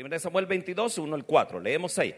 1 0.00 0.18
Samuel 0.20 0.46
22, 0.46 0.98
1 0.98 1.14
al 1.14 1.24
4. 1.24 1.60
Leemos 1.60 1.98
ahí. 1.98 2.14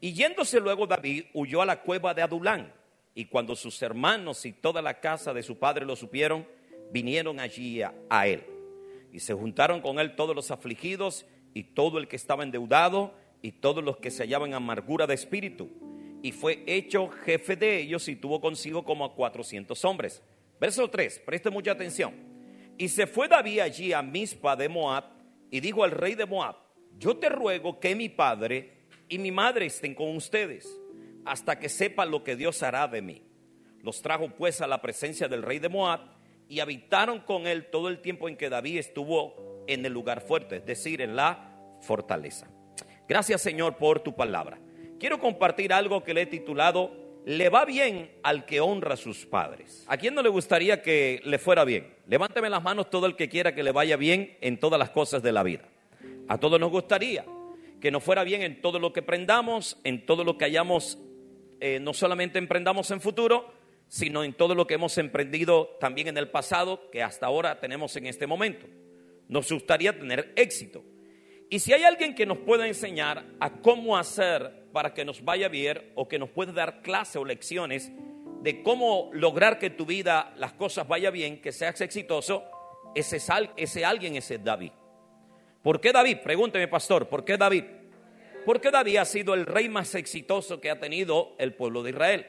Y 0.00 0.12
yéndose 0.12 0.60
luego 0.60 0.86
David, 0.86 1.24
huyó 1.34 1.62
a 1.62 1.66
la 1.66 1.82
cueva 1.82 2.14
de 2.14 2.22
Adulán. 2.22 2.72
Y 3.14 3.24
cuando 3.24 3.56
sus 3.56 3.82
hermanos 3.82 4.46
y 4.46 4.52
toda 4.52 4.80
la 4.80 5.00
casa 5.00 5.34
de 5.34 5.42
su 5.42 5.58
padre 5.58 5.84
lo 5.84 5.96
supieron, 5.96 6.46
vinieron 6.92 7.40
allí 7.40 7.82
a, 7.82 8.26
él. 8.28 8.44
Y 9.12 9.18
se 9.18 9.34
juntaron 9.34 9.80
con 9.80 9.98
él 9.98 10.14
todos 10.14 10.36
los 10.36 10.52
afligidos 10.52 11.26
y 11.54 11.64
todo 11.64 11.98
el 11.98 12.06
que 12.06 12.14
estaba 12.14 12.44
endeudado 12.44 13.14
y 13.42 13.52
todos 13.52 13.82
los 13.82 13.96
que 13.96 14.12
se 14.12 14.22
hallaban 14.22 14.54
amargura 14.54 15.08
de 15.08 15.14
espíritu. 15.14 15.68
Y 16.22 16.30
fue 16.30 16.62
hecho 16.66 17.08
jefe 17.08 17.56
de 17.56 17.80
ellos 17.80 18.06
y 18.08 18.14
tuvo 18.14 18.40
consigo 18.40 18.84
como 18.84 19.04
a 19.04 19.14
400 19.14 19.84
hombres. 19.84 20.22
Verso 20.60 20.88
3, 20.88 21.22
preste 21.26 21.50
mucha 21.50 21.72
atención. 21.72 22.14
Y 22.76 22.88
se 22.88 23.08
fue 23.08 23.26
David 23.26 23.60
allí 23.60 23.92
a 23.92 24.02
Mispa 24.02 24.54
de 24.54 24.68
Moab 24.68 25.04
y 25.50 25.58
dijo 25.58 25.82
al 25.82 25.90
rey 25.90 26.14
de 26.14 26.26
Moab, 26.26 26.67
yo 26.98 27.16
te 27.16 27.28
ruego 27.28 27.78
que 27.78 27.94
mi 27.94 28.08
padre 28.08 28.72
y 29.08 29.18
mi 29.18 29.30
madre 29.30 29.66
estén 29.66 29.94
con 29.94 30.16
ustedes 30.16 30.68
hasta 31.24 31.58
que 31.58 31.68
sepa 31.68 32.04
lo 32.04 32.24
que 32.24 32.36
Dios 32.36 32.62
hará 32.62 32.88
de 32.88 33.02
mí. 33.02 33.22
Los 33.82 34.02
trajo 34.02 34.28
pues 34.30 34.60
a 34.60 34.66
la 34.66 34.82
presencia 34.82 35.28
del 35.28 35.42
rey 35.42 35.58
de 35.58 35.68
Moab 35.68 36.00
y 36.48 36.60
habitaron 36.60 37.20
con 37.20 37.46
él 37.46 37.66
todo 37.70 37.88
el 37.88 38.00
tiempo 38.00 38.28
en 38.28 38.36
que 38.36 38.48
David 38.48 38.78
estuvo 38.78 39.64
en 39.66 39.84
el 39.84 39.92
lugar 39.92 40.22
fuerte, 40.22 40.56
es 40.56 40.66
decir, 40.66 41.00
en 41.00 41.14
la 41.14 41.54
fortaleza. 41.82 42.48
Gracias 43.08 43.42
Señor 43.42 43.76
por 43.76 44.00
tu 44.00 44.16
palabra. 44.16 44.58
Quiero 44.98 45.20
compartir 45.20 45.72
algo 45.72 46.02
que 46.02 46.14
le 46.14 46.22
he 46.22 46.26
titulado 46.26 46.90
Le 47.24 47.48
va 47.50 47.64
bien 47.64 48.10
al 48.22 48.44
que 48.44 48.60
honra 48.60 48.94
a 48.94 48.96
sus 48.96 49.24
padres. 49.26 49.84
¿A 49.86 49.96
quién 49.96 50.14
no 50.14 50.22
le 50.22 50.28
gustaría 50.30 50.82
que 50.82 51.20
le 51.24 51.38
fuera 51.38 51.64
bien? 51.64 51.94
Levánteme 52.06 52.50
las 52.50 52.62
manos 52.62 52.90
todo 52.90 53.06
el 53.06 53.14
que 53.14 53.28
quiera 53.28 53.54
que 53.54 53.62
le 53.62 53.70
vaya 53.70 53.96
bien 53.96 54.36
en 54.40 54.58
todas 54.58 54.78
las 54.78 54.90
cosas 54.90 55.22
de 55.22 55.32
la 55.32 55.42
vida. 55.44 55.68
A 56.28 56.38
todos 56.38 56.60
nos 56.60 56.70
gustaría 56.70 57.24
que 57.80 57.90
nos 57.90 58.02
fuera 58.02 58.24
bien 58.24 58.42
en 58.42 58.60
todo 58.60 58.78
lo 58.78 58.92
que 58.92 59.00
emprendamos, 59.00 59.78
en 59.84 60.04
todo 60.04 60.24
lo 60.24 60.36
que 60.36 60.44
hayamos, 60.44 60.98
eh, 61.60 61.78
no 61.80 61.94
solamente 61.94 62.38
emprendamos 62.38 62.90
en 62.90 63.00
futuro, 63.00 63.52
sino 63.88 64.22
en 64.24 64.34
todo 64.34 64.54
lo 64.54 64.66
que 64.66 64.74
hemos 64.74 64.98
emprendido 64.98 65.76
también 65.80 66.08
en 66.08 66.18
el 66.18 66.28
pasado, 66.28 66.90
que 66.90 67.02
hasta 67.02 67.26
ahora 67.26 67.60
tenemos 67.60 67.96
en 67.96 68.06
este 68.06 68.26
momento. 68.26 68.66
Nos 69.28 69.50
gustaría 69.50 69.98
tener 69.98 70.32
éxito. 70.36 70.84
Y 71.50 71.60
si 71.60 71.72
hay 71.72 71.84
alguien 71.84 72.14
que 72.14 72.26
nos 72.26 72.38
pueda 72.38 72.66
enseñar 72.66 73.24
a 73.40 73.62
cómo 73.62 73.96
hacer 73.96 74.68
para 74.72 74.92
que 74.92 75.04
nos 75.04 75.24
vaya 75.24 75.48
bien 75.48 75.92
o 75.94 76.08
que 76.08 76.18
nos 76.18 76.28
pueda 76.28 76.52
dar 76.52 76.82
clase 76.82 77.18
o 77.18 77.24
lecciones 77.24 77.90
de 78.42 78.62
cómo 78.62 79.10
lograr 79.14 79.58
que 79.58 79.70
tu 79.70 79.86
vida 79.86 80.34
las 80.36 80.52
cosas 80.52 80.86
vaya 80.86 81.10
bien, 81.10 81.40
que 81.40 81.52
seas 81.52 81.80
exitoso, 81.80 82.44
ese, 82.94 83.18
ese 83.56 83.84
alguien 83.84 84.16
es 84.16 84.32
David. 84.44 84.72
¿Por 85.62 85.80
qué 85.80 85.92
David? 85.92 86.18
Pregúnteme, 86.22 86.68
pastor, 86.68 87.08
¿por 87.08 87.24
qué 87.24 87.36
David? 87.36 87.64
Porque 88.44 88.70
David 88.70 88.96
ha 88.96 89.04
sido 89.04 89.34
el 89.34 89.44
rey 89.44 89.68
más 89.68 89.94
exitoso 89.94 90.60
que 90.60 90.70
ha 90.70 90.78
tenido 90.78 91.34
el 91.38 91.54
pueblo 91.54 91.82
de 91.82 91.90
Israel. 91.90 92.26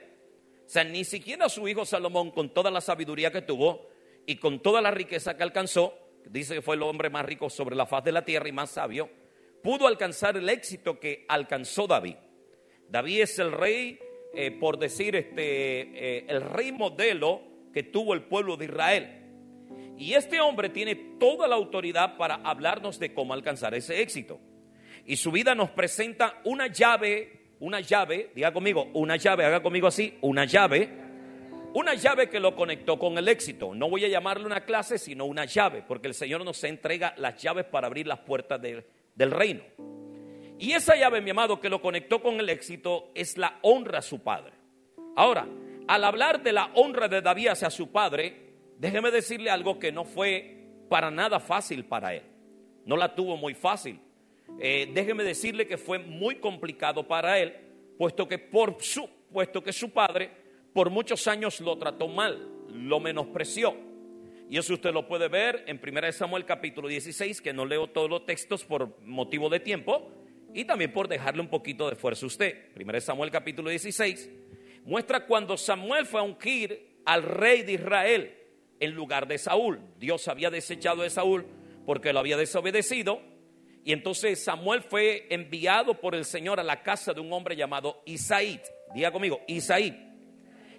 O 0.65 0.69
sea, 0.69 0.83
ni 0.83 1.03
siquiera 1.03 1.47
su 1.49 1.67
hijo 1.67 1.85
Salomón, 1.85 2.31
con 2.31 2.53
toda 2.53 2.69
la 2.69 2.81
sabiduría 2.81 3.31
que 3.31 3.41
tuvo 3.41 3.87
y 4.25 4.35
con 4.35 4.61
toda 4.61 4.81
la 4.81 4.91
riqueza 4.91 5.37
que 5.37 5.43
alcanzó, 5.43 5.97
dice 6.25 6.55
que 6.55 6.61
fue 6.61 6.75
el 6.75 6.83
hombre 6.83 7.09
más 7.09 7.25
rico 7.25 7.49
sobre 7.49 7.75
la 7.75 7.85
faz 7.85 8.03
de 8.03 8.11
la 8.11 8.25
tierra 8.25 8.49
y 8.49 8.51
más 8.51 8.71
sabio, 8.71 9.09
pudo 9.63 9.87
alcanzar 9.87 10.37
el 10.37 10.49
éxito 10.49 10.99
que 10.99 11.25
alcanzó 11.27 11.87
David. 11.87 12.15
David 12.87 13.21
es 13.21 13.39
el 13.39 13.51
rey, 13.51 13.99
eh, 14.33 14.51
por 14.51 14.77
decir, 14.77 15.15
este, 15.15 16.17
eh, 16.17 16.25
el 16.27 16.41
rey 16.41 16.71
modelo 16.71 17.41
que 17.73 17.83
tuvo 17.83 18.13
el 18.13 18.23
pueblo 18.23 18.57
de 18.57 18.65
Israel. 18.65 19.18
Y 19.99 20.13
este 20.13 20.39
hombre 20.39 20.69
tiene 20.69 20.95
toda 20.95 21.45
la 21.45 21.55
autoridad 21.55 22.15
para 22.15 22.35
hablarnos 22.35 22.99
de 22.99 23.13
cómo 23.13 23.33
alcanzar 23.33 23.75
ese 23.75 24.01
éxito. 24.01 24.39
Y 25.05 25.17
su 25.17 25.29
vida 25.29 25.53
nos 25.55 25.71
presenta 25.71 26.39
una 26.45 26.67
llave, 26.67 27.55
una 27.59 27.81
llave, 27.81 28.31
diga 28.33 28.53
conmigo, 28.53 28.89
una 28.93 29.17
llave, 29.17 29.43
haga 29.43 29.61
conmigo 29.61 29.87
así, 29.87 30.17
una 30.21 30.45
llave, 30.45 30.89
una 31.73 31.95
llave 31.95 32.29
que 32.29 32.39
lo 32.39 32.55
conectó 32.55 32.97
con 32.97 33.17
el 33.17 33.27
éxito. 33.27 33.75
No 33.75 33.89
voy 33.89 34.05
a 34.05 34.07
llamarle 34.07 34.45
una 34.45 34.61
clase, 34.61 34.97
sino 34.97 35.25
una 35.25 35.43
llave, 35.43 35.83
porque 35.85 36.07
el 36.07 36.13
Señor 36.13 36.45
nos 36.45 36.63
entrega 36.63 37.13
las 37.17 37.35
llaves 37.41 37.65
para 37.65 37.87
abrir 37.87 38.07
las 38.07 38.19
puertas 38.19 38.61
del 38.61 39.31
reino. 39.31 39.63
Y 40.59 40.71
esa 40.71 40.95
llave, 40.95 41.19
mi 41.19 41.31
amado, 41.31 41.59
que 41.59 41.69
lo 41.69 41.81
conectó 41.81 42.21
con 42.21 42.39
el 42.39 42.47
éxito 42.47 43.11
es 43.15 43.37
la 43.37 43.59
honra 43.63 43.99
a 43.99 44.01
su 44.01 44.23
padre. 44.23 44.53
Ahora, 45.17 45.45
al 45.89 46.03
hablar 46.05 46.41
de 46.41 46.53
la 46.53 46.71
honra 46.75 47.09
de 47.09 47.21
David 47.21 47.49
hacia 47.49 47.69
su 47.69 47.91
padre, 47.91 48.48
déjeme 48.79 49.11
decirle 49.11 49.51
algo 49.51 49.77
que 49.77 49.91
no 49.91 50.05
fue 50.05 50.55
para 50.89 51.11
nada 51.11 51.39
fácil 51.39 51.85
para 51.85 52.15
él. 52.15 52.23
No 52.85 52.97
la 52.97 53.13
tuvo 53.13 53.37
muy 53.37 53.53
fácil. 53.53 53.99
Eh, 54.59 54.89
déjeme 54.93 55.23
decirle 55.23 55.67
que 55.67 55.77
fue 55.77 55.99
muy 55.99 56.35
complicado 56.37 57.07
para 57.07 57.37
él, 57.37 57.53
puesto 57.97 58.27
que, 58.27 58.39
por 58.39 58.81
su, 58.81 59.07
puesto 59.31 59.61
que 59.61 59.71
su 59.71 59.91
padre 59.91 60.31
por 60.73 60.89
muchos 60.89 61.27
años 61.27 61.59
lo 61.61 61.77
trató 61.77 62.07
mal, 62.07 62.47
lo 62.69 62.99
menospreció. 62.99 63.75
Y 64.49 64.57
eso 64.57 64.73
usted 64.73 64.91
lo 64.91 65.07
puede 65.07 65.27
ver 65.27 65.63
en 65.67 65.79
1 65.81 66.11
Samuel 66.11 66.45
capítulo 66.45 66.87
16, 66.87 67.41
que 67.41 67.53
no 67.53 67.65
leo 67.65 67.87
todos 67.87 68.09
los 68.09 68.25
textos 68.25 68.65
por 68.65 68.99
motivo 69.03 69.49
de 69.49 69.59
tiempo 69.59 70.11
y 70.53 70.65
también 70.65 70.91
por 70.91 71.07
dejarle 71.07 71.41
un 71.41 71.49
poquito 71.49 71.89
de 71.89 71.95
fuerza 71.95 72.25
a 72.25 72.27
usted. 72.27 72.69
1 72.75 73.01
Samuel 73.01 73.29
capítulo 73.29 73.69
16 73.69 74.29
muestra 74.85 75.25
cuando 75.25 75.57
Samuel 75.57 76.05
fue 76.05 76.19
a 76.19 76.23
ungir 76.23 77.01
al 77.05 77.23
rey 77.23 77.61
de 77.63 77.73
Israel 77.73 78.38
en 78.79 78.91
lugar 78.91 79.27
de 79.27 79.37
Saúl. 79.37 79.79
Dios 79.97 80.27
había 80.27 80.49
desechado 80.49 81.03
a 81.03 81.09
Saúl 81.09 81.45
porque 81.85 82.13
lo 82.13 82.19
había 82.19 82.37
desobedecido. 82.37 83.21
Y 83.83 83.93
entonces 83.93 84.43
Samuel 84.43 84.81
fue 84.81 85.27
enviado 85.29 85.95
por 85.95 86.15
el 86.15 86.25
Señor 86.25 86.59
a 86.59 86.63
la 86.63 86.83
casa 86.83 87.13
de 87.13 87.21
un 87.21 87.31
hombre 87.33 87.55
llamado 87.55 88.01
Isaí. 88.05 88.59
Diga 88.93 89.11
conmigo, 89.11 89.41
Isaí. 89.47 90.07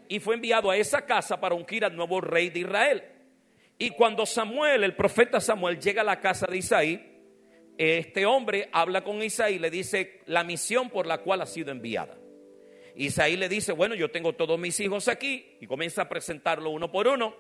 Y 0.09 0.21
fue 0.21 0.35
enviado 0.35 0.71
a 0.71 0.77
esa 0.77 1.07
casa 1.07 1.41
para 1.41 1.55
ungir 1.55 1.85
al 1.85 1.97
nuevo 1.97 2.21
rey 2.21 2.51
de 2.51 2.61
Israel. 2.61 3.05
Y 3.79 3.91
cuando 3.91 4.27
Samuel, 4.27 4.85
el 4.85 4.95
profeta 4.95 5.41
Samuel, 5.41 5.81
llega 5.81 6.03
a 6.03 6.05
la 6.05 6.21
casa 6.21 6.47
de 6.47 6.59
Isaí, 6.59 7.07
este 7.79 8.27
hombre 8.27 8.69
habla 8.73 9.03
con 9.03 9.23
Isaí 9.23 9.55
y 9.55 9.59
le 9.59 9.71
dice 9.71 10.21
la 10.27 10.45
misión 10.45 10.91
por 10.91 11.07
la 11.07 11.19
cual 11.19 11.41
ha 11.41 11.47
sido 11.47 11.71
enviada. 11.71 12.19
Isaí 12.95 13.37
le 13.37 13.49
dice, 13.49 13.73
bueno, 13.73 13.95
yo 13.95 14.11
tengo 14.11 14.35
todos 14.35 14.59
mis 14.59 14.79
hijos 14.81 15.09
aquí 15.09 15.57
y 15.61 15.67
comienza 15.67 16.03
a 16.03 16.09
presentarlo 16.09 16.71
uno 16.71 16.91
por 16.93 17.09
uno. 17.09 17.35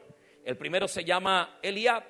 El 0.44 0.56
primero 0.56 0.88
se 0.88 1.04
llama 1.04 1.58
Eliab. 1.62 2.04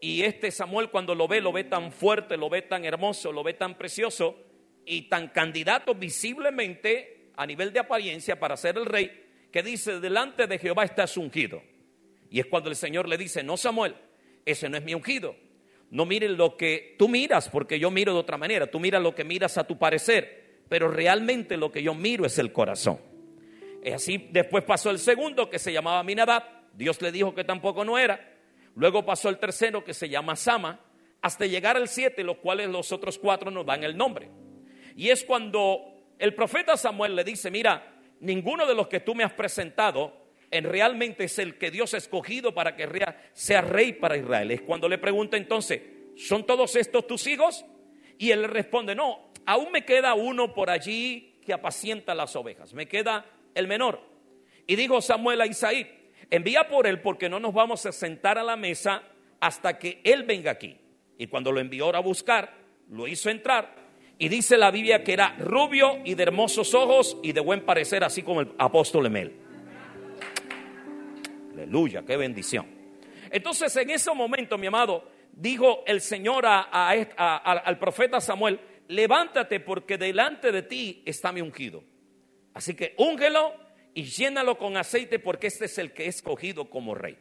Y 0.00 0.22
este 0.22 0.50
Samuel 0.50 0.90
cuando 0.90 1.14
lo 1.14 1.26
ve, 1.26 1.40
lo 1.40 1.52
ve 1.52 1.64
tan 1.64 1.90
fuerte, 1.90 2.36
lo 2.36 2.50
ve 2.50 2.62
tan 2.62 2.84
hermoso, 2.84 3.32
lo 3.32 3.42
ve 3.42 3.54
tan 3.54 3.76
precioso 3.76 4.36
y 4.84 5.02
tan 5.08 5.28
candidato 5.28 5.94
visiblemente 5.94 7.30
a 7.36 7.46
nivel 7.46 7.72
de 7.72 7.80
apariencia 7.80 8.38
para 8.38 8.56
ser 8.56 8.76
el 8.76 8.86
rey, 8.86 9.10
que 9.50 9.62
dice, 9.62 10.00
delante 10.00 10.46
de 10.46 10.58
Jehová 10.58 10.84
estás 10.84 11.16
ungido. 11.16 11.62
Y 12.30 12.40
es 12.40 12.46
cuando 12.46 12.68
el 12.68 12.76
Señor 12.76 13.08
le 13.08 13.16
dice, 13.16 13.42
no 13.42 13.56
Samuel, 13.56 13.94
ese 14.44 14.68
no 14.68 14.76
es 14.76 14.84
mi 14.84 14.94
ungido. 14.94 15.36
No 15.90 16.04
mires 16.06 16.30
lo 16.30 16.56
que 16.56 16.96
tú 16.98 17.08
miras, 17.08 17.48
porque 17.48 17.78
yo 17.78 17.90
miro 17.90 18.12
de 18.12 18.18
otra 18.18 18.36
manera. 18.36 18.66
Tú 18.66 18.80
miras 18.80 19.02
lo 19.02 19.14
que 19.14 19.24
miras 19.24 19.56
a 19.58 19.64
tu 19.64 19.78
parecer, 19.78 20.64
pero 20.68 20.88
realmente 20.88 21.56
lo 21.56 21.70
que 21.70 21.82
yo 21.82 21.94
miro 21.94 22.26
es 22.26 22.38
el 22.38 22.52
corazón. 22.52 22.98
Y 23.84 23.90
así 23.90 24.28
después 24.30 24.64
pasó 24.64 24.90
el 24.90 24.98
segundo 24.98 25.48
que 25.48 25.58
se 25.58 25.72
llamaba 25.72 26.02
Minadab 26.02 26.42
Dios 26.76 27.00
le 27.02 27.12
dijo 27.12 27.34
que 27.34 27.44
tampoco 27.44 27.84
no 27.84 27.98
era. 27.98 28.32
Luego 28.74 29.04
pasó 29.04 29.28
el 29.28 29.38
tercero 29.38 29.84
que 29.84 29.94
se 29.94 30.08
llama 30.08 30.36
Sama, 30.36 30.80
hasta 31.22 31.46
llegar 31.46 31.76
al 31.76 31.88
siete, 31.88 32.24
los 32.24 32.38
cuales 32.38 32.68
los 32.68 32.92
otros 32.92 33.18
cuatro 33.18 33.50
nos 33.50 33.64
dan 33.64 33.84
el 33.84 33.96
nombre. 33.96 34.30
Y 34.96 35.10
es 35.10 35.24
cuando 35.24 35.94
el 36.18 36.34
profeta 36.34 36.76
Samuel 36.76 37.16
le 37.16 37.24
dice, 37.24 37.50
mira, 37.50 37.94
ninguno 38.20 38.66
de 38.66 38.74
los 38.74 38.88
que 38.88 39.00
tú 39.00 39.14
me 39.14 39.24
has 39.24 39.32
presentado 39.32 40.24
en 40.50 40.64
realmente 40.64 41.24
es 41.24 41.38
el 41.38 41.56
que 41.58 41.70
Dios 41.70 41.94
ha 41.94 41.96
escogido 41.96 42.54
para 42.54 42.76
que 42.76 42.88
sea 43.32 43.60
rey 43.60 43.92
para 43.92 44.16
Israel. 44.16 44.50
Es 44.50 44.62
cuando 44.62 44.88
le 44.88 44.98
pregunta 44.98 45.36
entonces, 45.36 45.82
¿son 46.16 46.46
todos 46.46 46.76
estos 46.76 47.06
tus 47.06 47.26
hijos? 47.26 47.64
Y 48.18 48.30
él 48.30 48.42
le 48.42 48.46
responde, 48.46 48.94
no, 48.94 49.32
aún 49.46 49.72
me 49.72 49.84
queda 49.84 50.14
uno 50.14 50.54
por 50.54 50.70
allí 50.70 51.40
que 51.44 51.52
apacienta 51.52 52.14
las 52.14 52.36
ovejas, 52.36 52.72
me 52.72 52.86
queda 52.86 53.26
el 53.54 53.66
menor. 53.66 54.00
Y 54.66 54.76
dijo 54.76 55.00
Samuel 55.00 55.40
a 55.40 55.46
Isaí, 55.46 56.03
envía 56.30 56.68
por 56.68 56.86
él 56.86 57.00
porque 57.00 57.28
no 57.28 57.40
nos 57.40 57.52
vamos 57.52 57.86
a 57.86 57.92
sentar 57.92 58.38
a 58.38 58.42
la 58.42 58.56
mesa 58.56 59.02
hasta 59.40 59.78
que 59.78 60.00
él 60.04 60.24
venga 60.24 60.52
aquí. 60.52 60.76
Y 61.18 61.26
cuando 61.26 61.52
lo 61.52 61.60
envió 61.60 61.94
a 61.94 62.00
buscar, 62.00 62.54
lo 62.90 63.06
hizo 63.06 63.30
entrar. 63.30 63.74
Y 64.18 64.28
dice 64.28 64.56
la 64.56 64.70
Biblia 64.70 65.02
que 65.02 65.12
era 65.12 65.36
rubio 65.38 65.98
y 66.04 66.14
de 66.14 66.22
hermosos 66.22 66.72
ojos 66.74 67.18
y 67.22 67.32
de 67.32 67.40
buen 67.40 67.64
parecer, 67.64 68.04
así 68.04 68.22
como 68.22 68.40
el 68.40 68.52
apóstol 68.58 69.06
Emel. 69.06 69.32
Aleluya, 71.52 72.02
qué 72.04 72.16
bendición. 72.16 72.66
Entonces 73.30 73.74
en 73.76 73.90
ese 73.90 74.12
momento, 74.14 74.56
mi 74.58 74.66
amado, 74.66 75.08
dijo 75.32 75.82
el 75.86 76.00
Señor 76.00 76.44
al 76.46 77.78
profeta 77.78 78.20
Samuel, 78.20 78.60
levántate 78.88 79.60
porque 79.60 79.98
delante 79.98 80.52
de 80.52 80.62
ti 80.62 81.02
está 81.04 81.32
mi 81.32 81.40
ungido. 81.40 81.82
Así 82.54 82.74
que 82.74 82.94
úngelo 82.98 83.52
y 83.94 84.04
llénalo 84.04 84.58
con 84.58 84.76
aceite 84.76 85.18
porque 85.18 85.46
este 85.46 85.66
es 85.66 85.78
el 85.78 85.92
que 85.92 86.04
he 86.04 86.08
escogido 86.08 86.68
como 86.68 86.94
rey. 86.94 87.16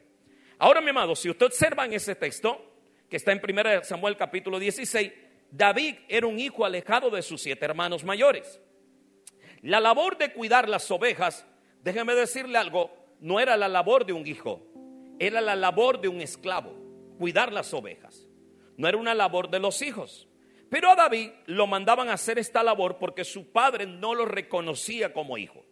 Ahora, 0.58 0.81
mi 0.81 0.90
amado, 0.90 1.16
si 1.16 1.30
usted 1.30 1.46
observa 1.46 1.86
en 1.86 1.94
ese 1.94 2.16
texto, 2.16 2.74
que 3.10 3.18
está 3.18 3.31
en 3.31 3.42
1 3.44 3.84
Samuel 3.84 4.18
capítulo 4.18 4.60
16, 4.60 5.12
David 5.52 5.96
era 6.08 6.25
un 6.25 6.40
hijo 6.40 6.66
alejado 6.66 7.12
de 7.12 7.22
sus 7.22 7.42
siete 7.42 7.64
hermanos 7.66 8.04
mayores. 8.04 8.60
La 9.62 9.80
labor 9.80 10.18
de 10.18 10.34
cuidar 10.34 10.68
las 10.68 10.90
ovejas, 10.90 11.46
déjeme 11.84 12.16
decirle 12.16 12.58
algo, 12.58 12.92
no 13.20 13.40
era 13.40 13.56
la 13.56 13.68
labor 13.68 14.06
de 14.06 14.14
un 14.14 14.25
hijo, 14.25 14.66
era 15.20 15.42
la 15.42 15.56
labor 15.56 16.02
de 16.02 16.08
un 16.08 16.22
esclavo, 16.22 16.74
cuidar 17.20 17.54
las 17.54 17.74
ovejas. 17.74 18.28
No 18.78 18.88
era 18.88 18.98
una 18.98 19.14
labor 19.14 19.50
de 19.50 19.60
los 19.60 19.81
hijos. 19.84 20.28
Pero 20.70 20.90
a 20.90 20.96
David 20.96 21.30
lo 21.46 21.68
mandaban 21.68 22.10
a 22.10 22.14
hacer 22.14 22.40
esta 22.40 22.64
labor 22.64 22.98
porque 22.98 23.24
su 23.24 23.52
padre 23.52 23.86
no 23.86 24.16
lo 24.16 24.25
reconocía 24.25 25.14
como 25.14 25.38
hijo. 25.38 25.62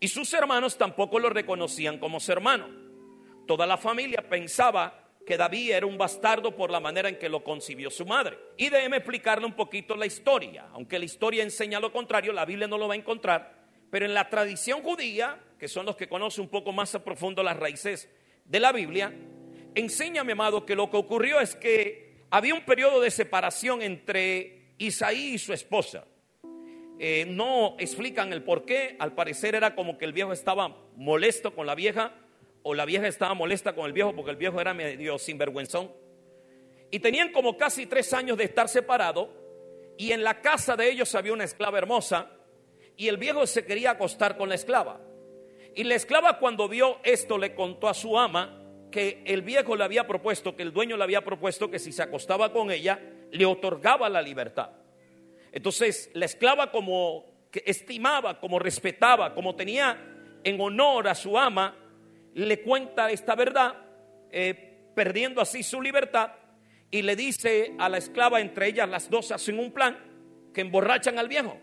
Y 0.00 0.08
sus 0.08 0.32
hermanos 0.34 0.76
tampoco 0.76 1.18
lo 1.18 1.30
reconocían 1.30 1.98
como 1.98 2.20
su 2.20 2.32
hermano. 2.32 2.68
Toda 3.46 3.66
la 3.66 3.76
familia 3.76 4.28
pensaba 4.28 5.04
que 5.24 5.36
David 5.36 5.72
era 5.72 5.86
un 5.86 5.96
bastardo 5.96 6.54
por 6.54 6.70
la 6.70 6.80
manera 6.80 7.08
en 7.08 7.18
que 7.18 7.28
lo 7.28 7.42
concibió 7.42 7.90
su 7.90 8.04
madre. 8.04 8.38
Y 8.56 8.68
déjeme 8.68 8.98
explicarle 8.98 9.46
un 9.46 9.54
poquito 9.54 9.96
la 9.96 10.06
historia. 10.06 10.68
Aunque 10.72 10.98
la 10.98 11.04
historia 11.04 11.42
enseña 11.42 11.80
lo 11.80 11.92
contrario, 11.92 12.32
la 12.32 12.44
Biblia 12.44 12.68
no 12.68 12.78
lo 12.78 12.88
va 12.88 12.94
a 12.94 12.98
encontrar. 12.98 13.64
Pero 13.90 14.06
en 14.06 14.14
la 14.14 14.28
tradición 14.28 14.82
judía, 14.82 15.40
que 15.58 15.68
son 15.68 15.86
los 15.86 15.96
que 15.96 16.08
conocen 16.08 16.44
un 16.44 16.50
poco 16.50 16.72
más 16.72 16.94
a 16.94 17.04
profundo 17.04 17.42
las 17.42 17.56
raíces 17.56 18.10
de 18.44 18.60
la 18.60 18.72
Biblia, 18.72 19.14
enseña, 19.74 20.24
mi 20.24 20.32
amado, 20.32 20.66
que 20.66 20.76
lo 20.76 20.90
que 20.90 20.96
ocurrió 20.96 21.40
es 21.40 21.54
que 21.54 22.26
había 22.30 22.54
un 22.54 22.64
periodo 22.64 23.00
de 23.00 23.10
separación 23.10 23.80
entre 23.82 24.74
Isaí 24.78 25.34
y 25.34 25.38
su 25.38 25.52
esposa. 25.52 26.04
Eh, 26.98 27.26
no 27.28 27.74
explican 27.78 28.32
el 28.32 28.42
por 28.42 28.64
qué, 28.64 28.96
al 28.98 29.14
parecer 29.14 29.54
era 29.54 29.74
como 29.74 29.98
que 29.98 30.04
el 30.04 30.12
viejo 30.12 30.32
estaba 30.32 30.76
molesto 30.96 31.54
con 31.54 31.66
la 31.66 31.74
vieja 31.74 32.14
o 32.62 32.74
la 32.74 32.84
vieja 32.84 33.08
estaba 33.08 33.34
molesta 33.34 33.74
con 33.74 33.86
el 33.86 33.92
viejo 33.92 34.14
porque 34.14 34.30
el 34.30 34.36
viejo 34.36 34.60
era 34.60 34.72
medio 34.74 35.18
sinvergüenzón. 35.18 35.90
Y 36.90 37.00
tenían 37.00 37.32
como 37.32 37.56
casi 37.56 37.86
tres 37.86 38.12
años 38.12 38.38
de 38.38 38.44
estar 38.44 38.68
separados 38.68 39.28
y 39.98 40.12
en 40.12 40.22
la 40.22 40.40
casa 40.40 40.76
de 40.76 40.90
ellos 40.90 41.14
había 41.14 41.32
una 41.32 41.44
esclava 41.44 41.78
hermosa 41.78 42.30
y 42.96 43.08
el 43.08 43.16
viejo 43.16 43.46
se 43.46 43.64
quería 43.64 43.92
acostar 43.92 44.36
con 44.36 44.48
la 44.48 44.54
esclava. 44.54 45.00
Y 45.74 45.82
la 45.84 45.96
esclava 45.96 46.38
cuando 46.38 46.68
vio 46.68 46.98
esto 47.02 47.36
le 47.36 47.54
contó 47.54 47.88
a 47.88 47.94
su 47.94 48.16
ama 48.16 48.60
que 48.92 49.22
el 49.26 49.42
viejo 49.42 49.74
le 49.74 49.82
había 49.82 50.06
propuesto, 50.06 50.54
que 50.54 50.62
el 50.62 50.72
dueño 50.72 50.96
le 50.96 51.02
había 51.02 51.24
propuesto 51.24 51.68
que 51.68 51.80
si 51.80 51.90
se 51.90 52.02
acostaba 52.02 52.52
con 52.52 52.70
ella, 52.70 53.00
le 53.32 53.44
otorgaba 53.44 54.08
la 54.08 54.22
libertad. 54.22 54.70
Entonces 55.54 56.10
la 56.14 56.24
esclava 56.24 56.72
como 56.72 57.26
que 57.52 57.62
estimaba, 57.64 58.40
como 58.40 58.58
respetaba, 58.58 59.32
como 59.34 59.54
tenía 59.54 59.96
en 60.42 60.60
honor 60.60 61.06
a 61.06 61.14
su 61.14 61.38
ama, 61.38 61.76
le 62.34 62.60
cuenta 62.60 63.08
esta 63.12 63.36
verdad, 63.36 63.72
eh, 64.32 64.90
perdiendo 64.96 65.40
así 65.40 65.62
su 65.62 65.80
libertad, 65.80 66.32
y 66.90 67.02
le 67.02 67.14
dice 67.14 67.72
a 67.78 67.88
la 67.88 67.98
esclava, 67.98 68.40
entre 68.40 68.66
ellas 68.66 68.88
las 68.88 69.08
dos 69.08 69.30
hacen 69.30 69.60
un 69.60 69.70
plan, 69.70 69.96
que 70.52 70.60
emborrachan 70.60 71.20
al 71.20 71.28
viejo. 71.28 71.56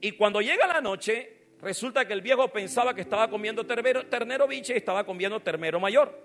Y 0.00 0.12
cuando 0.12 0.40
llega 0.40 0.66
la 0.66 0.80
noche, 0.80 1.52
resulta 1.60 2.04
que 2.04 2.14
el 2.14 2.20
viejo 2.20 2.48
pensaba 2.48 2.94
que 2.94 3.02
estaba 3.02 3.30
comiendo 3.30 3.64
ternero, 3.64 4.06
ternero 4.06 4.48
biche 4.48 4.74
y 4.74 4.78
estaba 4.78 5.06
comiendo 5.06 5.38
ternero 5.38 5.78
mayor. 5.78 6.20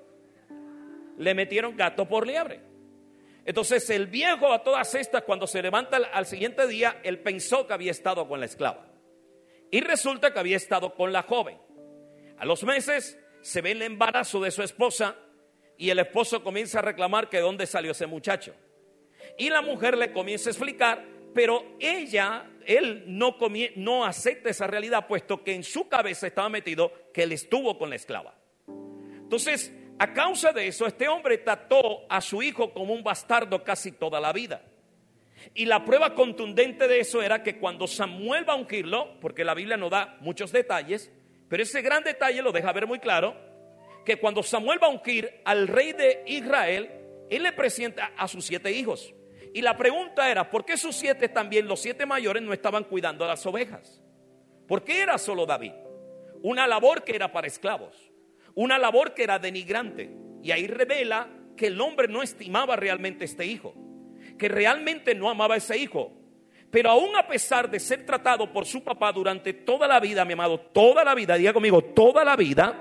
Le 1.20 1.36
metieron 1.36 1.78
gato 1.78 2.08
por 2.08 2.26
liebre. 2.26 2.73
Entonces 3.46 3.90
el 3.90 4.08
viejo 4.08 4.54
a 4.54 4.64
todas 4.64 4.96
estas, 4.96 5.24
cuando 5.24 5.48
se 5.48 5.62
levanta 5.62 5.98
al, 5.98 6.26
siguiente 6.26 6.66
día, 6.68 7.02
él 7.04 7.20
pensó 7.20 7.68
que 7.68 7.74
había 7.74 7.92
estado 7.92 8.28
con 8.28 8.40
la 8.40 8.46
esclava. 8.46 8.88
Y 9.70 9.82
resulta 9.82 10.34
que 10.34 10.40
había 10.40 10.58
estado 10.58 10.94
con 10.94 11.12
la 11.12 11.24
joven. 11.24 11.58
A 12.38 12.46
los 12.46 12.64
meses 12.64 13.20
se 13.42 13.62
ve 13.62 13.72
el 13.72 13.82
embarazo 13.82 14.40
de 14.40 14.52
su 14.52 14.64
esposa 14.64 15.16
y 15.78 15.90
el 15.90 16.00
esposo 16.00 16.44
comienza 16.44 16.80
a 16.80 16.84
reclamar 16.84 17.30
que 17.30 17.40
dónde 17.40 17.66
salió 17.66 17.92
ese 17.92 18.08
muchacho. 18.08 18.54
Y 19.38 19.50
la 19.50 19.62
mujer 19.62 19.98
le 19.98 20.14
comienza 20.14 20.50
a 20.50 20.52
explicar, 20.52 21.06
pero 21.34 21.76
ella, 21.80 22.50
él 22.66 23.04
no, 23.08 23.36
no 23.76 24.06
acepta 24.06 24.50
esa 24.50 24.68
realidad, 24.68 25.08
puesto 25.08 25.44
que 25.44 25.54
en 25.54 25.64
su 25.64 25.90
cabeza 25.90 26.28
estaba 26.28 26.50
metido 26.50 26.94
que 27.14 27.24
él 27.24 27.32
estuvo 27.32 27.78
con 27.78 27.90
la 27.90 27.96
esclava. 27.96 28.38
Entonces, 28.68 29.74
a 30.00 30.14
causa 30.14 30.52
de 30.52 30.68
eso, 30.68 30.86
este 30.86 31.08
hombre 31.08 31.38
trató 31.38 32.02
a 32.10 32.20
su 32.22 32.42
hijo 32.42 32.74
como 32.74 32.94
un 32.94 33.04
bastardo 33.04 33.64
casi 33.64 33.92
toda 33.92 34.20
la 34.20 34.34
vida. 34.34 34.62
Y 35.54 35.66
la 35.66 35.84
prueba 35.84 36.16
contundente 36.16 36.88
de 36.88 37.00
eso 37.00 37.22
era 37.22 37.44
que 37.44 37.58
cuando 37.58 37.88
Samuel 37.88 38.48
va 38.48 38.54
a 38.54 38.58
ungirlo, 38.58 39.20
porque 39.20 39.44
la 39.44 39.54
Biblia 39.54 39.78
no 39.78 39.90
da 39.90 40.18
muchos 40.22 40.52
detalles, 40.52 41.12
pero 41.50 41.64
ese 41.64 41.82
gran 41.82 42.04
detalle 42.04 42.42
lo 42.42 42.52
deja 42.52 42.72
ver 42.72 42.88
muy 42.88 43.00
claro, 43.00 43.36
que 44.06 44.18
cuando 44.18 44.44
Samuel 44.44 44.82
va 44.82 44.88
a 44.88 44.92
ungir 44.92 45.42
al 45.46 45.68
rey 45.68 45.94
de 45.94 46.24
Israel, 46.26 46.90
él 47.30 47.44
le 47.44 47.52
presenta 47.54 48.12
a 48.18 48.28
sus 48.28 48.46
siete 48.46 48.72
hijos. 48.72 49.14
Y 49.54 49.62
la 49.62 49.78
pregunta 49.78 50.30
era, 50.32 50.50
¿por 50.50 50.66
qué 50.66 50.78
sus 50.78 50.96
siete 50.96 51.30
también, 51.30 51.68
los 51.68 51.82
siete 51.82 52.06
mayores, 52.06 52.42
no 52.42 52.54
estaban 52.54 52.86
cuidando 52.86 53.24
a 53.24 53.28
las 53.28 53.46
ovejas? 53.46 54.02
¿Por 54.68 54.84
qué 54.84 55.02
era 55.02 55.18
solo 55.18 55.46
David? 55.46 55.74
Una 56.42 56.68
labor 56.68 57.04
que 57.04 57.16
era 57.16 57.32
para 57.32 57.48
esclavos, 57.48 57.96
una 58.56 58.78
labor 58.78 59.14
que 59.14 59.24
era 59.24 59.40
denigrante. 59.40 60.12
Y 60.42 60.52
ahí 60.52 60.68
revela 60.68 61.30
que 61.56 61.68
el 61.68 61.80
hombre 61.80 62.08
no 62.08 62.22
estimaba 62.24 62.76
realmente 62.76 63.26
este 63.26 63.46
hijo, 63.46 63.74
que 64.38 64.50
realmente 64.50 65.16
no 65.16 65.30
amaba 65.30 65.56
a 65.56 65.58
ese 65.58 65.78
hijo, 65.78 66.12
pero 66.74 66.90
aún 66.90 67.16
a 67.16 67.28
pesar 67.28 67.70
de 67.70 67.80
ser 67.80 68.04
tratado 68.04 68.52
por 68.52 68.66
su 68.66 68.84
papá 68.84 69.12
durante 69.12 69.54
toda 69.54 69.88
la 69.88 70.00
vida, 70.00 70.26
mi 70.26 70.34
amado, 70.34 70.60
toda 70.60 71.04
la 71.04 71.14
vida, 71.14 71.36
diga 71.36 71.54
conmigo, 71.54 71.84
toda 71.84 72.26
la 72.26 72.36
vida, 72.36 72.76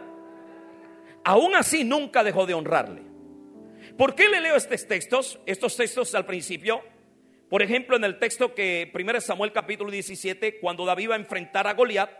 aún 1.25 1.55
así 1.55 1.85
nunca 1.85 2.25
dejó 2.25 2.47
de 2.47 2.55
honrarle. 2.55 3.03
¿Por 3.99 4.15
qué 4.15 4.31
le 4.31 4.41
leo 4.41 4.57
estos 4.57 4.87
textos? 4.87 5.39
Estos 5.45 5.77
textos 5.77 6.15
al 6.15 6.25
principio. 6.25 6.81
Por 7.51 7.61
ejemplo, 7.61 7.97
en 7.97 8.05
el 8.05 8.19
texto 8.19 8.55
que 8.55 8.91
1 8.95 9.21
Samuel 9.21 9.53
capítulo 9.53 9.91
17, 9.91 10.59
cuando 10.59 10.87
David 10.87 11.11
va 11.11 11.15
a 11.17 11.19
enfrentar 11.19 11.67
a 11.67 11.75
Goliat, 11.75 12.11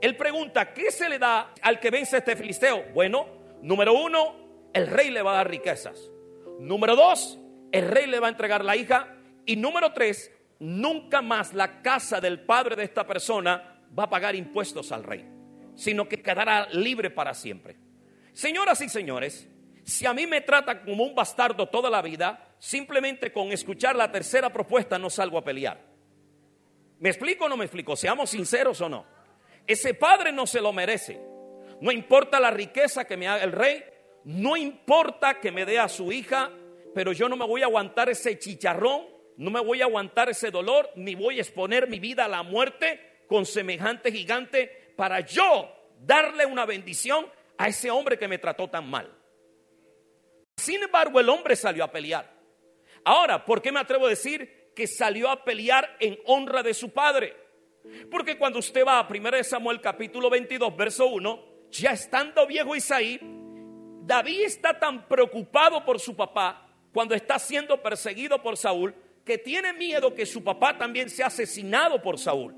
él 0.00 0.16
pregunta, 0.16 0.72
¿qué 0.72 0.90
se 0.90 1.08
le 1.08 1.18
da 1.18 1.52
al 1.62 1.80
que 1.80 1.90
vence 1.90 2.18
este 2.18 2.36
filisteo? 2.36 2.84
Bueno, 2.92 3.26
número 3.62 3.94
uno, 3.94 4.68
el 4.72 4.86
rey 4.86 5.10
le 5.10 5.22
va 5.22 5.32
a 5.32 5.36
dar 5.36 5.50
riquezas. 5.50 6.10
Número 6.60 6.96
dos, 6.96 7.38
el 7.72 7.88
rey 7.88 8.06
le 8.06 8.20
va 8.20 8.26
a 8.26 8.30
entregar 8.30 8.64
la 8.64 8.76
hija. 8.76 9.16
Y 9.46 9.56
número 9.56 9.92
tres, 9.92 10.30
nunca 10.58 11.22
más 11.22 11.54
la 11.54 11.82
casa 11.82 12.20
del 12.20 12.40
padre 12.40 12.76
de 12.76 12.84
esta 12.84 13.06
persona 13.06 13.82
va 13.96 14.04
a 14.04 14.10
pagar 14.10 14.34
impuestos 14.34 14.92
al 14.92 15.04
rey, 15.04 15.24
sino 15.74 16.08
que 16.08 16.22
quedará 16.22 16.68
libre 16.72 17.10
para 17.10 17.32
siempre. 17.32 17.76
Señoras 18.32 18.80
y 18.82 18.88
señores, 18.88 19.48
si 19.84 20.04
a 20.04 20.12
mí 20.12 20.26
me 20.26 20.40
trata 20.40 20.82
como 20.82 21.04
un 21.04 21.14
bastardo 21.14 21.68
toda 21.68 21.88
la 21.88 22.02
vida, 22.02 22.54
simplemente 22.58 23.32
con 23.32 23.52
escuchar 23.52 23.96
la 23.96 24.10
tercera 24.10 24.52
propuesta 24.52 24.98
no 24.98 25.08
salgo 25.08 25.38
a 25.38 25.44
pelear. 25.44 25.80
¿Me 26.98 27.08
explico 27.08 27.44
o 27.44 27.48
no 27.48 27.56
me 27.56 27.64
explico? 27.64 27.94
Seamos 27.94 28.30
sinceros 28.30 28.80
o 28.80 28.88
no. 28.88 29.15
Ese 29.66 29.94
padre 29.94 30.32
no 30.32 30.46
se 30.46 30.60
lo 30.60 30.72
merece. 30.72 31.20
No 31.80 31.92
importa 31.92 32.40
la 32.40 32.50
riqueza 32.50 33.04
que 33.04 33.16
me 33.16 33.28
haga 33.28 33.44
el 33.44 33.52
rey, 33.52 33.84
no 34.24 34.56
importa 34.56 35.40
que 35.40 35.52
me 35.52 35.64
dé 35.64 35.78
a 35.78 35.88
su 35.88 36.10
hija, 36.10 36.50
pero 36.94 37.12
yo 37.12 37.28
no 37.28 37.36
me 37.36 37.46
voy 37.46 37.62
a 37.62 37.66
aguantar 37.66 38.08
ese 38.08 38.38
chicharrón 38.38 39.16
no 39.36 39.50
me 39.50 39.60
voy 39.60 39.82
a 39.82 39.84
aguantar 39.84 40.30
ese 40.30 40.50
dolor, 40.50 40.90
ni 40.96 41.14
voy 41.14 41.38
a 41.38 41.42
exponer 41.42 41.88
mi 41.88 42.00
vida 42.00 42.24
a 42.24 42.28
la 42.28 42.42
muerte 42.42 43.24
con 43.26 43.44
semejante 43.44 44.10
gigante 44.10 44.92
para 44.96 45.20
yo 45.20 45.70
darle 46.00 46.46
una 46.46 46.64
bendición 46.64 47.30
a 47.58 47.68
ese 47.68 47.90
hombre 47.90 48.18
que 48.18 48.28
me 48.28 48.38
trató 48.38 48.68
tan 48.68 48.88
mal. 48.88 49.12
Sin 50.56 50.82
embargo, 50.82 51.20
el 51.20 51.28
hombre 51.28 51.54
salió 51.54 51.84
a 51.84 51.92
pelear. 51.92 52.32
Ahora, 53.04 53.44
¿por 53.44 53.60
qué 53.60 53.70
me 53.70 53.80
atrevo 53.80 54.06
a 54.06 54.10
decir 54.10 54.72
que 54.74 54.86
salió 54.86 55.28
a 55.28 55.44
pelear 55.44 55.96
en 56.00 56.18
honra 56.24 56.62
de 56.62 56.72
su 56.72 56.90
padre? 56.90 57.36
Porque 58.10 58.38
cuando 58.38 58.58
usted 58.58 58.84
va 58.86 58.98
a 58.98 59.08
1 59.08 59.44
Samuel 59.44 59.80
capítulo 59.80 60.30
22, 60.30 60.76
verso 60.76 61.06
1, 61.06 61.44
ya 61.70 61.92
estando 61.92 62.46
viejo 62.46 62.74
Isaí, 62.74 63.18
David 64.02 64.42
está 64.42 64.78
tan 64.78 65.08
preocupado 65.08 65.84
por 65.84 65.98
su 65.98 66.14
papá 66.14 66.68
cuando 66.92 67.14
está 67.14 67.38
siendo 67.38 67.82
perseguido 67.82 68.40
por 68.42 68.56
Saúl 68.56 68.94
que 69.24 69.38
tiene 69.38 69.72
miedo 69.72 70.14
que 70.14 70.24
su 70.24 70.44
papá 70.44 70.78
también 70.78 71.10
sea 71.10 71.26
asesinado 71.26 72.00
por 72.00 72.16
Saúl. 72.16 72.54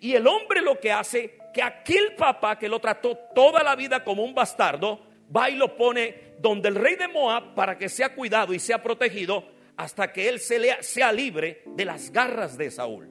Y 0.00 0.14
el 0.14 0.26
hombre 0.28 0.62
lo 0.62 0.78
que 0.78 0.92
hace, 0.92 1.36
que 1.52 1.62
aquel 1.62 2.14
papá 2.14 2.56
que 2.56 2.68
lo 2.68 2.78
trató 2.78 3.18
toda 3.34 3.64
la 3.64 3.74
vida 3.74 4.04
como 4.04 4.22
un 4.22 4.32
bastardo, 4.32 5.00
va 5.34 5.50
y 5.50 5.56
lo 5.56 5.76
pone 5.76 6.34
donde 6.38 6.68
el 6.68 6.76
rey 6.76 6.94
de 6.94 7.08
Moab 7.08 7.54
para 7.54 7.76
que 7.76 7.88
sea 7.88 8.14
cuidado 8.14 8.54
y 8.54 8.60
sea 8.60 8.82
protegido 8.82 9.44
hasta 9.76 10.12
que 10.12 10.28
él 10.28 10.38
sea 10.38 11.12
libre 11.12 11.62
de 11.66 11.84
las 11.84 12.12
garras 12.12 12.56
de 12.56 12.70
Saúl. 12.70 13.10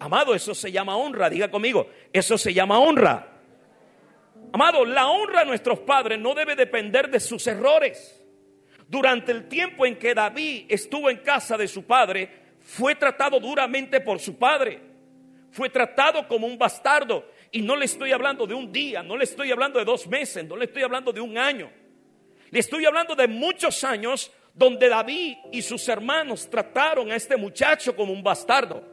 Amado, 0.00 0.34
eso 0.34 0.54
se 0.54 0.72
llama 0.72 0.96
honra, 0.96 1.28
diga 1.28 1.50
conmigo, 1.50 1.90
eso 2.10 2.38
se 2.38 2.54
llama 2.54 2.78
honra. 2.78 3.28
Amado, 4.50 4.84
la 4.86 5.08
honra 5.08 5.42
a 5.42 5.44
nuestros 5.44 5.80
padres 5.80 6.18
no 6.18 6.34
debe 6.34 6.56
depender 6.56 7.10
de 7.10 7.20
sus 7.20 7.46
errores. 7.46 8.24
Durante 8.88 9.30
el 9.30 9.46
tiempo 9.46 9.84
en 9.84 9.98
que 9.98 10.14
David 10.14 10.64
estuvo 10.68 11.10
en 11.10 11.18
casa 11.18 11.56
de 11.58 11.68
su 11.68 11.84
padre, 11.84 12.30
fue 12.62 12.94
tratado 12.94 13.38
duramente 13.38 14.00
por 14.00 14.18
su 14.18 14.38
padre. 14.38 14.80
Fue 15.50 15.68
tratado 15.68 16.26
como 16.26 16.46
un 16.46 16.56
bastardo. 16.56 17.30
Y 17.52 17.60
no 17.60 17.76
le 17.76 17.84
estoy 17.84 18.12
hablando 18.12 18.46
de 18.46 18.54
un 18.54 18.72
día, 18.72 19.02
no 19.02 19.18
le 19.18 19.24
estoy 19.24 19.52
hablando 19.52 19.78
de 19.78 19.84
dos 19.84 20.06
meses, 20.06 20.44
no 20.46 20.56
le 20.56 20.64
estoy 20.64 20.82
hablando 20.82 21.12
de 21.12 21.20
un 21.20 21.36
año. 21.36 21.70
Le 22.50 22.58
estoy 22.58 22.86
hablando 22.86 23.14
de 23.14 23.28
muchos 23.28 23.84
años 23.84 24.32
donde 24.54 24.88
David 24.88 25.36
y 25.52 25.60
sus 25.60 25.86
hermanos 25.88 26.48
trataron 26.48 27.12
a 27.12 27.16
este 27.16 27.36
muchacho 27.36 27.94
como 27.94 28.14
un 28.14 28.22
bastardo. 28.22 28.89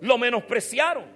Lo 0.00 0.18
menospreciaron, 0.18 1.06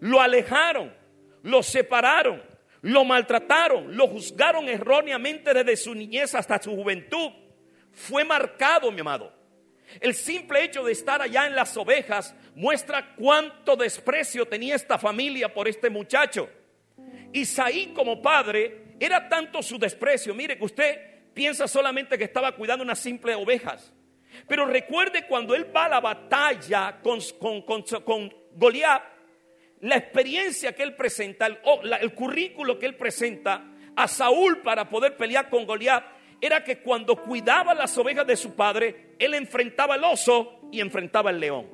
lo 0.00 0.20
alejaron, 0.20 0.94
lo 1.42 1.62
separaron, 1.62 2.42
lo 2.82 3.04
maltrataron, 3.04 3.96
lo 3.96 4.08
juzgaron 4.08 4.68
erróneamente 4.68 5.54
desde 5.54 5.76
su 5.76 5.94
niñez 5.94 6.34
hasta 6.34 6.60
su 6.60 6.74
juventud. 6.74 7.30
Fue 7.92 8.24
marcado, 8.24 8.90
mi 8.90 9.00
amado. 9.00 9.32
El 10.00 10.14
simple 10.14 10.64
hecho 10.64 10.82
de 10.82 10.92
estar 10.92 11.22
allá 11.22 11.46
en 11.46 11.54
las 11.54 11.76
ovejas 11.76 12.34
muestra 12.54 13.14
cuánto 13.14 13.76
desprecio 13.76 14.46
tenía 14.46 14.74
esta 14.74 14.98
familia 14.98 15.52
por 15.52 15.68
este 15.68 15.90
muchacho. 15.90 16.48
Isaí 17.32 17.92
como 17.94 18.20
padre 18.20 18.96
era 18.98 19.28
tanto 19.28 19.62
su 19.62 19.78
desprecio. 19.78 20.34
Mire 20.34 20.58
que 20.58 20.64
usted 20.64 21.14
piensa 21.32 21.68
solamente 21.68 22.18
que 22.18 22.24
estaba 22.24 22.52
cuidando 22.52 22.84
unas 22.84 22.98
simples 22.98 23.36
ovejas. 23.36 23.92
Pero 24.46 24.66
recuerde 24.66 25.26
cuando 25.26 25.54
él 25.54 25.74
va 25.74 25.86
a 25.86 25.88
la 25.88 26.00
batalla 26.00 27.00
con, 27.02 27.20
con, 27.62 28.34
Goliat, 28.54 29.02
la 29.80 29.96
experiencia 29.96 30.74
que 30.74 30.82
él 30.82 30.94
presenta, 30.94 31.46
el, 31.46 31.58
el 32.00 32.14
currículo 32.14 32.78
que 32.78 32.86
él 32.86 32.96
presenta 32.96 33.64
a 33.96 34.08
Saúl 34.08 34.62
para 34.62 34.88
poder 34.88 35.16
pelear 35.16 35.48
con 35.48 35.66
Goliat, 35.66 36.04
era 36.40 36.62
que 36.62 36.78
cuando 36.78 37.16
cuidaba 37.16 37.74
las 37.74 37.96
ovejas 37.96 38.26
de 38.26 38.36
su 38.36 38.54
padre, 38.54 39.14
él 39.18 39.34
enfrentaba 39.34 39.96
el 39.96 40.04
oso 40.04 40.68
y 40.70 40.80
enfrentaba 40.80 41.30
el 41.30 41.40
león. 41.40 41.66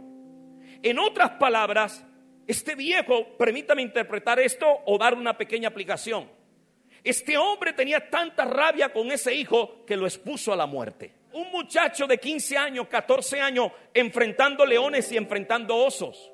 En 0.82 0.98
otras 0.98 1.30
palabras, 1.32 2.04
este 2.46 2.74
viejo, 2.74 3.36
permítame 3.36 3.82
interpretar 3.82 4.40
esto 4.40 4.66
o 4.86 4.98
dar 4.98 5.14
una 5.14 5.36
pequeña 5.36 5.68
aplicación. 5.68 6.28
Este 7.02 7.36
hombre 7.36 7.72
tenía 7.72 8.10
tanta 8.10 8.44
rabia 8.44 8.92
con 8.92 9.10
ese 9.10 9.34
hijo 9.34 9.84
que 9.86 9.96
lo 9.96 10.06
expuso 10.06 10.52
a 10.52 10.56
la 10.56 10.66
muerte. 10.66 11.19
Un 11.32 11.50
muchacho 11.50 12.06
de 12.06 12.18
15 12.18 12.56
años, 12.56 12.88
14 12.88 13.40
años, 13.40 13.72
enfrentando 13.94 14.66
leones 14.66 15.10
y 15.12 15.16
enfrentando 15.16 15.76
osos. 15.76 16.30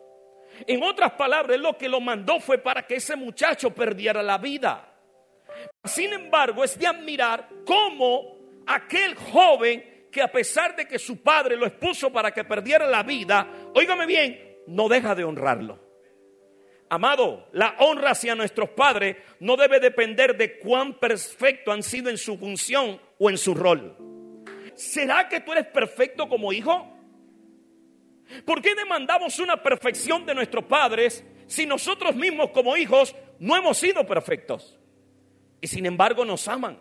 En 0.66 0.82
otras 0.82 1.12
palabras, 1.12 1.58
lo 1.58 1.76
que 1.76 1.88
lo 1.88 2.00
mandó 2.00 2.40
fue 2.40 2.58
para 2.58 2.86
que 2.86 2.96
ese 2.96 3.16
muchacho 3.16 3.70
perdiera 3.74 4.22
la 4.22 4.38
vida. 4.38 4.92
Sin 5.84 6.12
embargo, 6.12 6.64
es 6.64 6.78
de 6.78 6.86
admirar 6.86 7.48
cómo 7.64 8.36
aquel 8.66 9.14
joven 9.14 10.08
que 10.10 10.22
a 10.22 10.32
pesar 10.32 10.74
de 10.74 10.86
que 10.86 10.98
su 10.98 11.22
padre 11.22 11.56
lo 11.56 11.66
expuso 11.66 12.10
para 12.10 12.32
que 12.32 12.44
perdiera 12.44 12.86
la 12.86 13.02
vida, 13.02 13.46
óigame 13.74 14.06
bien, 14.06 14.58
no 14.66 14.88
deja 14.88 15.14
de 15.14 15.24
honrarlo. 15.24 15.78
Amado, 16.88 17.48
la 17.52 17.76
honra 17.80 18.12
hacia 18.12 18.34
nuestros 18.34 18.70
padres 18.70 19.16
no 19.40 19.56
debe 19.56 19.80
depender 19.80 20.36
de 20.36 20.58
cuán 20.58 20.94
perfecto 20.98 21.72
han 21.72 21.82
sido 21.82 22.10
en 22.10 22.16
su 22.16 22.38
función 22.38 23.00
o 23.18 23.28
en 23.28 23.38
su 23.38 23.54
rol. 23.54 24.15
¿Será 24.76 25.28
que 25.28 25.40
tú 25.40 25.52
eres 25.52 25.66
perfecto 25.66 26.28
como 26.28 26.52
hijo? 26.52 26.92
¿Por 28.44 28.60
qué 28.60 28.74
demandamos 28.74 29.38
una 29.38 29.62
perfección 29.62 30.26
de 30.26 30.34
nuestros 30.34 30.64
padres 30.64 31.24
si 31.46 31.64
nosotros 31.64 32.14
mismos 32.14 32.50
como 32.50 32.76
hijos 32.76 33.14
no 33.38 33.56
hemos 33.56 33.78
sido 33.78 34.06
perfectos? 34.06 34.78
Y 35.60 35.66
sin 35.66 35.86
embargo 35.86 36.24
nos 36.24 36.46
aman. 36.46 36.78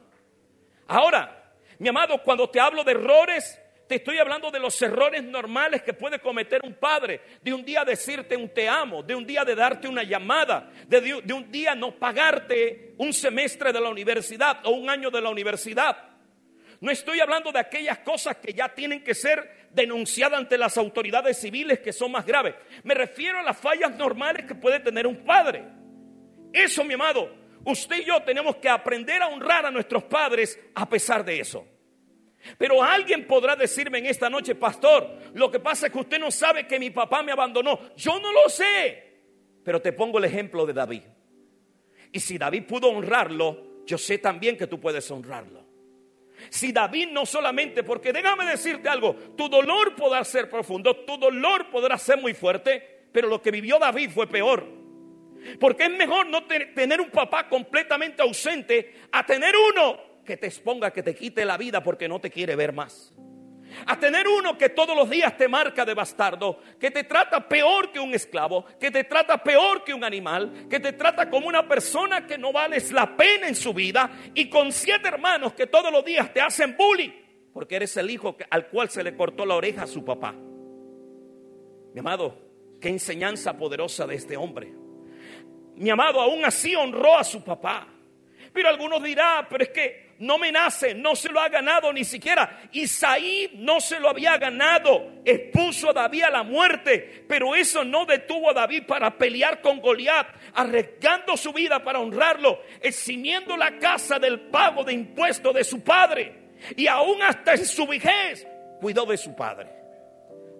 Ahora, 0.87 1.53
mi 1.79 1.87
amado, 1.87 2.21
cuando 2.23 2.49
te 2.49 2.59
hablo 2.59 2.83
de 2.83 2.91
errores, 2.91 3.59
te 3.87 3.95
estoy 3.95 4.17
hablando 4.17 4.51
de 4.51 4.59
los 4.59 4.81
errores 4.81 5.23
normales 5.23 5.83
que 5.83 5.93
puede 5.93 6.19
cometer 6.19 6.61
un 6.63 6.73
padre. 6.73 7.21
De 7.41 7.53
un 7.53 7.63
día 7.63 7.85
decirte 7.85 8.35
un 8.35 8.49
te 8.49 8.67
amo, 8.67 9.03
de 9.03 9.15
un 9.15 9.25
día 9.25 9.45
de 9.45 9.55
darte 9.55 9.87
una 9.87 10.03
llamada, 10.03 10.71
de, 10.87 11.21
de, 11.23 11.33
un 11.33 11.51
día 11.51 11.75
no 11.75 11.95
pagarte 11.95 12.95
un 12.97 13.13
semestre 13.13 13.71
de 13.71 13.79
la 13.79 13.89
universidad 13.89 14.65
o 14.65 14.71
un 14.71 14.89
año 14.89 15.11
de 15.11 15.21
la 15.21 15.29
universidad. 15.29 16.14
No 16.81 16.91
estoy 16.91 17.19
hablando 17.19 17.51
de 17.51 17.59
aquellas 17.59 17.99
cosas 17.99 18.37
que 18.37 18.53
ya 18.53 18.69
tienen 18.69 19.03
que 19.03 19.13
ser 19.13 19.67
denunciadas 19.71 20.39
ante 20.39 20.57
las 20.57 20.77
autoridades 20.77 21.37
civiles 21.39 21.79
que 21.79 21.93
son 21.93 22.11
más 22.11 22.25
graves. 22.25 22.55
Me 22.83 22.93
refiero 22.93 23.39
a 23.39 23.43
las 23.43 23.57
fallas 23.57 23.95
normales 23.95 24.45
que 24.45 24.55
puede 24.55 24.79
tener 24.79 25.07
un 25.07 25.23
padre. 25.23 25.63
Eso, 26.53 26.83
mi 26.83 26.93
amado, 26.93 27.33
usted 27.65 27.97
y 27.97 28.05
yo 28.05 28.21
tenemos 28.23 28.57
que 28.57 28.69
aprender 28.69 29.21
a 29.21 29.27
honrar 29.27 29.65
a 29.65 29.71
nuestros 29.71 30.03
padres 30.03 30.59
a 30.73 30.87
pesar 30.87 31.23
de 31.23 31.39
eso. 31.39 31.67
Pero 32.57 32.83
alguien 32.83 33.25
podrá 33.25 33.55
decirme 33.55 33.97
en 33.97 34.05
esta 34.05 34.29
noche, 34.29 34.55
pastor, 34.55 35.17
lo 35.33 35.49
que 35.49 35.59
pasa 35.59 35.87
es 35.87 35.91
que 35.91 35.99
usted 35.99 36.19
no 36.19 36.29
sabe 36.29 36.67
que 36.67 36.79
mi 36.79 36.91
papá 36.91 37.23
me 37.23 37.31
abandonó. 37.31 37.95
Yo 37.95 38.19
no 38.19 38.31
lo 38.31 38.49
sé. 38.49 39.03
Pero 39.63 39.81
te 39.81 39.93
pongo 39.93 40.19
el 40.19 40.25
ejemplo 40.25 40.65
de 40.65 40.73
David. 40.73 41.01
Y 42.11 42.19
si 42.19 42.37
David 42.37 42.65
pudo 42.67 42.89
honrarlo, 42.89 43.83
yo 43.85 43.97
sé 43.97 44.19
también 44.19 44.57
que 44.57 44.67
tú 44.67 44.79
puedes 44.79 45.09
honrarlo. 45.09 45.64
Si 46.55 46.71
David 46.71 47.09
no 47.11 47.25
solamente, 47.25 47.83
porque 47.83 48.13
déjame 48.13 48.45
decirte 48.45 48.87
algo, 48.87 49.13
tu 49.35 49.49
dolor 49.49 49.93
podrá 49.93 50.23
ser 50.23 50.49
profundo, 50.49 50.95
tu 50.95 51.17
dolor 51.17 51.69
podrá 51.69 51.97
ser 51.97 52.17
muy 52.17 52.33
fuerte, 52.33 53.07
pero 53.11 53.27
lo 53.27 53.41
que 53.41 53.51
vivió 53.51 53.77
David 53.77 54.09
fue 54.11 54.25
peor. 54.25 54.65
Porque 55.59 55.83
es 55.83 55.89
mejor 55.89 56.27
no 56.27 56.45
tener 56.45 57.01
un 57.01 57.09
papá 57.09 57.49
completamente 57.49 58.21
ausente 58.21 58.93
a 59.11 59.25
tener 59.25 59.53
uno 59.73 59.99
que 60.23 60.37
te 60.37 60.47
exponga, 60.47 60.91
que 60.91 61.03
te 61.03 61.13
quite 61.13 61.43
la 61.43 61.57
vida 61.57 61.83
porque 61.83 62.07
no 62.07 62.21
te 62.21 62.31
quiere 62.31 62.55
ver 62.55 62.71
más. 62.71 63.13
A 63.85 63.99
tener 63.99 64.27
uno 64.27 64.57
que 64.57 64.69
todos 64.69 64.95
los 64.95 65.09
días 65.09 65.37
te 65.37 65.47
marca 65.47 65.85
de 65.85 65.93
bastardo, 65.93 66.59
que 66.79 66.91
te 66.91 67.03
trata 67.03 67.47
peor 67.47 67.91
que 67.91 67.99
un 67.99 68.13
esclavo, 68.13 68.65
que 68.79 68.91
te 68.91 69.03
trata 69.03 69.43
peor 69.43 69.83
que 69.83 69.93
un 69.93 70.03
animal, 70.03 70.67
que 70.69 70.79
te 70.79 70.93
trata 70.93 71.29
como 71.29 71.47
una 71.47 71.67
persona 71.67 72.25
que 72.25 72.37
no 72.37 72.51
vales 72.51 72.91
la 72.91 73.15
pena 73.15 73.47
en 73.47 73.55
su 73.55 73.73
vida 73.73 74.09
y 74.33 74.49
con 74.49 74.71
siete 74.71 75.07
hermanos 75.07 75.53
que 75.53 75.67
todos 75.67 75.91
los 75.91 76.03
días 76.03 76.33
te 76.33 76.41
hacen 76.41 76.75
bullying 76.77 77.25
porque 77.55 77.77
eres 77.77 77.95
el 77.95 78.09
hijo 78.09 78.35
al 78.49 78.67
cual 78.67 78.89
se 78.89 79.01
le 79.01 79.15
cortó 79.15 79.45
la 79.45 79.55
oreja 79.55 79.83
a 79.83 79.87
su 79.87 80.03
papá. 80.03 80.33
Mi 80.33 81.99
amado, 82.01 82.37
qué 82.81 82.89
enseñanza 82.89 83.57
poderosa 83.57 84.05
de 84.05 84.15
este 84.15 84.35
hombre. 84.35 84.73
Mi 85.75 85.89
amado 85.89 86.19
aún 86.19 86.43
así 86.43 86.75
honró 86.75 87.17
a 87.17 87.23
su 87.23 87.41
papá. 87.45 87.87
Pero 88.51 88.67
algunos 88.67 89.01
dirán, 89.01 89.47
pero 89.49 89.63
es 89.63 89.69
que 89.69 90.04
no 90.19 90.37
me 90.37 90.51
nace, 90.51 90.93
no 90.93 91.15
se 91.15 91.29
lo 91.29 91.39
ha 91.39 91.49
ganado 91.49 91.91
ni 91.91 92.05
siquiera. 92.05 92.61
Isaí 92.71 93.51
no 93.55 93.81
se 93.81 93.99
lo 93.99 94.09
había 94.09 94.37
ganado, 94.37 95.11
expuso 95.25 95.89
a 95.89 95.93
David 95.93 96.23
a 96.23 96.29
la 96.29 96.43
muerte, 96.43 97.25
pero 97.27 97.55
eso 97.55 97.83
no 97.83 98.05
detuvo 98.05 98.49
a 98.49 98.53
David 98.53 98.83
para 98.87 99.17
pelear 99.17 99.61
con 99.61 99.81
Goliat, 99.81 100.27
arriesgando 100.53 101.35
su 101.35 101.51
vida 101.51 101.83
para 101.83 101.99
honrarlo, 101.99 102.61
eximiendo 102.81 103.57
la 103.57 103.77
casa 103.77 104.19
del 104.19 104.39
pago 104.39 104.83
de 104.83 104.93
impuestos 104.93 105.53
de 105.53 105.63
su 105.63 105.83
padre 105.83 106.45
y 106.75 106.87
aún 106.87 107.21
hasta 107.21 107.53
en 107.53 107.65
su 107.65 107.85
vejez 107.85 108.47
cuidó 108.79 109.05
de 109.05 109.17
su 109.17 109.35
padre. 109.35 109.69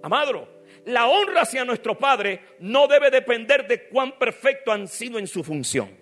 Amado, 0.03 0.47
la 0.85 1.07
honra 1.07 1.41
hacia 1.41 1.65
nuestro 1.65 1.97
padre 1.97 2.41
no 2.59 2.87
debe 2.87 3.09
depender 3.09 3.67
de 3.67 3.87
cuán 3.87 4.17
perfecto 4.17 4.71
han 4.71 4.87
sido 4.87 5.17
en 5.17 5.27
su 5.27 5.43
función. 5.43 5.97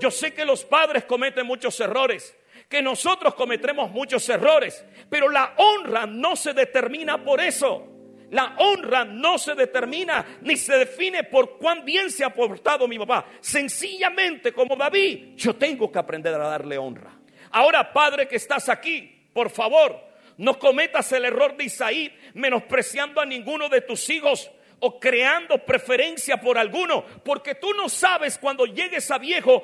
Yo 0.00 0.10
sé 0.10 0.32
que 0.32 0.44
los 0.44 0.64
padres 0.64 1.04
cometen 1.04 1.46
muchos 1.46 1.78
errores, 1.80 2.36
que 2.68 2.82
nosotros 2.82 3.34
cometremos 3.34 3.90
muchos 3.90 4.28
errores, 4.28 4.84
pero 5.08 5.28
la 5.28 5.54
honra 5.56 6.06
no 6.06 6.36
se 6.36 6.52
determina 6.52 7.24
por 7.24 7.40
eso. 7.40 7.86
La 8.30 8.56
honra 8.58 9.06
no 9.06 9.38
se 9.38 9.54
determina 9.54 10.38
ni 10.42 10.56
se 10.56 10.76
define 10.76 11.24
por 11.24 11.56
cuán 11.56 11.84
bien 11.84 12.10
se 12.10 12.24
ha 12.24 12.34
portado 12.34 12.86
mi 12.86 12.98
papá. 12.98 13.26
Sencillamente, 13.40 14.52
como 14.52 14.76
David, 14.76 15.34
yo 15.34 15.56
tengo 15.56 15.90
que 15.90 15.98
aprender 15.98 16.34
a 16.34 16.48
darle 16.48 16.76
honra. 16.76 17.18
Ahora, 17.52 17.90
padre 17.90 18.28
que 18.28 18.36
estás 18.36 18.68
aquí, 18.68 19.28
por 19.32 19.48
favor, 19.48 19.98
no 20.36 20.58
cometas 20.58 21.10
el 21.12 21.24
error 21.24 21.56
de 21.56 21.64
Isaí 21.64 22.14
menospreciando 22.34 23.22
a 23.22 23.26
ninguno 23.26 23.70
de 23.70 23.80
tus 23.80 24.10
hijos 24.10 24.50
o 24.80 24.98
creando 25.00 25.64
preferencia 25.64 26.40
por 26.40 26.58
alguno, 26.58 27.04
porque 27.24 27.54
tú 27.54 27.72
no 27.74 27.88
sabes 27.88 28.38
cuando 28.38 28.66
llegues 28.66 29.10
a 29.10 29.18
viejo 29.18 29.62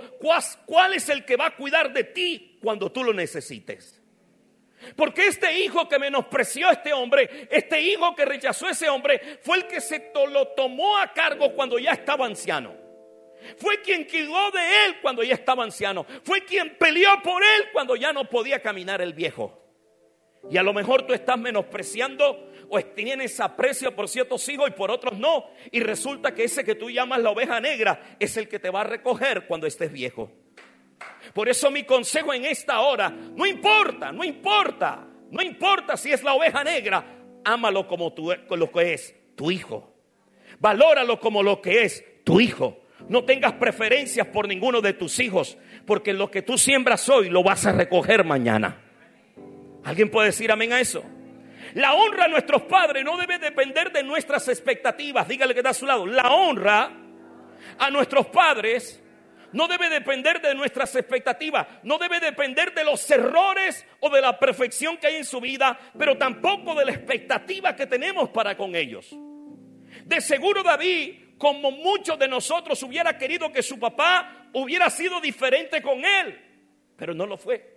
cuál, 0.67 0.95
es 0.95 1.09
el 1.09 1.25
que 1.25 1.37
va 1.37 1.47
a 1.47 1.57
cuidar 1.57 1.93
de 1.93 2.05
ti 2.05 2.59
cuando 2.63 2.91
tú 2.91 3.05
lo 3.05 3.13
necesites. 3.13 4.01
Porque 4.97 5.27
este 5.27 5.61
hijo 5.61 5.89
que 5.89 5.99
menospreció 5.99 6.69
a 6.69 6.73
este 6.73 6.93
hombre, 6.93 7.49
este 7.51 7.81
hijo 7.81 8.15
que 8.15 8.25
rechazó 8.25 8.67
a 8.67 8.73
ese 8.73 8.89
hombre, 8.89 9.39
fue 9.43 9.59
el 9.59 9.67
que 9.67 9.81
se 9.81 10.13
lo 10.31 10.49
tomó 10.49 10.99
a 10.99 11.13
cargo 11.13 11.55
cuando 11.55 11.79
ya 11.79 11.93
estaba 11.93 12.27
anciano. 12.27 12.85
Fue 13.57 13.81
quien 13.83 14.05
cuidó 14.05 14.51
de 14.51 14.87
él 14.87 14.97
cuando 15.01 15.23
ya 15.23 15.35
estaba 15.35 15.65
anciano. 15.65 16.07
Fue 16.23 16.45
quien 16.45 16.77
peleó 16.77 17.11
por 17.23 17.43
él 17.43 17.69
cuando 17.73 17.97
ya 17.97 18.13
no 18.13 18.29
podía 18.29 18.61
caminar 18.61 19.01
el 19.01 19.13
viejo. 19.13 19.61
Y 20.51 20.57
a 20.57 20.63
lo 20.63 20.73
mejor 20.73 21.07
tú 21.07 21.15
estás 21.15 21.39
menospreciando 21.39 22.51
o 22.75 22.85
tienes 22.85 23.39
aprecio 23.41 23.95
por 23.95 24.09
ciertos 24.09 24.49
hijos 24.49 24.69
y 24.69 24.73
por 24.73 24.91
otros 24.91 25.19
no. 25.19 25.47
Y 25.71 25.81
resulta 25.81 26.35
que 26.35 26.45
ese 26.45 26.65
que 26.65 26.75
tú 26.75 26.91
llamas 26.91 27.21
la 27.21 27.31
oveja 27.31 27.61
negra 27.61 28.17
es 28.19 28.37
el 28.37 28.49
que 28.49 28.59
te 28.59 28.71
va 28.71 28.81
a 28.81 28.85
recoger 28.85 29.47
cuando 29.47 29.67
estés 29.67 29.93
viejo. 29.93 30.31
Por 31.33 31.49
eso 31.49 31.71
mi 31.71 31.85
consejo 31.85 32.35
en 32.35 32.45
esta 32.45 32.81
hora, 32.81 33.11
no 33.11 33.47
importa, 33.47 34.13
no 34.13 34.25
importa, 34.25 35.07
no 35.31 35.43
importa 35.43 35.97
si 35.97 36.13
es 36.13 36.23
la 36.23 36.35
oveja 36.35 36.63
negra, 36.63 37.05
ámalo 37.45 37.87
como 37.87 38.15
lo 38.51 38.71
que 38.71 38.95
es 38.95 39.15
tu 39.35 39.51
hijo. 39.51 39.95
Valóralo 40.61 41.19
como 41.21 41.43
lo 41.43 41.61
que 41.61 41.83
es 41.85 42.05
tu 42.25 42.41
hijo. 42.41 42.81
No 43.09 43.25
tengas 43.25 43.55
preferencias 43.55 44.27
por 44.29 44.49
ninguno 44.49 44.81
de 44.81 44.95
tus 44.95 45.19
hijos, 45.19 45.59
porque 45.87 46.13
lo 46.13 46.31
que 46.31 46.43
tú 46.43 46.57
siembras 46.57 47.09
hoy 47.09 47.29
lo 47.29 47.43
vas 47.43 47.67
a 47.67 47.73
recoger 47.73 48.25
mañana. 48.25 48.81
¿Alguien 49.85 50.11
puede 50.11 50.29
decir 50.29 50.51
amén 50.51 50.73
a 50.73 50.81
eso? 50.81 51.05
La 51.75 51.95
honra 51.95 52.25
a 52.25 52.29
nuestros 52.29 52.63
padres 52.63 53.05
no 53.05 53.17
debe 53.17 53.39
depender 53.39 53.93
de 53.93 54.03
nuestras 54.03 54.49
expectativas. 54.49 55.27
Dígale 55.27 55.55
que 55.55 55.61
está 55.61 55.71
a 55.71 55.75
su 55.75 55.87
lado. 55.87 56.07
La 56.07 56.33
honra 56.33 56.91
a 57.79 57.91
nuestros 57.91 58.27
padres 58.27 59.03
no 59.53 59.69
debe 59.69 59.89
depender 59.89 60.41
de 60.41 60.55
nuestras 60.55 60.95
expectativas, 60.97 61.67
no 61.85 61.97
debe 61.97 62.19
depender 62.19 62.75
de 62.75 62.83
los 62.85 63.09
errores 63.09 63.87
o 64.01 64.11
de 64.11 64.21
la 64.21 64.39
perfección 64.39 64.97
que 64.97 65.07
hay 65.07 65.17
en 65.17 65.25
su 65.25 65.41
vida, 65.41 65.79
pero 65.97 66.19
tampoco 66.19 66.75
de 66.75 66.85
la 66.85 66.93
expectativa 66.93 67.75
que 67.77 67.87
tenemos 67.87 68.31
para 68.31 68.57
con 68.57 68.75
ellos. 68.75 69.15
De 70.05 70.21
seguro 70.21 70.65
David, 70.65 71.37
como 71.39 71.71
muchos 71.71 72.19
de 72.19 72.27
nosotros, 72.27 72.83
hubiera 72.83 73.17
querido 73.17 73.53
que 73.53 73.63
su 73.63 73.79
papá 73.79 74.49
hubiera 74.53 74.91
sido 74.91 75.21
diferente 75.21 75.81
con 75.81 76.05
él, 76.05 76.41
pero 76.97 77.15
no 77.15 77.25
lo 77.25 77.37
fue. 77.37 77.74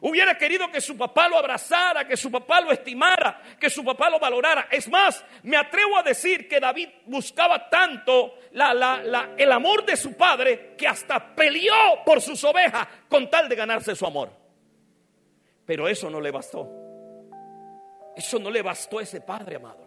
Hubiera 0.00 0.38
querido 0.38 0.70
que 0.70 0.80
su 0.80 0.96
papá 0.96 1.28
lo 1.28 1.38
abrazara, 1.38 2.06
que 2.06 2.16
su 2.16 2.30
papá 2.30 2.60
lo 2.60 2.70
estimara, 2.70 3.42
que 3.58 3.68
su 3.68 3.84
papá 3.84 4.08
lo 4.08 4.20
valorara. 4.20 4.68
Es 4.70 4.88
más, 4.88 5.24
me 5.42 5.56
atrevo 5.56 5.96
a 5.98 6.02
decir 6.02 6.48
que 6.48 6.60
David 6.60 6.88
buscaba 7.06 7.68
tanto 7.68 8.34
el 8.52 9.52
amor 9.52 9.84
de 9.84 9.96
su 9.96 10.16
padre 10.16 10.74
que 10.76 10.86
hasta 10.86 11.34
peleó 11.34 12.04
por 12.04 12.20
sus 12.20 12.42
ovejas 12.44 12.86
con 13.08 13.28
tal 13.28 13.48
de 13.48 13.56
ganarse 13.56 13.96
su 13.96 14.06
amor. 14.06 14.30
Pero 15.66 15.88
eso 15.88 16.08
no 16.08 16.20
le 16.20 16.30
bastó. 16.30 16.68
Eso 18.16 18.38
no 18.38 18.50
le 18.50 18.62
bastó 18.62 19.00
a 19.00 19.02
ese 19.02 19.20
padre, 19.20 19.56
amado. 19.56 19.86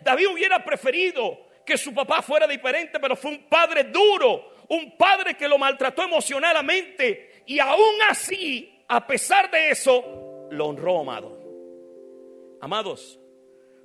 David 0.00 0.28
hubiera 0.28 0.64
preferido 0.64 1.46
que 1.64 1.78
su 1.78 1.94
papá 1.94 2.22
fuera 2.22 2.46
diferente, 2.46 3.00
pero 3.00 3.16
fue 3.16 3.32
un 3.32 3.48
padre 3.48 3.84
duro, 3.84 4.52
un 4.68 4.96
padre 4.96 5.36
que 5.36 5.48
lo 5.48 5.58
maltrató 5.58 6.02
emocionalmente 6.02 7.42
y 7.46 7.58
aún 7.58 7.94
así 8.08 8.75
a 8.88 9.06
pesar 9.06 9.50
de 9.50 9.70
eso, 9.70 10.48
lo 10.50 10.66
honró, 10.66 11.00
amado. 11.00 11.38
Amados, 12.60 13.18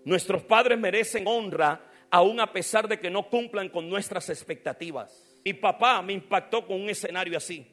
nuestros 0.06 0.44
padres 0.44 0.80
merecen 0.80 1.28
honra 1.28 1.92
aún 2.10 2.40
a 2.40 2.52
pesar 2.52 2.88
de 2.88 3.00
que 3.00 3.10
no 3.10 3.30
cumplan 3.30 3.70
con 3.70 3.90
nuestras 3.90 4.30
expectativas. 4.30 5.40
Mi 5.44 5.54
papá 5.54 6.02
me 6.02 6.14
impactó 6.14 6.66
con 6.66 6.82
un 6.82 6.90
escenario 6.90 7.38
así. 7.38 7.66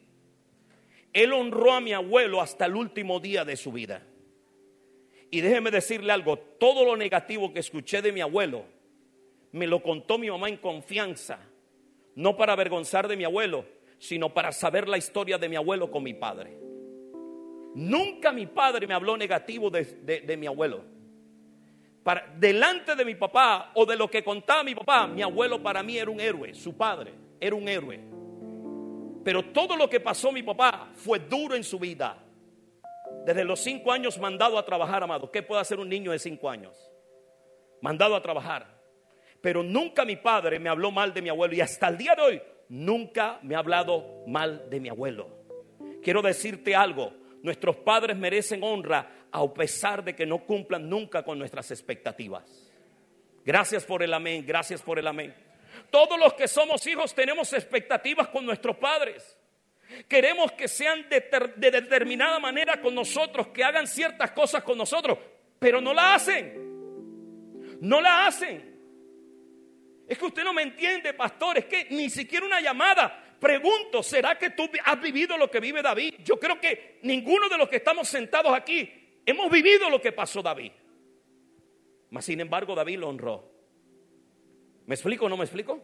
Él 1.13 1.33
honró 1.33 1.73
a 1.73 1.81
mi 1.81 1.93
abuelo 1.93 2.41
hasta 2.41 2.65
el 2.65 2.75
último 2.75 3.19
día 3.19 3.45
de 3.45 3.57
su 3.57 3.71
vida. 3.71 4.05
Y 5.31 5.41
déjeme 5.41 5.71
decirle 5.71 6.11
algo, 6.11 6.37
todo 6.37 6.85
lo 6.85 6.97
negativo 6.97 7.53
que 7.53 7.59
escuché 7.59 8.01
de 8.01 8.11
mi 8.11 8.21
abuelo, 8.21 8.65
me 9.51 9.67
lo 9.67 9.81
contó 9.81 10.17
mi 10.17 10.29
mamá 10.29 10.49
en 10.49 10.57
confianza, 10.57 11.39
no 12.15 12.35
para 12.37 12.53
avergonzar 12.53 13.07
de 13.07 13.17
mi 13.17 13.23
abuelo, 13.23 13.65
sino 13.99 14.33
para 14.33 14.51
saber 14.51 14.87
la 14.87 14.97
historia 14.97 15.37
de 15.37 15.49
mi 15.49 15.55
abuelo 15.55 15.91
con 15.91 16.03
mi 16.03 16.13
padre. 16.13 16.68
Nunca 17.79 18.33
mi 18.33 18.45
padre 18.45 18.85
me 18.85 18.93
habló 18.93 19.15
negativo 19.15 19.69
de, 19.69 20.35
mi 20.37 20.47
abuelo. 20.47 20.83
Para, 22.03 22.27
delante 22.35 22.93
de 22.93 23.05
mi 23.05 23.15
papá 23.15 23.71
o 23.73 23.85
de 23.85 23.95
lo 23.95 24.09
que 24.11 24.21
contaba 24.21 24.65
mi 24.65 24.75
papá, 24.75 25.07
mi 25.07 25.21
abuelo 25.21 25.63
para 25.63 25.81
mí 25.81 25.97
era 25.97 26.11
un 26.11 26.19
héroe, 26.19 26.53
su 26.53 26.75
padre 26.75 27.13
era 27.39 27.55
un 27.55 27.69
héroe. 27.69 28.01
Pero 29.23 29.45
todo 29.53 29.77
lo 29.77 29.89
que 29.89 30.01
pasó 30.01 30.29
mi 30.29 30.43
papá 30.43 30.89
fue 30.93 31.19
duro 31.19 31.55
en 31.55 31.63
su 31.63 31.79
vida. 31.79 32.17
Desde 33.25 33.45
los 33.45 33.61
cinco 33.61 33.93
años 33.93 34.19
mandado 34.19 34.57
a 34.57 34.65
trabajar, 34.65 35.01
amado. 35.01 35.31
¿Qué 35.31 35.41
puede 35.41 35.61
hacer 35.61 35.79
un 35.79 35.87
niño 35.87 36.11
de 36.11 36.19
cinco 36.19 36.49
años? 36.49 36.75
Mandado 37.81 38.13
a 38.13 38.21
trabajar. 38.21 38.77
Pero 39.39 39.63
nunca 39.63 40.03
mi 40.03 40.17
padre 40.17 40.59
me 40.59 40.67
habló 40.67 40.91
mal 40.91 41.13
de 41.13 41.21
mi 41.21 41.29
abuelo 41.29 41.53
y 41.53 41.61
hasta 41.61 41.87
el 41.87 41.97
día 41.97 42.13
de 42.13 42.21
hoy 42.23 42.41
nunca 42.67 43.39
me 43.41 43.55
ha 43.55 43.59
hablado 43.59 44.25
mal 44.27 44.69
de 44.69 44.81
mi 44.81 44.89
abuelo. 44.89 45.29
Quiero 46.03 46.21
decirte 46.21 46.75
algo, 46.75 47.13
Nuestros 47.41 47.77
padres 47.77 48.17
merecen 48.17 48.63
honra 48.63 49.27
a 49.31 49.53
pesar 49.53 50.03
de 50.03 50.15
que 50.15 50.25
no 50.25 50.39
cumplan 50.39 50.89
nunca 50.89 51.23
con 51.23 51.39
nuestras 51.39 51.71
expectativas. 51.71 52.69
Gracias 53.45 53.85
por 53.85 54.03
el 54.03 54.13
amén, 54.13 54.45
gracias 54.45 54.81
por 54.81 54.99
el 54.99 55.07
amén. 55.07 55.33
Todos 55.89 56.19
los 56.19 56.33
que 56.33 56.47
somos 56.47 56.85
hijos 56.87 57.13
tenemos 57.13 57.53
expectativas 57.53 58.27
con 58.27 58.45
nuestros 58.45 58.75
padres. 58.77 59.37
Queremos 60.07 60.51
que 60.51 60.67
sean 60.67 61.07
de, 61.09 61.71
determinada 61.71 62.39
manera 62.39 62.79
con 62.79 62.93
nosotros, 62.93 63.47
que 63.47 63.63
hagan 63.63 63.87
ciertas 63.87 64.31
cosas 64.31 64.63
con 64.63 64.77
nosotros, 64.77 65.17
pero 65.57 65.81
no 65.81 65.93
la 65.93 66.15
hacen. 66.15 67.79
No 67.81 68.01
la 68.01 68.27
hacen. 68.27 68.69
Es 70.07 70.17
que 70.17 70.25
usted 70.25 70.43
no 70.43 70.53
me 70.53 70.63
entiende, 70.63 71.13
pastor, 71.13 71.59
es 71.59 71.65
que 71.65 71.87
ni 71.91 72.09
siquiera 72.09 72.45
una 72.45 72.59
llamada 72.61 73.28
pregunto, 73.39 74.03
¿será 74.03 74.37
que 74.37 74.51
tú 74.51 74.69
has 74.83 75.01
vivido 75.01 75.37
lo 75.37 75.49
que 75.49 75.59
vive 75.59 75.81
David? 75.81 76.15
Yo 76.23 76.39
creo 76.39 76.59
que 76.59 76.99
ninguno 77.03 77.49
de 77.49 77.57
los 77.57 77.69
que 77.69 77.77
estamos 77.77 78.07
sentados 78.07 78.53
aquí 78.53 79.21
hemos 79.25 79.49
vivido 79.51 79.89
lo 79.89 80.01
que 80.01 80.11
pasó 80.11 80.41
David. 80.41 80.71
Mas 82.09 82.25
sin 82.25 82.39
embargo 82.39 82.75
David 82.75 82.99
lo 82.99 83.09
honró. 83.09 83.51
¿Me 84.85 84.95
explico 84.95 85.25
o 85.25 85.29
no 85.29 85.37
me 85.37 85.43
explico? 85.43 85.81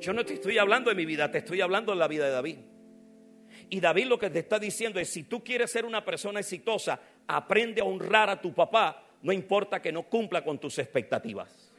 Yo 0.00 0.12
no 0.12 0.24
te 0.24 0.34
estoy 0.34 0.58
hablando 0.58 0.90
de 0.90 0.96
mi 0.96 1.04
vida, 1.04 1.30
te 1.30 1.38
estoy 1.38 1.60
hablando 1.60 1.92
de 1.92 1.98
la 1.98 2.08
vida 2.08 2.24
de 2.24 2.30
David. 2.30 2.58
Y 3.70 3.80
David 3.80 4.06
lo 4.06 4.18
que 4.18 4.30
te 4.30 4.40
está 4.40 4.58
diciendo 4.58 5.00
es, 5.00 5.08
si 5.08 5.24
tú 5.24 5.42
quieres 5.42 5.70
ser 5.70 5.84
una 5.84 6.04
persona 6.04 6.40
exitosa, 6.40 7.00
aprende 7.26 7.80
a 7.80 7.84
honrar 7.84 8.28
a 8.30 8.40
tu 8.40 8.52
papá, 8.52 9.06
no 9.22 9.32
importa 9.32 9.80
que 9.80 9.92
no 9.92 10.04
cumpla 10.04 10.44
con 10.44 10.58
tus 10.58 10.78
expectativas. 10.78 11.72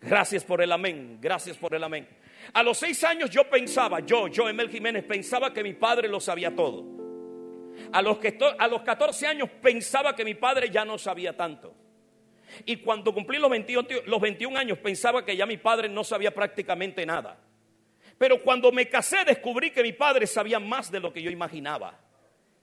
Gracias 0.00 0.44
por 0.44 0.62
el 0.62 0.72
amén, 0.72 1.18
gracias 1.20 1.56
por 1.56 1.74
el 1.74 1.84
amén. 1.84 2.08
A 2.52 2.62
los 2.62 2.78
seis 2.78 3.02
años 3.04 3.30
yo 3.30 3.48
pensaba, 3.48 4.00
yo, 4.00 4.28
yo, 4.28 4.48
Emel 4.48 4.70
Jiménez, 4.70 5.04
pensaba 5.04 5.52
que 5.52 5.62
mi 5.62 5.74
padre 5.74 6.08
lo 6.08 6.20
sabía 6.20 6.54
todo. 6.54 6.84
A 7.92 8.02
los, 8.02 8.18
que, 8.18 8.38
a 8.58 8.68
los 8.68 8.82
14 8.82 9.26
años 9.26 9.48
pensaba 9.60 10.14
que 10.14 10.24
mi 10.24 10.34
padre 10.34 10.70
ya 10.70 10.84
no 10.84 10.98
sabía 10.98 11.36
tanto. 11.36 11.74
Y 12.66 12.76
cuando 12.76 13.14
cumplí 13.14 13.38
los 13.38 13.50
21, 13.50 13.88
los 14.06 14.20
21 14.20 14.58
años 14.58 14.78
pensaba 14.78 15.24
que 15.24 15.36
ya 15.36 15.46
mi 15.46 15.56
padre 15.56 15.88
no 15.88 16.04
sabía 16.04 16.32
prácticamente 16.34 17.04
nada. 17.06 17.38
Pero 18.18 18.42
cuando 18.42 18.70
me 18.70 18.88
casé 18.88 19.24
descubrí 19.24 19.70
que 19.70 19.82
mi 19.82 19.92
padre 19.92 20.26
sabía 20.26 20.60
más 20.60 20.90
de 20.90 21.00
lo 21.00 21.12
que 21.12 21.22
yo 21.22 21.30
imaginaba 21.30 21.98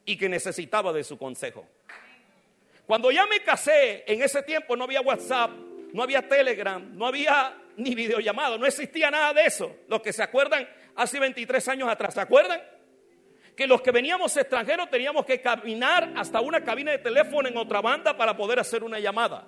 y 0.05 0.15
que 0.15 0.29
necesitaba 0.29 0.93
de 0.93 1.03
su 1.03 1.17
consejo. 1.17 1.67
Cuando 2.85 3.11
ya 3.11 3.25
me 3.27 3.41
casé, 3.41 4.03
en 4.07 4.21
ese 4.21 4.41
tiempo 4.43 4.75
no 4.75 4.85
había 4.85 5.01
WhatsApp, 5.01 5.51
no 5.93 6.03
había 6.03 6.27
Telegram, 6.27 6.89
no 6.97 7.05
había 7.05 7.55
ni 7.79 7.95
videollamado, 7.95 8.57
no 8.57 8.65
existía 8.65 9.09
nada 9.09 9.33
de 9.33 9.45
eso. 9.45 9.75
Los 9.87 10.01
que 10.01 10.13
se 10.13 10.21
acuerdan 10.21 10.67
hace 10.95 11.19
23 11.19 11.67
años 11.69 11.89
atrás, 11.89 12.13
¿se 12.13 12.21
acuerdan? 12.21 12.61
Que 13.55 13.65
los 13.67 13.81
que 13.81 13.91
veníamos 13.91 14.35
extranjeros 14.37 14.89
teníamos 14.89 15.25
que 15.25 15.41
caminar 15.41 16.13
hasta 16.15 16.41
una 16.41 16.63
cabina 16.63 16.91
de 16.91 16.99
teléfono 16.99 17.47
en 17.47 17.57
otra 17.57 17.81
banda 17.81 18.15
para 18.15 18.35
poder 18.35 18.59
hacer 18.59 18.83
una 18.83 18.99
llamada. 18.99 19.47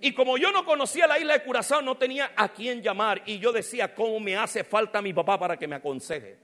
Y 0.00 0.12
como 0.12 0.38
yo 0.38 0.50
no 0.50 0.64
conocía 0.64 1.06
la 1.06 1.18
isla 1.18 1.34
de 1.34 1.42
Curazao, 1.42 1.82
no 1.82 1.96
tenía 1.96 2.32
a 2.34 2.48
quién 2.48 2.82
llamar. 2.82 3.22
Y 3.26 3.38
yo 3.38 3.52
decía, 3.52 3.94
¿cómo 3.94 4.18
me 4.20 4.36
hace 4.36 4.64
falta 4.64 5.02
mi 5.02 5.12
papá 5.12 5.38
para 5.38 5.56
que 5.56 5.68
me 5.68 5.76
aconseje? 5.76 6.38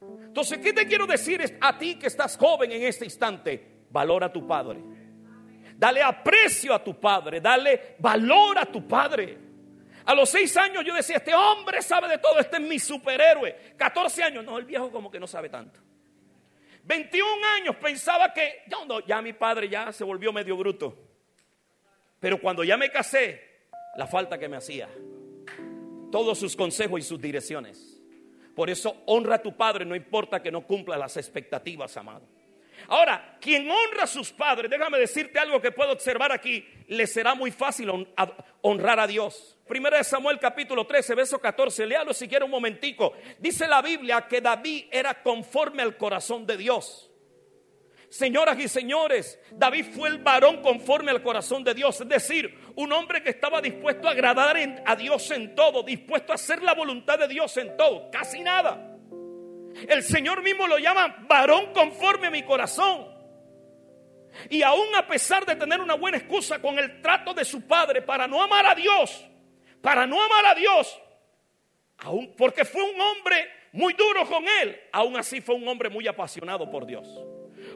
Entonces, 0.00 0.58
¿qué 0.58 0.72
te 0.72 0.86
quiero 0.86 1.06
decir 1.06 1.58
a 1.60 1.76
ti 1.76 1.96
que 1.96 2.06
estás 2.06 2.36
joven 2.36 2.70
en 2.72 2.82
este 2.82 3.04
instante? 3.04 3.78
Valora 3.90 4.26
a 4.26 4.32
tu 4.32 4.46
padre. 4.46 4.80
Dale 5.76 6.02
aprecio 6.02 6.74
a 6.74 6.82
tu 6.82 6.98
padre. 6.98 7.40
Dale 7.40 7.96
valor 7.98 8.58
a 8.58 8.66
tu 8.66 8.86
padre. 8.86 9.47
A 10.08 10.14
los 10.14 10.30
seis 10.30 10.56
años 10.56 10.82
yo 10.86 10.94
decía, 10.94 11.18
este 11.18 11.34
hombre 11.34 11.82
sabe 11.82 12.08
de 12.08 12.16
todo, 12.16 12.38
este 12.38 12.56
es 12.56 12.62
mi 12.62 12.78
superhéroe. 12.78 13.74
14 13.76 14.22
años, 14.22 14.42
no, 14.42 14.56
el 14.56 14.64
viejo 14.64 14.90
como 14.90 15.10
que 15.10 15.20
no 15.20 15.26
sabe 15.26 15.50
tanto. 15.50 15.80
21 16.84 17.46
años 17.58 17.76
pensaba 17.76 18.32
que, 18.32 18.62
ya, 18.68 18.78
ya 19.06 19.20
mi 19.20 19.34
padre 19.34 19.68
ya 19.68 19.92
se 19.92 20.04
volvió 20.04 20.32
medio 20.32 20.56
bruto. 20.56 20.96
Pero 22.18 22.40
cuando 22.40 22.64
ya 22.64 22.78
me 22.78 22.90
casé, 22.90 23.66
la 23.96 24.06
falta 24.06 24.38
que 24.38 24.48
me 24.48 24.56
hacía. 24.56 24.88
Todos 26.10 26.38
sus 26.38 26.56
consejos 26.56 27.00
y 27.00 27.02
sus 27.02 27.20
direcciones. 27.20 28.00
Por 28.56 28.70
eso 28.70 29.02
honra 29.04 29.34
a 29.34 29.42
tu 29.42 29.58
padre, 29.58 29.84
no 29.84 29.94
importa 29.94 30.42
que 30.42 30.50
no 30.50 30.66
cumpla 30.66 30.96
las 30.96 31.18
expectativas, 31.18 31.94
amado. 31.98 32.26
Ahora, 32.86 33.36
quien 33.40 33.70
honra 33.70 34.04
a 34.04 34.06
sus 34.06 34.30
padres, 34.30 34.70
déjame 34.70 34.98
decirte 34.98 35.38
algo 35.38 35.60
que 35.60 35.72
puedo 35.72 35.92
observar 35.92 36.32
aquí, 36.32 36.66
le 36.86 37.06
será 37.06 37.34
muy 37.34 37.50
fácil 37.50 38.06
honrar 38.62 39.00
a 39.00 39.06
Dios. 39.06 39.56
Primera 39.66 39.98
de 39.98 40.04
Samuel 40.04 40.38
capítulo 40.38 40.86
13, 40.86 41.14
verso 41.14 41.38
14, 41.38 41.86
léalo 41.86 42.14
si 42.14 42.28
quiere 42.28 42.44
un 42.44 42.50
momentico. 42.50 43.12
Dice 43.38 43.66
la 43.66 43.82
Biblia 43.82 44.26
que 44.28 44.40
David 44.40 44.86
era 44.90 45.22
conforme 45.22 45.82
al 45.82 45.96
corazón 45.96 46.46
de 46.46 46.56
Dios. 46.56 47.10
Señoras 48.08 48.58
y 48.58 48.68
señores, 48.68 49.38
David 49.50 49.86
fue 49.94 50.08
el 50.08 50.18
varón 50.18 50.62
conforme 50.62 51.10
al 51.10 51.22
corazón 51.22 51.62
de 51.62 51.74
Dios, 51.74 52.00
es 52.00 52.08
decir, 52.08 52.58
un 52.74 52.90
hombre 52.90 53.22
que 53.22 53.28
estaba 53.28 53.60
dispuesto 53.60 54.08
a 54.08 54.12
agradar 54.12 54.56
a 54.86 54.96
Dios 54.96 55.30
en 55.30 55.54
todo, 55.54 55.82
dispuesto 55.82 56.32
a 56.32 56.36
hacer 56.36 56.62
la 56.62 56.72
voluntad 56.72 57.18
de 57.18 57.28
Dios 57.28 57.54
en 57.58 57.76
todo, 57.76 58.10
casi 58.10 58.40
nada. 58.40 58.87
El 59.86 60.02
Señor 60.02 60.42
mismo 60.42 60.66
lo 60.66 60.78
llama 60.78 61.24
varón 61.28 61.72
conforme 61.72 62.28
a 62.28 62.30
mi 62.30 62.42
corazón. 62.42 63.06
Y 64.50 64.62
aún 64.62 64.94
a 64.94 65.06
pesar 65.06 65.44
de 65.44 65.56
tener 65.56 65.80
una 65.80 65.94
buena 65.94 66.18
excusa 66.18 66.60
con 66.60 66.78
el 66.78 67.00
trato 67.02 67.34
de 67.34 67.44
su 67.44 67.66
padre 67.66 68.02
para 68.02 68.26
no 68.26 68.42
amar 68.42 68.66
a 68.66 68.74
Dios, 68.74 69.24
para 69.80 70.06
no 70.06 70.22
amar 70.22 70.46
a 70.46 70.54
Dios, 70.54 71.00
aún 71.98 72.34
porque 72.36 72.64
fue 72.64 72.82
un 72.82 73.00
hombre 73.00 73.48
muy 73.72 73.94
duro 73.94 74.26
con 74.26 74.44
él, 74.62 74.78
aún 74.92 75.16
así 75.16 75.40
fue 75.40 75.54
un 75.54 75.66
hombre 75.66 75.88
muy 75.88 76.06
apasionado 76.06 76.70
por 76.70 76.86
Dios. 76.86 77.06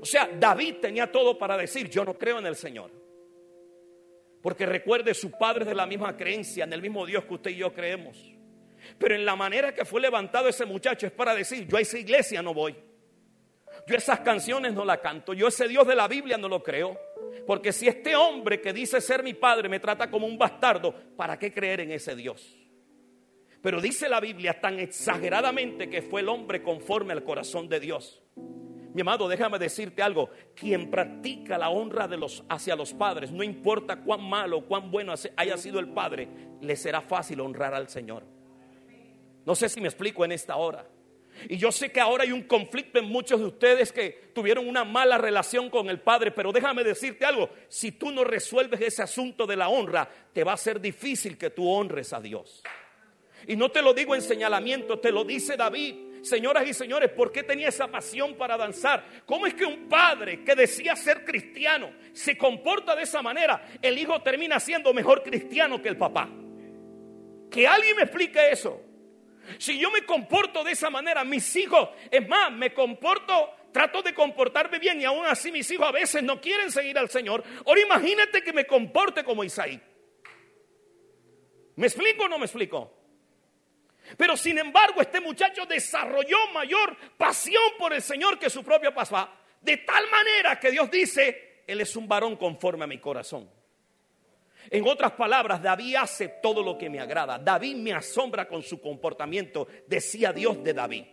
O 0.01 0.05
sea, 0.05 0.29
David 0.33 0.77
tenía 0.81 1.11
todo 1.11 1.37
para 1.37 1.57
decir, 1.57 1.89
yo 1.89 2.05
no 2.05 2.15
creo 2.15 2.39
en 2.39 2.47
el 2.47 2.57
Señor. 2.57 2.91
Porque 4.43 4.67
recuerde, 4.67 5.15
su 5.15 5.31
padre 5.31 5.63
es 5.63 5.69
de 5.69 5.75
la 5.75 5.87
misma 5.87 6.17
creencia, 6.17 6.65
en 6.65 6.73
el 6.73 6.83
mismo 6.83 7.07
Dios 7.07 7.25
que 7.25 7.35
usted 7.35 7.51
y 7.53 7.57
yo 7.57 7.73
creemos. 7.73 8.32
Pero 8.99 9.15
en 9.15 9.25
la 9.25 9.37
manera 9.37 9.75
que 9.75 9.85
fue 9.85 10.01
levantado 10.01 10.49
ese 10.49 10.65
muchacho 10.65 11.07
es 11.07 11.13
para 11.13 11.35
decir, 11.35 11.67
yo 11.67 11.77
a 11.77 11.81
esa 11.81 11.99
iglesia 11.99 12.43
no 12.43 12.55
voy. 12.55 12.75
Yo 13.87 13.97
esas 13.97 14.21
canciones 14.21 14.73
no 14.73 14.85
las 14.85 14.99
canto. 14.99 15.35
Yo 15.35 15.49
ese 15.49 15.69
Dios 15.69 15.87
de 15.87 15.95
la 15.95 16.09
Biblia 16.09 16.37
no 16.39 16.49
lo 16.49 16.63
creo. 16.63 16.99
Porque 17.47 17.73
si 17.73 17.89
este 17.89 18.15
hombre 18.15 18.61
que 18.61 18.73
dice 18.73 19.01
ser 19.01 19.23
mi 19.23 19.35
padre 19.35 19.69
me 19.69 19.81
trata 19.81 20.11
como 20.11 20.27
un 20.27 20.39
bastardo, 20.39 20.95
¿para 21.17 21.39
qué 21.39 21.53
creer 21.53 21.81
en 21.81 21.93
ese 21.93 22.15
Dios? 22.15 22.59
Pero 23.61 23.81
dice 23.81 24.09
la 24.09 24.21
Biblia 24.21 24.61
tan 24.61 24.79
exageradamente 24.81 25.89
que 25.89 26.03
fue 26.03 26.21
el 26.21 26.29
hombre 26.29 26.63
conforme 26.63 27.13
al 27.13 27.25
corazón 27.25 27.69
de 27.69 27.81
Dios. 27.81 28.23
Mi 28.95 29.01
amado, 29.01 29.29
déjame 29.29 29.59
decirte 29.59 30.03
algo. 30.03 30.31
Quien 30.55 30.91
practica 30.91 31.57
la 31.57 31.71
honra 31.71 32.07
de 32.07 32.19
los, 32.19 32.45
hacia 32.49 32.77
los 32.77 32.93
padres, 32.93 33.33
no 33.33 33.43
importa 33.43 34.03
cuán 34.03 34.23
malo 34.23 34.59
o 34.59 34.67
cuán 34.67 34.91
bueno 34.91 35.15
haya 35.37 35.57
sido 35.57 35.81
el 35.81 35.89
padre, 35.89 36.29
le 36.61 36.77
será 36.77 37.01
fácil 37.01 37.41
honrar 37.41 37.73
al 37.73 37.89
Señor. 37.89 38.25
No 39.45 39.55
sé 39.55 39.69
si 39.69 39.81
me 39.81 39.89
explico 39.89 40.25
en 40.25 40.33
esta 40.33 40.57
hora. 40.57 40.87
Y 41.49 41.57
yo 41.57 41.73
sé 41.73 41.91
que 41.91 42.01
ahora 42.01 42.25
hay 42.25 42.33
un 42.33 42.43
conflicto 42.43 42.99
en 42.99 43.07
muchos 43.07 43.41
de 43.41 43.47
ustedes 43.47 43.93
que 43.93 44.31
tuvieron 44.35 44.69
una 44.69 44.85
mala 44.85 45.19
relación 45.19 45.71
con 45.71 45.89
el 45.89 46.01
Padre, 46.01 46.31
pero 46.31 46.53
déjame 46.53 46.85
decirte 46.85 47.25
algo, 47.25 47.51
si 47.69 47.93
tú 47.93 48.11
no 48.11 48.25
resuelves 48.25 48.81
ese 48.81 49.03
asunto 49.03 49.47
de 49.47 49.57
la 49.57 49.69
honra, 49.69 50.09
te 50.33 50.45
va 50.45 50.53
a 50.53 50.57
ser 50.57 50.81
difícil 50.81 51.37
que 51.37 51.51
tú 51.51 51.69
honres 51.69 52.13
a 52.13 52.21
Dios. 52.21 52.63
Y 53.47 53.57
no 53.57 53.71
te 53.71 53.83
lo 53.83 53.93
digo 53.93 54.15
en 54.15 54.23
señalamiento, 54.23 55.01
te 55.01 55.11
lo 55.11 55.25
dice 55.25 55.57
David. 55.57 56.13
Señoras 56.23 56.69
y 56.69 56.73
señores, 56.73 57.11
¿por 57.11 57.33
qué 57.33 57.43
tenía 57.43 57.69
esa 57.69 57.89
pasión 57.89 58.35
para 58.35 58.57
danzar? 58.57 59.05
¿Cómo 59.27 59.45
es 59.45 59.55
que 59.55 59.65
un 59.65 59.89
padre 59.89 60.45
que 60.45 60.55
decía 60.55 60.95
ser 60.95 61.25
cristiano 61.25 61.91
se 62.13 62.39
comporta 62.39 62.95
de 62.95 63.03
esa 63.03 63.23
manera? 63.23 63.67
El 63.83 63.99
hijo 63.99 64.23
termina 64.23 64.61
siendo 64.61 64.95
mejor 64.95 65.25
cristiano 65.25 65.83
que 65.83 65.89
el 65.89 65.97
papá. 65.97 66.31
Que 67.51 67.67
alguien 67.67 67.97
me 67.97 68.03
explique 68.03 68.53
eso. 68.53 68.81
Si 69.59 69.79
yo 69.79 69.91
me 69.91 70.05
comporto 70.05 70.65
de 70.65 70.73
esa 70.73 70.91
manera, 70.91 71.25
mis 71.25 71.55
hijos, 71.57 71.91
es 72.11 72.27
más, 72.29 72.53
me 72.53 72.73
comporto, 72.73 73.51
trato 73.73 74.03
de 74.03 74.15
comportarme 74.15 74.79
bien 74.79 75.01
y 75.01 75.05
aún 75.05 75.25
así 75.27 75.51
mis 75.51 75.71
hijos 75.71 75.89
a 75.89 75.93
veces 75.93 76.23
no 76.23 76.41
quieren 76.41 76.71
seguir 76.71 76.99
al 76.99 77.11
Señor. 77.11 77.43
Ahora 77.67 77.81
imagínate 77.81 78.43
que 78.43 78.53
me 78.53 78.67
comporte 78.67 79.25
como 79.25 79.45
Isaí. 79.45 79.81
¿Me 81.77 81.87
explico 81.87 82.25
o 82.25 82.29
no 82.29 82.39
me 82.39 82.45
explico? 82.45 82.99
Pero 84.17 84.37
sin 84.37 84.59
embargo, 84.59 85.01
este 85.01 85.21
muchacho 85.21 85.65
desarrolló 85.67 86.37
mayor 86.53 86.97
pasión 87.17 87.63
por 87.79 87.93
el 87.93 88.03
Señor 88.03 88.39
que 88.39 88.51
su 88.51 88.63
propio 88.63 88.93
papá, 88.93 89.41
de 89.61 89.79
tal 89.79 90.11
manera 90.11 90.59
que 90.59 90.71
Dios 90.71 90.91
dice, 90.91 91.63
Él 91.67 91.81
es 91.81 91.97
un 91.97 92.09
varón 92.09 92.37
conforme 92.37 92.85
a 92.85 92.89
mi 92.89 92.99
corazón. 92.99 93.62
En 94.71 94.87
otras 94.87 95.13
palabras, 95.13 95.63
David 95.63 95.97
hace 95.97 96.29
todo 96.43 96.63
lo 96.63 96.79
que 96.79 96.89
me 96.89 97.01
agrada. 97.01 97.39
David 97.39 97.77
me 97.77 97.93
asombra 97.93 98.47
con 98.49 98.63
su 98.63 98.81
comportamiento, 98.81 99.67
decía 99.87 100.33
Dios 100.33 100.63
de 100.63 100.73
David. 100.73 101.05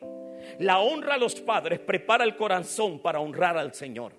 La 0.60 0.80
honra 0.80 1.16
a 1.16 1.18
los 1.18 1.36
padres 1.36 1.80
prepara 1.80 2.24
el 2.24 2.36
corazón 2.36 3.00
para 3.00 3.20
honrar 3.20 3.58
al 3.58 3.74
Señor. 3.74 4.14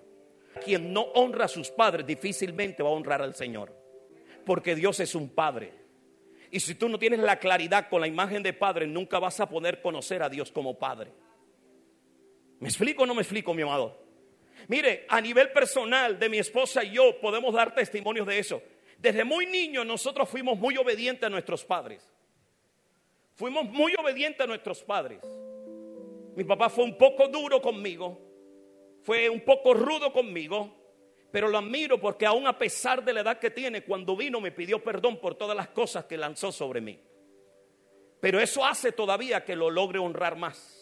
Quien 0.63 0.93
no 0.93 1.01
honra 1.01 1.45
a 1.45 1.47
sus 1.47 1.69
padres 1.69 2.05
difícilmente 2.05 2.83
va 2.83 2.89
a 2.89 2.93
honrar 2.93 3.21
al 3.21 3.35
Señor. 3.35 3.75
Porque 4.45 4.75
Dios 4.75 4.99
es 4.99 5.15
un 5.15 5.29
padre. 5.29 5.73
Y 6.51 6.59
si 6.59 6.75
tú 6.75 6.89
no 6.89 6.99
tienes 6.99 7.19
la 7.19 7.39
claridad 7.39 7.87
con 7.89 8.01
la 8.01 8.07
imagen 8.07 8.43
de 8.43 8.53
padre, 8.53 8.85
nunca 8.85 9.19
vas 9.19 9.39
a 9.39 9.47
poder 9.47 9.81
conocer 9.81 10.21
a 10.21 10.29
Dios 10.29 10.51
como 10.51 10.77
padre. 10.77 11.11
¿Me 12.59 12.67
explico 12.67 13.03
o 13.03 13.05
no 13.05 13.15
me 13.15 13.21
explico, 13.21 13.53
mi 13.53 13.61
amado? 13.61 13.97
Mire, 14.67 15.05
a 15.09 15.21
nivel 15.21 15.51
personal 15.51 16.19
de 16.19 16.29
mi 16.29 16.37
esposa 16.37 16.83
y 16.83 16.91
yo 16.91 17.19
podemos 17.19 17.53
dar 17.53 17.73
testimonios 17.73 18.27
de 18.27 18.37
eso. 18.37 18.61
Desde 19.01 19.23
muy 19.23 19.47
niños 19.47 19.83
nosotros 19.83 20.29
fuimos 20.29 20.59
muy 20.59 20.77
obedientes 20.77 21.25
a 21.25 21.29
nuestros 21.29 21.65
padres. 21.65 22.07
Fuimos 23.33 23.65
muy 23.65 23.95
obedientes 23.99 24.41
a 24.41 24.47
nuestros 24.47 24.83
padres. 24.83 25.19
Mi 26.35 26.43
papá 26.43 26.69
fue 26.69 26.83
un 26.83 26.95
poco 26.95 27.27
duro 27.27 27.59
conmigo, 27.59 28.21
fue 29.01 29.27
un 29.27 29.41
poco 29.41 29.73
rudo 29.73 30.13
conmigo, 30.13 30.77
pero 31.31 31.47
lo 31.47 31.57
admiro 31.57 31.99
porque 31.99 32.27
aún 32.27 32.45
a 32.45 32.57
pesar 32.57 33.03
de 33.03 33.11
la 33.11 33.21
edad 33.21 33.39
que 33.39 33.49
tiene, 33.49 33.83
cuando 33.83 34.15
vino 34.15 34.39
me 34.39 34.51
pidió 34.51 34.83
perdón 34.83 35.19
por 35.19 35.33
todas 35.33 35.57
las 35.57 35.69
cosas 35.69 36.05
que 36.05 36.15
lanzó 36.15 36.51
sobre 36.51 36.79
mí. 36.79 36.99
Pero 38.19 38.39
eso 38.39 38.63
hace 38.63 38.91
todavía 38.91 39.43
que 39.43 39.55
lo 39.55 39.71
logre 39.71 39.97
honrar 39.97 40.35
más. 40.35 40.77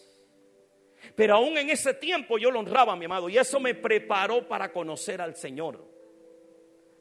Pero 1.15 1.35
aún 1.35 1.57
en 1.57 1.69
ese 1.69 1.93
tiempo 1.93 2.37
yo 2.37 2.51
lo 2.51 2.59
honraba, 2.59 2.97
mi 2.97 3.05
amado, 3.05 3.29
y 3.29 3.37
eso 3.37 3.61
me 3.61 3.75
preparó 3.75 4.45
para 4.45 4.73
conocer 4.73 5.21
al 5.21 5.37
Señor. 5.37 5.98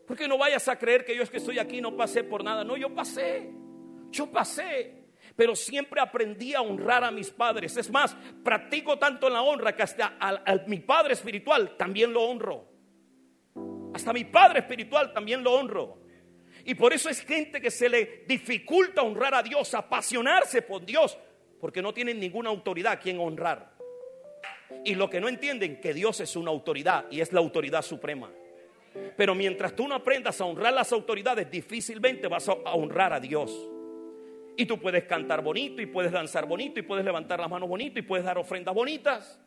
Porque 0.09 0.27
no 0.27 0.39
vayas 0.39 0.67
a 0.69 0.79
creer 0.79 1.05
que 1.05 1.15
yo 1.15 1.23
es 1.23 1.29
que 1.29 1.37
estoy 1.37 1.59
aquí 1.59 1.83
no 1.83 1.95
pasé 1.95 2.25
por 2.25 2.43
nada. 2.43 2.65
No, 2.65 2.79
yo 2.79 2.95
pasé. 2.95 3.51
Yo 4.11 4.27
pasé. 4.31 5.05
Pero 5.37 5.55
siempre 5.55 6.01
aprendí 6.01 6.55
a 6.55 6.63
honrar 6.63 7.05
a 7.05 7.11
mis 7.11 7.31
padres. 7.31 7.77
Es 7.77 7.91
más, 7.91 8.17
practico 8.43 8.99
tanto 8.99 9.29
la 9.29 9.43
honra 9.43 9.77
que 9.77 9.83
hasta 9.83 10.17
a, 10.19 10.63
mi 10.67 10.81
padre 10.81 11.13
espiritual 11.13 11.77
también 11.77 12.15
lo 12.15 12.23
honro. 12.23 12.65
Hasta 13.93 14.15
mi 14.15 14.25
padre 14.25 14.61
espiritual 14.61 15.13
también 15.13 15.45
lo 15.45 15.53
honro. 15.53 15.99
Y 16.65 16.75
por 16.75 16.95
eso 16.95 17.11
es 17.11 17.21
gente 17.21 17.61
que 17.61 17.71
se 17.71 17.91
le 17.91 18.25
dificulta 18.27 19.03
honrar 19.03 19.35
a 19.35 19.43
Dios, 19.43 19.75
apasionarse 19.75 20.63
por 20.63 20.87
Dios, 20.87 21.19
porque 21.61 21.83
no 21.83 21.93
tienen 21.93 22.19
ninguna 22.19 22.49
autoridad 22.49 22.95
a 22.95 22.99
quien 22.99 23.21
honrar. 23.21 23.77
Y 24.87 24.95
lo 24.95 25.11
que 25.11 25.21
no 25.21 25.29
entienden, 25.29 25.83
que 25.83 25.93
Dios 25.93 26.21
es 26.21 26.35
una 26.35 26.51
autoridad 26.51 27.05
y 27.11 27.21
es 27.21 27.31
la 27.35 27.41
autoridad 27.41 27.83
suprema. 27.83 28.31
Pero 29.17 29.35
mientras 29.35 29.75
tú 29.75 29.89
no 29.89 29.95
aprendas 29.95 30.41
a 30.41 30.45
honrar 30.45 30.73
las 30.73 30.93
autoridades, 30.93 31.51
difícilmente 31.51 32.29
vas 32.29 32.49
a 32.49 32.53
honrar 32.75 33.13
a 33.13 33.21
Dios. 33.21 33.69
Y 34.57 34.67
tú 34.67 34.79
puedes 34.81 35.05
cantar 35.05 35.43
bonito 35.43 35.81
y 35.81 35.87
puedes 35.87 36.11
danzar 36.11 36.47
bonito 36.47 36.81
y 36.81 36.83
puedes 36.83 37.05
levantar 37.05 37.39
las 37.39 37.49
manos 37.49 37.69
bonito 37.69 37.99
y 37.99 38.03
puedes 38.03 38.25
dar 38.25 38.39
ofrendas 38.39 38.75
bonitas. 38.75 39.41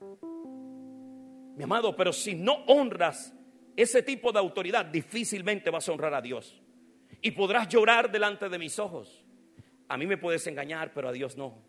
Mi 1.55 1.63
amado, 1.63 1.95
pero 1.95 2.13
si 2.13 2.33
no 2.33 2.63
honras 2.67 3.33
ese 3.75 4.03
tipo 4.03 4.31
de 4.31 4.39
autoridad, 4.39 4.85
difícilmente 4.85 5.69
vas 5.69 5.87
a 5.89 5.91
honrar 5.91 6.13
a 6.13 6.21
Dios. 6.21 6.61
Y 7.21 7.31
podrás 7.31 7.67
llorar 7.67 8.11
delante 8.11 8.47
de 8.47 8.57
mis 8.57 8.79
ojos. 8.79 9.23
A 9.89 9.97
mí 9.97 10.07
me 10.07 10.17
puedes 10.17 10.47
engañar, 10.47 10.93
pero 10.93 11.09
a 11.09 11.11
Dios 11.11 11.35
no. 11.35 11.61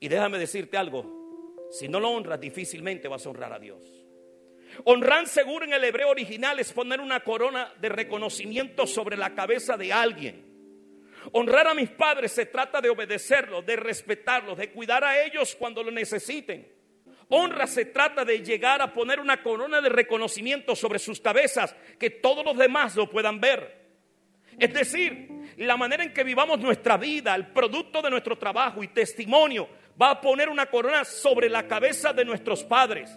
Y 0.00 0.08
déjame 0.08 0.38
decirte 0.38 0.76
algo, 0.76 1.68
si 1.70 1.88
no 1.88 2.00
lo 2.00 2.10
honras, 2.10 2.40
difícilmente 2.40 3.08
vas 3.08 3.24
a 3.24 3.30
honrar 3.30 3.52
a 3.52 3.58
Dios. 3.58 4.05
Honrar 4.84 5.26
seguro 5.26 5.64
en 5.64 5.72
el 5.72 5.84
hebreo 5.84 6.10
original 6.10 6.58
es 6.58 6.72
poner 6.72 7.00
una 7.00 7.20
corona 7.20 7.72
de 7.80 7.88
reconocimiento 7.88 8.86
sobre 8.86 9.16
la 9.16 9.34
cabeza 9.34 9.76
de 9.76 9.92
alguien. 9.92 10.44
Honrar 11.32 11.66
a 11.66 11.74
mis 11.74 11.90
padres 11.90 12.32
se 12.32 12.46
trata 12.46 12.80
de 12.80 12.90
obedecerlos, 12.90 13.64
de 13.66 13.76
respetarlos, 13.76 14.58
de 14.58 14.70
cuidar 14.70 15.04
a 15.04 15.22
ellos 15.22 15.56
cuando 15.58 15.82
lo 15.82 15.90
necesiten. 15.90 16.76
Honra 17.28 17.66
se 17.66 17.86
trata 17.86 18.24
de 18.24 18.38
llegar 18.44 18.80
a 18.80 18.92
poner 18.92 19.18
una 19.18 19.42
corona 19.42 19.80
de 19.80 19.88
reconocimiento 19.88 20.76
sobre 20.76 21.00
sus 21.00 21.20
cabezas, 21.20 21.74
que 21.98 22.10
todos 22.10 22.44
los 22.44 22.56
demás 22.56 22.94
lo 22.94 23.10
puedan 23.10 23.40
ver. 23.40 23.84
Es 24.58 24.72
decir, 24.72 25.28
la 25.56 25.76
manera 25.76 26.04
en 26.04 26.14
que 26.14 26.22
vivamos 26.22 26.60
nuestra 26.60 26.96
vida, 26.96 27.34
el 27.34 27.48
producto 27.48 28.00
de 28.00 28.10
nuestro 28.10 28.38
trabajo 28.38 28.82
y 28.82 28.88
testimonio, 28.88 29.68
va 30.00 30.10
a 30.10 30.20
poner 30.20 30.48
una 30.48 30.66
corona 30.66 31.04
sobre 31.04 31.48
la 31.48 31.66
cabeza 31.66 32.12
de 32.12 32.24
nuestros 32.24 32.62
padres. 32.62 33.10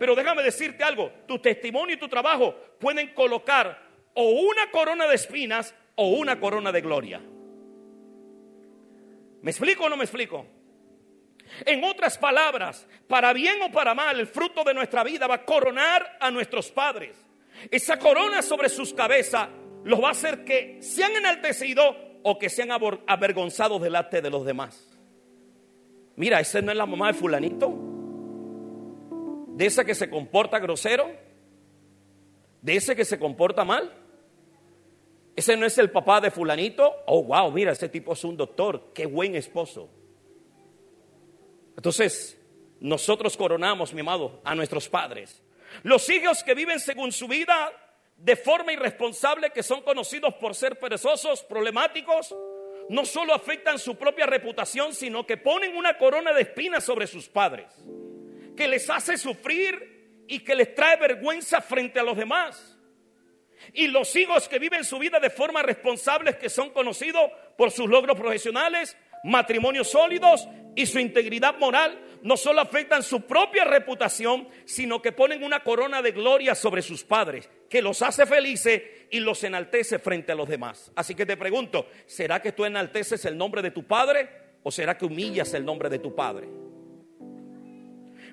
Pero 0.00 0.14
déjame 0.14 0.42
decirte 0.42 0.82
algo, 0.82 1.12
tu 1.28 1.38
testimonio 1.40 1.94
y 1.94 1.98
tu 1.98 2.08
trabajo 2.08 2.54
pueden 2.78 3.12
colocar 3.12 3.86
o 4.14 4.30
una 4.30 4.70
corona 4.70 5.06
de 5.06 5.14
espinas 5.14 5.74
o 5.94 6.08
una 6.08 6.40
corona 6.40 6.72
de 6.72 6.80
gloria. 6.80 7.20
¿Me 9.42 9.50
explico 9.50 9.84
o 9.84 9.88
no 9.90 9.98
me 9.98 10.04
explico? 10.04 10.46
En 11.66 11.84
otras 11.84 12.16
palabras, 12.16 12.88
para 13.08 13.34
bien 13.34 13.60
o 13.60 13.70
para 13.70 13.94
mal, 13.94 14.18
el 14.18 14.26
fruto 14.26 14.64
de 14.64 14.72
nuestra 14.72 15.04
vida 15.04 15.26
va 15.26 15.34
a 15.34 15.44
coronar 15.44 16.16
a 16.18 16.30
nuestros 16.30 16.70
padres. 16.70 17.14
Esa 17.70 17.98
corona 17.98 18.40
sobre 18.40 18.70
sus 18.70 18.94
cabezas 18.94 19.50
los 19.84 20.02
va 20.02 20.08
a 20.08 20.12
hacer 20.12 20.46
que 20.46 20.78
sean 20.80 21.14
enaltecidos 21.14 21.94
o 22.22 22.38
que 22.38 22.48
sean 22.48 22.70
avergonzados 22.70 23.82
delante 23.82 24.22
de 24.22 24.30
los 24.30 24.46
demás. 24.46 24.98
Mira, 26.16 26.40
esa 26.40 26.62
no 26.62 26.72
es 26.72 26.78
la 26.78 26.86
mamá 26.86 27.08
de 27.08 27.18
fulanito 27.18 27.89
de 29.60 29.66
ese 29.66 29.84
que 29.84 29.94
se 29.94 30.08
comporta 30.08 30.58
grosero, 30.58 31.14
de 32.62 32.76
ese 32.76 32.96
que 32.96 33.04
se 33.04 33.18
comporta 33.18 33.62
mal. 33.62 33.94
Ese 35.36 35.54
no 35.54 35.66
es 35.66 35.76
el 35.76 35.90
papá 35.90 36.18
de 36.22 36.30
fulanito. 36.30 36.90
Oh, 37.06 37.24
wow, 37.24 37.52
mira, 37.52 37.72
ese 37.72 37.90
tipo 37.90 38.14
es 38.14 38.24
un 38.24 38.38
doctor, 38.38 38.90
qué 38.94 39.04
buen 39.04 39.36
esposo. 39.36 39.90
Entonces, 41.76 42.40
nosotros 42.80 43.36
coronamos, 43.36 43.92
mi 43.92 44.00
amado, 44.00 44.40
a 44.44 44.54
nuestros 44.54 44.88
padres. 44.88 45.42
Los 45.82 46.08
hijos 46.08 46.42
que 46.42 46.54
viven 46.54 46.80
según 46.80 47.12
su 47.12 47.28
vida 47.28 47.70
de 48.16 48.36
forma 48.36 48.72
irresponsable, 48.72 49.50
que 49.50 49.62
son 49.62 49.82
conocidos 49.82 50.32
por 50.36 50.54
ser 50.54 50.78
perezosos, 50.78 51.42
problemáticos, 51.42 52.34
no 52.88 53.04
solo 53.04 53.34
afectan 53.34 53.78
su 53.78 53.96
propia 53.96 54.24
reputación, 54.24 54.94
sino 54.94 55.26
que 55.26 55.36
ponen 55.36 55.76
una 55.76 55.98
corona 55.98 56.32
de 56.32 56.40
espinas 56.40 56.82
sobre 56.82 57.06
sus 57.06 57.28
padres 57.28 57.66
que 58.60 58.68
les 58.68 58.90
hace 58.90 59.16
sufrir 59.16 60.26
y 60.28 60.40
que 60.40 60.54
les 60.54 60.74
trae 60.74 60.98
vergüenza 60.98 61.62
frente 61.62 61.98
a 61.98 62.02
los 62.02 62.14
demás. 62.14 62.76
Y 63.72 63.88
los 63.88 64.14
hijos 64.16 64.50
que 64.50 64.58
viven 64.58 64.84
su 64.84 64.98
vida 64.98 65.18
de 65.18 65.30
forma 65.30 65.62
responsable, 65.62 66.36
que 66.36 66.50
son 66.50 66.68
conocidos 66.68 67.22
por 67.56 67.70
sus 67.70 67.88
logros 67.88 68.20
profesionales, 68.20 68.98
matrimonios 69.24 69.88
sólidos 69.88 70.46
y 70.76 70.84
su 70.84 70.98
integridad 70.98 71.56
moral, 71.56 71.98
no 72.20 72.36
solo 72.36 72.60
afectan 72.60 73.02
su 73.02 73.22
propia 73.22 73.64
reputación, 73.64 74.46
sino 74.66 75.00
que 75.00 75.12
ponen 75.12 75.42
una 75.42 75.64
corona 75.64 76.02
de 76.02 76.12
gloria 76.12 76.54
sobre 76.54 76.82
sus 76.82 77.02
padres, 77.02 77.48
que 77.70 77.80
los 77.80 78.02
hace 78.02 78.26
felices 78.26 78.82
y 79.10 79.20
los 79.20 79.42
enaltece 79.42 79.98
frente 79.98 80.32
a 80.32 80.34
los 80.34 80.50
demás. 80.50 80.92
Así 80.96 81.14
que 81.14 81.24
te 81.24 81.38
pregunto, 81.38 81.88
¿será 82.04 82.42
que 82.42 82.52
tú 82.52 82.66
enalteces 82.66 83.24
el 83.24 83.38
nombre 83.38 83.62
de 83.62 83.70
tu 83.70 83.84
padre 83.84 84.28
o 84.62 84.70
será 84.70 84.98
que 84.98 85.06
humillas 85.06 85.54
el 85.54 85.64
nombre 85.64 85.88
de 85.88 85.98
tu 85.98 86.14
padre? 86.14 86.59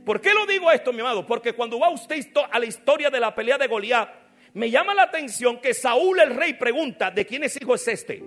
¿Por 0.06 0.22
qué 0.22 0.34
lo 0.34 0.46
digo 0.46 0.72
esto, 0.72 0.94
mi 0.94 1.02
amado? 1.02 1.26
Porque 1.26 1.54
cuando 1.54 1.80
va 1.80 1.90
usted 1.90 2.26
a 2.52 2.60
la 2.60 2.66
historia 2.66 3.10
de 3.10 3.20
la 3.20 3.34
pelea 3.36 3.58
de 3.58 3.68
Goliat, 3.68 4.10
me 4.54 4.70
llama 4.70 4.94
la 4.94 5.04
atención 5.04 5.60
que 5.60 5.74
Saúl 5.74 6.20
el 6.20 6.36
rey 6.36 6.54
pregunta, 6.54 7.12
¿de 7.12 7.26
quién 7.26 7.44
es 7.44 7.60
hijo 7.62 7.76
es 7.76 7.88
este? 7.88 8.24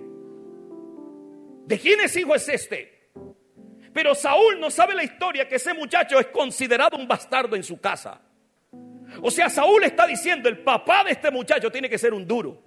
¿De 1.65 1.79
quién 1.79 1.99
es 2.01 2.15
hijo 2.15 2.35
es 2.35 2.47
este? 2.49 3.09
Pero 3.93 4.15
Saúl 4.15 4.59
no 4.59 4.71
sabe 4.71 4.95
la 4.95 5.03
historia 5.03 5.47
que 5.47 5.55
ese 5.55 5.73
muchacho 5.73 6.19
es 6.19 6.27
considerado 6.27 6.97
un 6.97 7.07
bastardo 7.07 7.55
en 7.55 7.63
su 7.63 7.79
casa. 7.79 8.21
O 9.21 9.29
sea, 9.29 9.49
Saúl 9.49 9.83
está 9.83 10.07
diciendo, 10.07 10.47
el 10.47 10.59
papá 10.59 11.03
de 11.03 11.11
este 11.11 11.29
muchacho 11.31 11.71
tiene 11.71 11.89
que 11.89 11.97
ser 11.97 12.13
un 12.13 12.25
duro. 12.25 12.61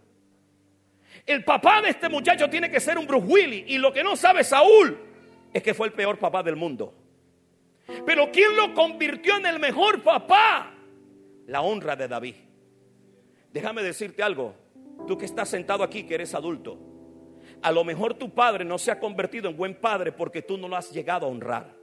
El 1.25 1.43
papá 1.45 1.81
de 1.81 1.89
este 1.89 2.09
muchacho 2.09 2.51
tiene 2.51 2.71
que 2.71 2.81
ser 2.81 2.99
un 2.99 3.07
Bruce 3.07 3.27
Willis. 3.27 3.65
Y 3.69 3.79
lo 3.79 3.93
que 3.93 4.05
no 4.05 4.17
sabe 4.17 4.45
Saúl 4.45 4.99
es 5.53 5.63
que 5.63 5.73
fue 5.73 5.87
el 5.87 5.95
peor 5.95 6.19
papá 6.19 6.43
del 6.43 6.57
mundo. 6.57 6.95
Pero 8.07 8.31
¿quién 8.33 8.57
lo 8.57 8.75
convirtió 8.75 9.37
en 9.37 9.47
el 9.47 9.59
mejor 9.59 10.03
papá? 10.03 10.75
La 11.47 11.61
honra 11.61 11.97
de 11.97 12.09
David. 12.09 12.35
Déjame 13.53 13.83
decirte 13.83 14.23
algo. 14.23 14.55
Tú 15.07 15.19
que 15.19 15.27
estás 15.27 15.49
sentado 15.49 15.83
aquí, 15.85 16.05
que 16.05 16.15
eres 16.15 16.35
adulto. 16.35 16.79
A 17.63 17.73
lo 17.73 17.85
mejor 17.85 18.15
tu 18.15 18.31
padre 18.31 18.65
no 18.65 18.79
se 18.79 18.91
ha 18.91 18.99
convertido 18.99 19.49
en 19.49 19.57
buen 19.57 19.75
padre 19.75 20.13
porque 20.13 20.43
tú 20.43 20.57
no 20.57 20.69
lo 20.69 20.77
has 20.77 20.91
llegado 20.93 21.27
a 21.27 21.29
honrar. 21.29 21.75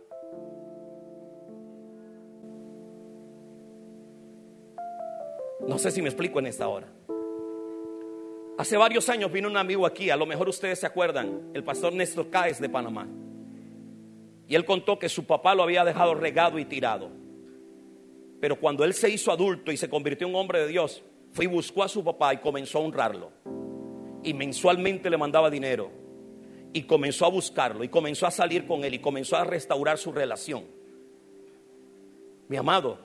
No 5.67 5.77
sé 5.77 5.91
si 5.91 6.01
me 6.01 6.09
explico 6.09 6.39
en 6.39 6.47
esta 6.47 6.67
hora. 6.67 6.87
Hace 8.57 8.77
varios 8.77 9.07
años 9.09 9.31
vino 9.31 9.47
un 9.47 9.57
amigo 9.57 9.85
aquí, 9.85 10.09
a 10.09 10.15
lo 10.15 10.25
mejor 10.25 10.49
ustedes 10.49 10.79
se 10.79 10.85
acuerdan, 10.85 11.51
el 11.53 11.63
pastor 11.63 11.93
Néstor 11.93 12.29
Cáez 12.29 12.59
de 12.59 12.69
Panamá. 12.69 13.07
Y 14.51 14.55
él 14.55 14.65
contó 14.65 14.99
que 14.99 15.07
su 15.07 15.23
papá 15.23 15.55
lo 15.55 15.63
había 15.63 15.85
dejado 15.85 16.13
regado 16.13 16.59
y 16.59 16.65
tirado. 16.65 17.09
Pero 18.41 18.59
cuando 18.59 18.83
él 18.83 18.93
se 18.93 19.09
hizo 19.09 19.31
adulto 19.31 19.71
y 19.71 19.77
se 19.77 19.89
convirtió 19.89 20.27
en 20.27 20.35
un 20.35 20.41
hombre 20.41 20.59
de 20.59 20.67
Dios, 20.67 21.01
fue 21.31 21.45
y 21.45 21.47
buscó 21.47 21.83
a 21.83 21.87
su 21.87 22.03
papá 22.03 22.33
y 22.33 22.39
comenzó 22.39 22.79
a 22.79 22.81
honrarlo 22.81 23.31
y 24.21 24.33
mensualmente 24.33 25.09
le 25.09 25.17
mandaba 25.17 25.49
dinero 25.49 25.89
y 26.73 26.81
comenzó 26.83 27.25
a 27.25 27.29
buscarlo 27.29 27.85
y 27.85 27.87
comenzó 27.87 28.27
a 28.27 28.31
salir 28.31 28.67
con 28.67 28.83
él 28.83 28.93
y 28.93 28.99
comenzó 28.99 29.37
a 29.37 29.45
restaurar 29.45 29.97
su 29.97 30.11
relación. 30.11 30.65
Mi 32.49 32.57
amado, 32.57 32.99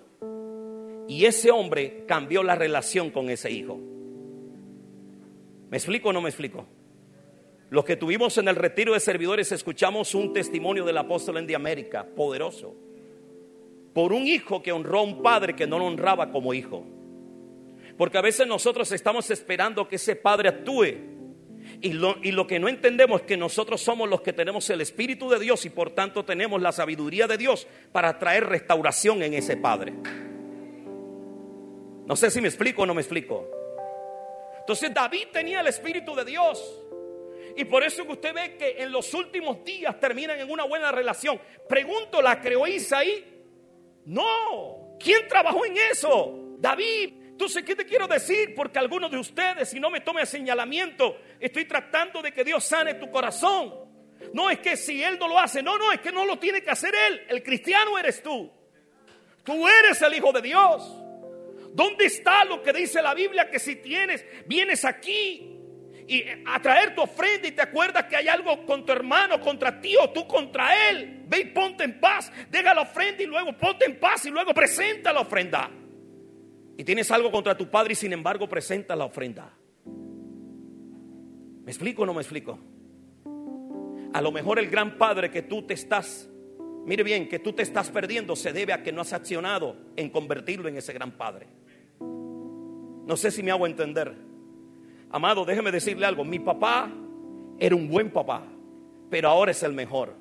y 1.07 1.27
ese 1.27 1.53
hombre 1.53 2.07
cambió 2.09 2.43
la 2.43 2.57
relación 2.57 3.11
con 3.11 3.31
ese 3.31 3.53
hijo. 3.53 3.79
¿Me 5.71 5.77
explico 5.77 6.09
o 6.09 6.13
no 6.13 6.23
me 6.23 6.29
explico? 6.29 6.67
Los 7.69 7.85
que 7.85 7.97
tuvimos 7.97 8.39
en 8.39 8.49
el 8.49 8.57
retiro 8.57 8.93
de 8.93 9.01
servidores 9.01 9.51
escuchamos 9.51 10.15
un 10.15 10.33
testimonio 10.33 10.85
del 10.85 10.99
apóstol 10.99 11.39
en 11.39 11.47
de 11.47 11.57
América, 11.57 12.07
poderoso, 12.15 12.77
por 13.93 14.13
un 14.13 14.27
hijo 14.27 14.63
que 14.63 14.73
honró 14.73 15.01
a 15.01 15.03
un 15.03 15.23
padre 15.23 15.57
que 15.57 15.67
no 15.67 15.79
lo 15.79 15.87
honraba 15.87 16.31
como 16.31 16.55
hijo. 16.55 16.87
Porque 17.97 18.19
a 18.19 18.23
veces 18.23 18.47
nosotros 18.47 18.93
estamos 18.93 19.31
esperando 19.31 19.89
que 19.89 19.97
ese 19.97 20.17
Padre 20.17 20.51
actúe. 20.51 21.17
Y 21.81 21.93
lo, 21.93 22.17
y 22.23 22.31
lo, 22.31 22.47
que 22.47 22.59
no 22.59 22.69
entendemos 22.69 23.23
es 23.23 23.27
que 23.27 23.37
nosotros 23.37 23.81
somos 23.81 24.09
los 24.09 24.21
que 24.21 24.33
tenemos 24.33 24.69
el 24.71 24.81
Espíritu 24.81 25.29
de 25.29 25.39
Dios 25.41 25.65
y 25.65 25.71
por 25.71 25.91
tanto 25.91 26.25
tenemos 26.25 26.63
la 26.63 26.73
sabiduría 26.73 27.27
de 27.27 27.37
Dios 27.37 27.67
para 27.93 28.19
traer 28.19 28.47
restauración 28.47 29.23
en 29.23 29.35
ese 29.35 29.57
Padre. 29.57 29.93
No 32.07 32.15
sé 32.15 32.31
si 32.31 32.41
me 32.41 32.49
explico 32.49 32.83
o 32.83 32.87
no 32.87 32.95
me 32.95 33.01
explico. 33.01 33.49
Entonces 34.61 34.93
David 34.95 35.29
tenía 35.33 35.61
el 35.61 35.67
Espíritu 35.67 36.15
de 36.15 36.25
Dios. 36.25 36.86
Y 37.57 37.65
por 37.65 37.83
eso 37.83 38.05
que 38.05 38.13
usted 38.13 38.35
ve 38.35 38.57
que 38.57 38.83
en 38.83 38.93
los 38.93 39.15
últimos 39.15 39.65
días 39.65 39.99
terminan 39.99 40.39
en 40.39 40.51
una 40.51 40.65
buena 40.65 40.93
relación. 40.93 41.41
Pregunto, 41.67 42.21
¿la 42.21 42.39
creó 42.39 42.67
Isaí? 42.67 43.25
No. 44.05 44.97
¿Quién 45.01 45.27
trabajó 45.27 45.65
en 45.65 45.77
eso? 45.91 46.55
David. 46.59 47.15
Entonces, 47.31 47.65
¿qué 47.65 47.75
te 47.75 47.87
quiero 47.87 48.07
decir? 48.07 48.55
Porque 48.55 48.79
algunos 48.79 49.11
de 49.11 49.19
ustedes, 49.19 49.71
si 49.71 49.81
no 49.81 49.91
me 49.91 50.03
tome 50.03 50.27
señalamiento, 50.27 51.19
estoy 51.41 51.65
tratando 51.65 52.21
de 52.21 52.33
que 52.33 52.45
Dios 52.45 52.63
sane 52.63 52.95
tu 52.95 53.11
corazón. 53.11 53.75
No 54.35 54.51
es 54.51 54.59
que 54.59 54.77
si 54.77 55.03
Él 55.03 55.19
no 55.19 55.27
lo 55.27 55.39
hace, 55.39 55.63
no, 55.63 55.79
no, 55.79 55.93
es 55.93 56.01
que 56.01 56.13
no 56.13 56.27
lo 56.27 56.39
tiene 56.39 56.63
que 56.63 56.71
hacer 56.71 56.95
Él. 57.09 57.23
El 57.29 57.43
cristiano 57.43 57.99
eres 57.99 58.23
tú. 58.23 58.51
Tú 59.45 59.67
eres 59.67 60.01
el 60.03 60.15
Hijo 60.15 60.31
de 60.33 60.43
Dios. 60.43 61.03
¿Dónde 61.73 62.05
está 62.05 62.45
lo 62.45 62.63
que 62.63 62.73
dice 62.75 63.01
la 63.01 63.15
Biblia? 63.15 63.51
Que 63.51 63.59
si 63.59 63.77
tienes, 63.77 64.25
vienes 64.47 64.85
aquí 64.85 65.56
y 66.09 66.23
a 66.45 66.61
traer 66.61 66.95
tu 66.95 67.03
ofrenda 67.03 67.49
y 67.49 67.53
te 67.53 67.63
acuerdas 67.63 68.05
que 68.05 68.17
hay 68.17 68.29
algo 68.29 68.65
con 68.65 68.87
tu 68.87 68.93
hermano, 68.93 69.41
contra 69.41 69.81
ti 69.81 69.95
o 69.97 70.11
tú 70.11 70.27
contra 70.27 70.91
él. 70.91 71.25
Ve 71.27 71.41
y 71.41 71.45
ponte 71.47 71.85
en 71.85 71.99
paz, 71.99 72.33
deja 72.51 72.75
la 72.75 72.83
ofrenda 72.83 73.23
y 73.23 73.27
luego 73.27 73.57
ponte 73.57 73.85
en 73.85 73.99
paz 73.99 74.25
y 74.27 74.31
luego 74.31 74.55
presenta 74.55 75.13
la 75.13 75.21
ofrenda 75.21 75.71
y 76.77 76.85
tienes 76.85 77.11
algo 77.11 77.31
contra 77.31 77.57
tu 77.57 77.71
padre 77.71 77.95
y 77.95 77.97
sin 77.97 78.13
embargo 78.13 78.49
presenta 78.49 78.95
la 78.95 79.07
ofrenda. 79.07 79.51
¿Me 81.65 81.73
explico 81.73 82.03
o 82.03 82.07
no 82.07 82.15
me 82.15 82.21
explico? 82.21 82.59
A 84.13 84.21
lo 84.21 84.31
mejor 84.31 84.59
el 84.59 84.69
gran 84.69 84.99
padre 84.99 85.31
que 85.31 85.43
tú 85.43 85.63
te 85.63 85.75
estás, 85.75 86.29
mire 86.85 87.03
bien, 87.03 87.29
que 87.29 87.39
tú 87.39 87.53
te 87.53 87.63
estás 87.63 87.91
perdiendo 87.91 88.37
se 88.37 88.53
debe 88.53 88.73
a 88.73 88.83
que 88.83 88.93
no 88.93 89.01
has 89.01 89.13
accionado 89.13 89.77
en 89.97 90.11
convertirlo 90.11 90.69
en 90.69 90.77
ese 90.77 90.93
gran 90.93 91.13
padre. 91.13 91.49
No 92.01 93.17
sé 93.17 93.31
si 93.31 93.43
me 93.43 93.51
hago 93.51 93.67
entender. 93.67 94.15
Amado, 95.11 95.45
déjeme 95.45 95.71
decirle 95.73 96.07
algo. 96.07 96.25
Mi 96.25 96.39
papá 96.39 96.91
era 97.59 97.75
un 97.75 97.89
buen 97.89 98.11
papá, 98.11 98.43
pero 99.11 99.29
ahora 99.29 99.53
es 99.53 99.63
el 99.63 99.73
mejor. 99.73 100.15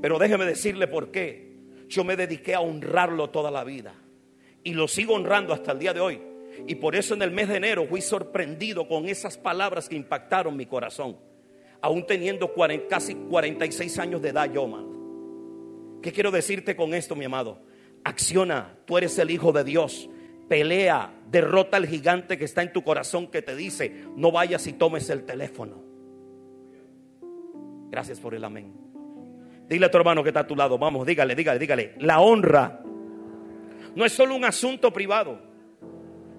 Pero 0.00 0.18
déjeme 0.18 0.44
decirle 0.44 0.86
por 0.86 1.10
qué. 1.10 1.54
Yo 1.88 2.04
me 2.04 2.16
dediqué 2.16 2.54
a 2.54 2.60
honrarlo 2.60 3.30
toda 3.30 3.50
la 3.50 3.64
vida 3.64 3.94
y 4.64 4.72
lo 4.72 4.88
sigo 4.88 5.14
honrando 5.14 5.52
hasta 5.52 5.72
el 5.72 5.78
día 5.78 5.92
de 5.92 6.00
hoy. 6.00 6.20
Y 6.66 6.76
por 6.76 6.96
eso 6.96 7.14
en 7.14 7.22
el 7.22 7.30
mes 7.30 7.48
de 7.48 7.56
enero 7.56 7.86
fui 7.86 8.00
sorprendido 8.00 8.88
con 8.88 9.06
esas 9.06 9.36
palabras 9.36 9.88
que 9.88 9.96
impactaron 9.96 10.56
mi 10.56 10.66
corazón, 10.66 11.18
aún 11.80 12.06
teniendo 12.06 12.52
casi 12.88 13.14
46 13.14 13.98
años 13.98 14.22
de 14.22 14.30
edad 14.30 14.50
yo, 14.50 14.64
amado. 14.64 16.00
¿Qué 16.02 16.12
quiero 16.12 16.30
decirte 16.30 16.76
con 16.76 16.94
esto, 16.94 17.14
mi 17.14 17.24
amado? 17.24 17.62
Acciona, 18.04 18.76
tú 18.84 18.98
eres 18.98 19.18
el 19.18 19.30
Hijo 19.30 19.52
de 19.52 19.64
Dios. 19.64 20.08
Pelea, 20.48 21.12
derrota 21.30 21.76
al 21.76 21.86
gigante 21.86 22.36
que 22.36 22.44
está 22.44 22.62
en 22.62 22.72
tu 22.72 22.82
corazón 22.82 23.28
que 23.28 23.42
te 23.42 23.56
dice, 23.56 24.04
no 24.16 24.30
vayas 24.30 24.66
y 24.66 24.74
tomes 24.74 25.08
el 25.10 25.24
teléfono. 25.24 25.82
Gracias 27.90 28.20
por 28.20 28.34
el 28.34 28.44
amén. 28.44 28.72
Dile 29.68 29.86
a 29.86 29.90
tu 29.90 29.96
hermano 29.96 30.22
que 30.22 30.28
está 30.28 30.40
a 30.40 30.46
tu 30.46 30.56
lado, 30.56 30.76
vamos, 30.78 31.06
dígale, 31.06 31.34
dígale, 31.34 31.58
dígale. 31.58 31.94
La 31.98 32.20
honra 32.20 32.80
no 33.94 34.04
es 34.04 34.12
solo 34.12 34.34
un 34.34 34.44
asunto 34.44 34.92
privado, 34.92 35.40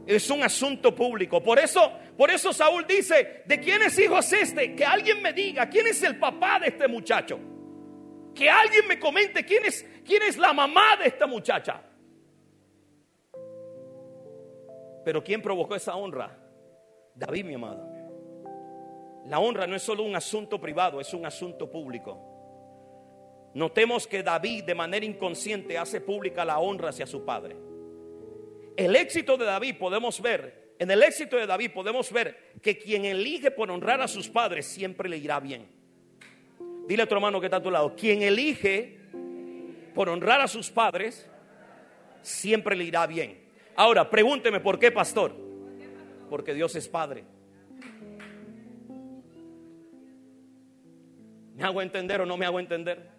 es 0.05 0.29
un 0.29 0.43
asunto 0.43 0.93
público. 0.93 1.41
Por 1.41 1.57
eso, 1.57 1.91
por 2.17 2.29
eso 2.29 2.53
Saúl 2.53 2.85
dice, 2.87 3.43
¿de 3.45 3.59
quién 3.59 3.81
es 3.81 3.97
hijo 3.97 4.19
es 4.19 4.31
este? 4.33 4.75
Que 4.75 4.85
alguien 4.85 5.21
me 5.21 5.33
diga, 5.33 5.67
¿quién 5.69 5.87
es 5.87 6.03
el 6.03 6.17
papá 6.17 6.59
de 6.59 6.67
este 6.67 6.87
muchacho? 6.87 7.39
Que 8.35 8.49
alguien 8.49 8.87
me 8.87 8.99
comente 8.99 9.43
quién 9.45 9.65
es, 9.65 9.85
quién 10.05 10.21
es 10.23 10.37
la 10.37 10.53
mamá 10.53 10.97
de 10.97 11.07
esta 11.07 11.25
muchacha. 11.25 11.81
Pero 15.05 15.23
¿quién 15.23 15.41
provocó 15.41 15.75
esa 15.75 15.95
honra? 15.95 16.35
David, 17.13 17.45
mi 17.45 17.53
amado. 17.53 17.87
La 19.27 19.39
honra 19.39 19.67
no 19.67 19.75
es 19.75 19.83
solo 19.83 20.03
un 20.03 20.15
asunto 20.15 20.59
privado, 20.59 20.99
es 20.99 21.13
un 21.13 21.25
asunto 21.25 21.69
público. 21.69 23.51
Notemos 23.53 24.07
que 24.07 24.23
David 24.23 24.65
de 24.65 24.75
manera 24.75 25.05
inconsciente 25.05 25.77
hace 25.77 26.01
pública 26.01 26.43
la 26.43 26.59
honra 26.59 26.89
hacia 26.89 27.05
su 27.05 27.23
padre. 27.23 27.55
El 28.75 28.95
éxito 28.95 29.37
de 29.37 29.45
David 29.45 29.77
podemos 29.77 30.19
ver, 30.21 30.73
en 30.77 30.91
el 30.91 31.01
éxito 31.01 31.37
de 31.37 31.47
David 31.47 31.71
podemos 31.71 32.11
ver 32.11 32.53
que 32.61 32.77
quien 32.77 33.05
elige 33.05 33.51
por 33.51 33.71
honrar 33.71 34.01
a 34.01 34.07
sus 34.07 34.27
padres 34.27 34.65
siempre 34.65 35.07
le 35.07 35.17
irá 35.17 35.39
bien. 35.39 35.67
Dile 36.87 37.03
a 37.03 37.07
tu 37.07 37.15
hermano 37.15 37.39
que 37.39 37.45
está 37.45 37.57
a 37.57 37.63
tu 37.63 37.71
lado, 37.71 37.95
quien 37.95 38.23
elige 38.23 38.99
por 39.93 40.09
honrar 40.09 40.41
a 40.41 40.47
sus 40.47 40.69
padres 40.69 41.29
siempre 42.21 42.75
le 42.75 42.83
irá 42.83 43.07
bien. 43.07 43.44
Ahora, 43.75 44.09
pregúnteme 44.09 44.59
por 44.59 44.79
qué, 44.79 44.91
pastor. 44.91 45.35
Porque 46.29 46.53
Dios 46.53 46.75
es 46.75 46.87
padre. 46.87 47.25
¿Me 51.55 51.63
hago 51.63 51.81
entender 51.81 52.21
o 52.21 52.25
no 52.25 52.37
me 52.37 52.45
hago 52.45 52.59
entender? 52.59 53.09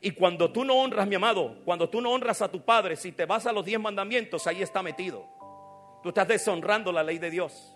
Y 0.00 0.12
cuando 0.12 0.52
tú 0.52 0.64
no 0.64 0.74
honras, 0.76 1.08
mi 1.08 1.16
amado, 1.16 1.58
cuando 1.64 1.88
tú 1.88 2.00
no 2.00 2.12
honras 2.12 2.40
a 2.40 2.50
tu 2.50 2.64
padre, 2.64 2.94
si 2.94 3.12
te 3.12 3.24
vas 3.24 3.46
a 3.46 3.52
los 3.52 3.64
diez 3.64 3.80
mandamientos, 3.80 4.46
ahí 4.46 4.62
está 4.62 4.82
metido. 4.82 5.26
Tú 6.02 6.10
estás 6.10 6.28
deshonrando 6.28 6.92
la 6.92 7.02
ley 7.02 7.18
de 7.18 7.30
Dios. 7.30 7.74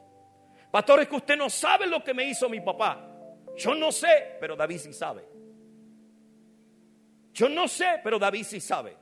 Pastor, 0.70 1.00
es 1.00 1.08
que 1.08 1.16
usted 1.16 1.36
no 1.36 1.50
sabe 1.50 1.86
lo 1.86 2.02
que 2.04 2.14
me 2.14 2.24
hizo 2.24 2.48
mi 2.48 2.60
papá. 2.60 3.08
Yo 3.56 3.74
no 3.74 3.90
sé, 3.90 4.36
pero 4.40 4.54
David 4.56 4.78
sí 4.78 4.92
sabe. 4.92 5.28
Yo 7.32 7.48
no 7.48 7.66
sé, 7.66 8.00
pero 8.04 8.18
David 8.18 8.44
sí 8.44 8.60
sabe. 8.60 8.96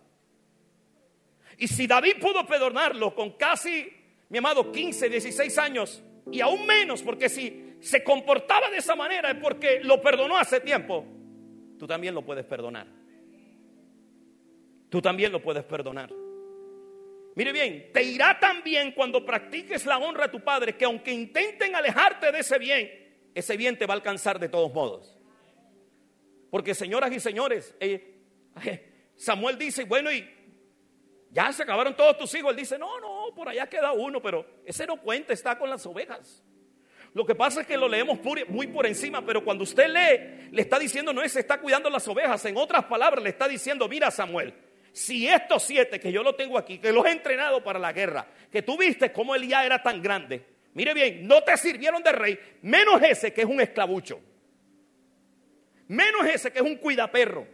Y 1.61 1.68
si 1.68 1.87
David 1.87 2.14
pudo 2.18 2.46
perdonarlo 2.46 3.14
con 3.14 3.33
casi, 3.33 3.87
mi 4.31 4.38
amado, 4.38 4.73
15, 4.73 5.11
16 5.11 5.59
años 5.59 6.03
y 6.33 6.40
aún 6.40 6.66
menos, 6.66 7.03
porque 7.03 7.29
si 7.29 7.75
se 7.81 8.03
comportaba 8.03 8.70
de 8.70 8.79
esa 8.79 8.96
manera 8.96 9.31
es 9.31 9.37
porque 9.37 9.81
lo 9.83 10.01
perdonó 10.01 10.38
hace 10.38 10.61
tiempo, 10.61 11.05
tú 11.79 11.87
también 11.87 12.14
lo 12.14 12.23
puedes 12.23 12.46
perdonar. 12.46 12.87
Tú 14.88 15.03
también 15.03 15.31
lo 15.31 15.42
puedes 15.42 15.62
perdonar. 15.64 16.11
Mire 17.37 17.53
bien, 17.53 17.90
te 17.92 18.03
irá 18.03 18.40
tan 18.40 18.62
bien 18.64 18.92
cuando 18.92 19.25
practiques 19.25 19.85
la 19.85 19.99
honra 19.99 20.25
a 20.25 20.31
tu 20.31 20.40
padre 20.40 20.79
que 20.79 20.87
aunque 20.87 21.12
intenten 21.12 21.77
alejarte 21.77 22.33
de 22.33 22.38
ese 22.38 22.59
bien, 22.59 22.90
ese 23.35 23.59
bien 23.59 23.77
te 23.77 23.85
va 23.85 23.92
a 23.92 23.96
alcanzar 23.96 24.40
de 24.40 24.49
todos 24.49 24.73
modos. 24.73 25.14
Porque 26.51 26.75
señoras 26.75 27.12
y 27.12 27.20
señores, 27.20 27.77
eh, 27.81 28.16
Samuel 29.14 29.59
dice, 29.59 29.85
bueno, 29.85 30.11
y 30.11 30.27
ya 31.31 31.53
se 31.53 31.62
acabaron 31.62 31.95
todos 31.95 32.19
tus 32.19 32.35
hijos. 32.35 32.51
Él 32.51 32.57
dice, 32.57 32.79
no, 32.79 33.01
no, 33.01 33.35
por 33.35 33.49
allá 33.49 33.69
queda 33.69 33.93
uno, 33.93 34.21
pero 34.21 34.45
ese 34.64 34.87
no 34.87 35.01
cuenta, 35.01 35.33
está 35.33 35.59
con 35.59 35.71
las 35.71 35.85
ovejas. 35.87 36.43
Lo 37.12 37.25
que 37.27 37.35
pasa 37.35 37.62
es 37.62 37.66
que 37.66 37.77
lo 37.77 37.88
leemos 37.88 38.21
muy 38.49 38.66
por 38.69 38.87
encima, 38.87 39.25
pero 39.25 39.43
cuando 39.45 39.64
usted 39.64 39.88
lee, 39.88 40.49
le 40.53 40.62
está 40.62 40.79
diciendo, 40.79 41.12
no 41.12 41.23
es, 41.23 41.33
se 41.33 41.40
está 41.40 41.61
cuidando 41.61 41.90
las 41.90 42.07
ovejas. 42.07 42.45
En 42.45 42.57
otras 42.57 42.85
palabras, 42.85 43.23
le 43.23 43.31
está 43.31 43.49
diciendo, 43.49 43.88
mira 43.88 44.11
Samuel, 44.11 44.55
si 44.93 45.27
estos 45.27 45.64
siete 45.64 45.99
que 45.99 46.12
yo 46.12 46.23
lo 46.23 46.35
tengo 46.35 46.57
aquí, 46.57 46.79
que 46.79 46.93
los 46.93 47.05
he 47.07 47.11
entrenado 47.11 47.62
para 47.64 47.79
la 47.79 47.93
guerra, 47.93 48.27
que 48.51 48.62
tú 48.62 48.77
viste 48.77 49.12
cómo 49.12 49.35
él 49.35 49.47
ya 49.49 49.64
era 49.64 49.83
tan 49.83 50.01
grande, 50.01 50.45
mire 50.75 50.95
bien, 50.95 51.27
no 51.27 51.43
te 51.43 51.57
sirvieron 51.57 52.03
de 52.03 52.12
rey, 52.12 52.38
menos 52.62 53.03
ese 53.03 53.33
que 53.33 53.43
es 53.43 53.47
un 53.47 53.61
esclavucho, 53.61 54.21
menos 55.88 56.27
ese 56.27 56.53
que 56.53 56.61
es 56.61 56.64
un 56.64 56.77
cuidaperro, 56.77 57.47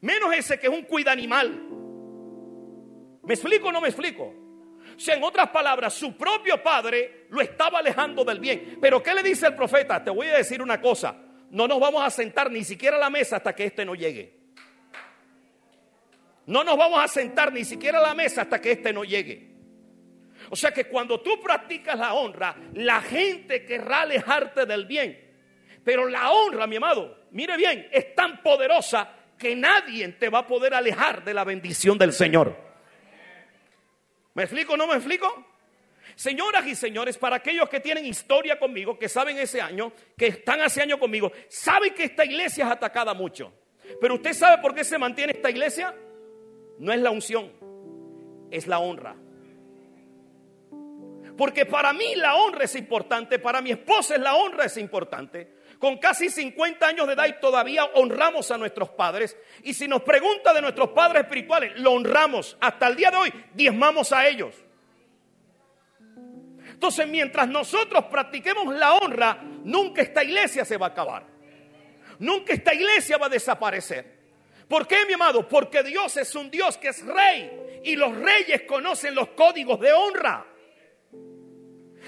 menos 0.00 0.32
ese 0.34 0.58
que 0.58 0.68
es 0.68 0.72
un 0.72 0.82
cuida 0.82 1.10
animal. 1.10 1.85
¿Me 3.26 3.34
explico 3.34 3.68
o 3.68 3.72
no 3.72 3.80
me 3.80 3.88
explico? 3.88 4.32
Sea, 4.96 5.16
en 5.16 5.24
otras 5.24 5.50
palabras, 5.50 5.92
su 5.92 6.16
propio 6.16 6.62
padre 6.62 7.26
lo 7.30 7.40
estaba 7.40 7.80
alejando 7.80 8.24
del 8.24 8.40
bien. 8.40 8.78
Pero 8.80 9.02
¿qué 9.02 9.14
le 9.14 9.22
dice 9.22 9.46
el 9.46 9.54
profeta? 9.54 10.02
Te 10.02 10.10
voy 10.10 10.28
a 10.28 10.36
decir 10.38 10.62
una 10.62 10.80
cosa. 10.80 11.14
No 11.50 11.68
nos 11.68 11.78
vamos 11.78 12.02
a 12.04 12.10
sentar 12.10 12.50
ni 12.50 12.64
siquiera 12.64 12.96
a 12.96 13.00
la 13.00 13.10
mesa 13.10 13.36
hasta 13.36 13.54
que 13.54 13.64
éste 13.64 13.84
no 13.84 13.94
llegue. 13.94 14.34
No 16.46 16.64
nos 16.64 16.76
vamos 16.76 17.00
a 17.02 17.08
sentar 17.08 17.52
ni 17.52 17.64
siquiera 17.64 17.98
a 17.98 18.02
la 18.02 18.14
mesa 18.14 18.42
hasta 18.42 18.60
que 18.60 18.72
éste 18.72 18.92
no 18.92 19.04
llegue. 19.04 19.54
O 20.50 20.56
sea 20.56 20.70
que 20.70 20.84
cuando 20.84 21.20
tú 21.20 21.40
practicas 21.42 21.98
la 21.98 22.14
honra, 22.14 22.56
la 22.74 23.00
gente 23.00 23.64
querrá 23.64 24.02
alejarte 24.02 24.64
del 24.64 24.86
bien. 24.86 25.18
Pero 25.84 26.08
la 26.08 26.30
honra, 26.30 26.66
mi 26.66 26.76
amado, 26.76 27.26
mire 27.32 27.56
bien, 27.56 27.88
es 27.90 28.14
tan 28.14 28.42
poderosa 28.42 29.12
que 29.36 29.54
nadie 29.54 30.08
te 30.12 30.28
va 30.28 30.40
a 30.40 30.46
poder 30.46 30.72
alejar 30.74 31.24
de 31.24 31.34
la 31.34 31.44
bendición 31.44 31.98
del 31.98 32.12
Señor. 32.12 32.65
¿Me 34.36 34.44
explico 34.44 34.74
o 34.74 34.76
no 34.76 34.86
me 34.86 34.94
explico? 34.94 35.26
Señoras 36.14 36.64
y 36.66 36.76
señores, 36.76 37.18
para 37.18 37.36
aquellos 37.36 37.68
que 37.68 37.80
tienen 37.80 38.06
historia 38.06 38.58
conmigo, 38.58 38.96
que 38.98 39.08
saben 39.08 39.38
ese 39.38 39.60
año, 39.60 39.92
que 40.16 40.28
están 40.28 40.60
hace 40.60 40.80
años 40.80 41.00
conmigo, 41.00 41.32
saben 41.48 41.92
que 41.92 42.04
esta 42.04 42.24
iglesia 42.24 42.66
es 42.66 42.70
atacada 42.70 43.14
mucho. 43.14 43.52
Pero 44.00 44.14
usted 44.14 44.32
sabe 44.32 44.62
por 44.62 44.74
qué 44.74 44.84
se 44.84 44.98
mantiene 44.98 45.32
esta 45.32 45.50
iglesia? 45.50 45.94
no 46.78 46.92
es 46.92 47.00
la 47.00 47.10
unción, 47.10 47.50
es 48.50 48.66
la 48.66 48.78
honra. 48.78 49.16
Porque 51.36 51.66
para 51.66 51.92
mí 51.92 52.14
la 52.14 52.36
honra 52.36 52.64
es 52.64 52.76
importante, 52.76 53.38
para 53.38 53.60
mi 53.60 53.70
esposa 53.70 54.16
la 54.18 54.36
honra 54.36 54.64
es 54.64 54.76
importante. 54.76 55.55
Con 55.78 55.98
casi 55.98 56.30
50 56.30 56.86
años 56.86 57.06
de 57.06 57.12
edad 57.12 57.26
y 57.26 57.38
todavía 57.40 57.84
honramos 57.94 58.50
a 58.50 58.58
nuestros 58.58 58.90
padres. 58.90 59.36
Y 59.62 59.74
si 59.74 59.86
nos 59.86 60.02
pregunta 60.02 60.54
de 60.54 60.62
nuestros 60.62 60.90
padres 60.90 61.24
espirituales, 61.24 61.78
lo 61.78 61.92
honramos. 61.92 62.56
Hasta 62.60 62.88
el 62.88 62.96
día 62.96 63.10
de 63.10 63.16
hoy 63.16 63.32
diezmamos 63.52 64.12
a 64.12 64.26
ellos. 64.26 64.54
Entonces, 66.70 67.06
mientras 67.06 67.48
nosotros 67.48 68.04
practiquemos 68.06 68.74
la 68.74 68.94
honra, 68.94 69.38
nunca 69.64 70.02
esta 70.02 70.22
iglesia 70.22 70.64
se 70.64 70.76
va 70.76 70.86
a 70.86 70.90
acabar. 70.90 71.24
Nunca 72.18 72.52
esta 72.52 72.74
iglesia 72.74 73.18
va 73.18 73.26
a 73.26 73.30
desaparecer. 73.30 74.16
¿Por 74.68 74.86
qué, 74.86 75.06
mi 75.06 75.12
amado? 75.12 75.46
Porque 75.46 75.82
Dios 75.82 76.16
es 76.16 76.34
un 76.34 76.50
Dios 76.50 76.76
que 76.76 76.88
es 76.88 77.04
rey 77.04 77.80
y 77.84 77.96
los 77.96 78.14
reyes 78.16 78.62
conocen 78.62 79.14
los 79.14 79.28
códigos 79.28 79.78
de 79.80 79.92
honra. 79.92 80.44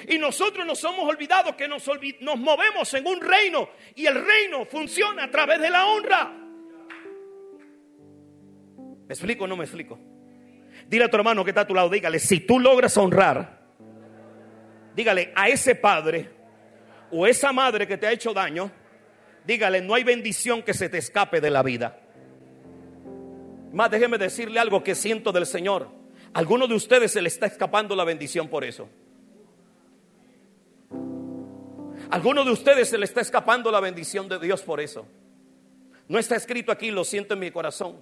Y 0.07 0.19
nosotros 0.19 0.65
nos 0.67 0.83
hemos 0.85 1.01
olvidado 1.01 1.57
que 1.57 1.67
nos, 1.67 1.89
movemos 2.21 2.95
en 2.95 3.07
un 3.07 3.21
reino 3.21 3.69
y 3.95 4.07
el 4.07 4.15
reino 4.15 4.65
funciona 4.67 5.25
a 5.25 5.31
través 5.31 5.61
de 5.61 5.71
la 5.71 5.87
honra. 5.87 6.33
¿Me 9.07 9.15
explico 9.15 9.45
o 9.45 9.47
no 9.47 9.57
me 9.57 9.65
explico? 9.65 9.99
Dile 10.87 11.05
a 11.05 11.11
tu 11.11 11.17
hermano 11.17 11.45
que 11.45 11.51
está 11.51 11.63
a 11.63 11.67
tu 11.67 11.75
lado, 11.75 11.89
dígale, 11.89 12.19
si 12.19 12.41
tú 12.41 12.61
logras 12.61 12.97
honrar, 12.97 13.59
dígale 14.95 15.33
a 15.35 15.49
ese 15.49 15.75
padre 15.75 16.31
o 17.11 17.27
esa 17.27 17.53
madre 17.53 17.87
que 17.87 17.97
te 17.97 18.07
ha 18.07 18.13
hecho 18.13 18.33
daño, 18.33 18.71
dígale, 19.45 19.81
no 19.81 19.95
hay 19.95 20.05
bendición 20.05 20.63
que 20.63 20.75
se 20.75 20.89
te 20.89 20.99
escape 20.99 21.41
de 21.41 21.51
la 21.51 21.63
vida. 21.63 22.01
Más 23.73 23.91
déjeme 23.91 24.19
decirle 24.19 24.61
algo 24.61 24.83
que 24.83 24.95
siento 24.95 25.33
del 25.33 25.47
Señor. 25.47 25.89
Alguno 26.33 26.67
de 26.67 26.75
ustedes 26.75 27.13
se 27.13 27.23
le 27.23 27.29
está 27.29 27.47
escapando 27.47 27.97
la 27.97 28.05
bendición 28.05 28.49
por 28.49 28.65
eso. 28.65 28.89
Alguno 32.11 32.45
de 32.45 32.51
ustedes 32.51 32.89
se 32.89 32.99
le 32.99 33.05
está 33.05 33.21
escapando 33.21 33.71
la 33.71 33.81
bendición 33.81 34.29
de 34.29 34.39
Dios 34.39 34.63
por 34.63 34.81
eso. 34.81 35.07
No 36.09 36.19
está 36.19 36.37
escrito 36.37 36.73
aquí, 36.73 36.91
lo 36.91 37.05
siento 37.05 37.35
en 37.35 37.41
mi 37.41 37.51
corazón. 37.51 37.97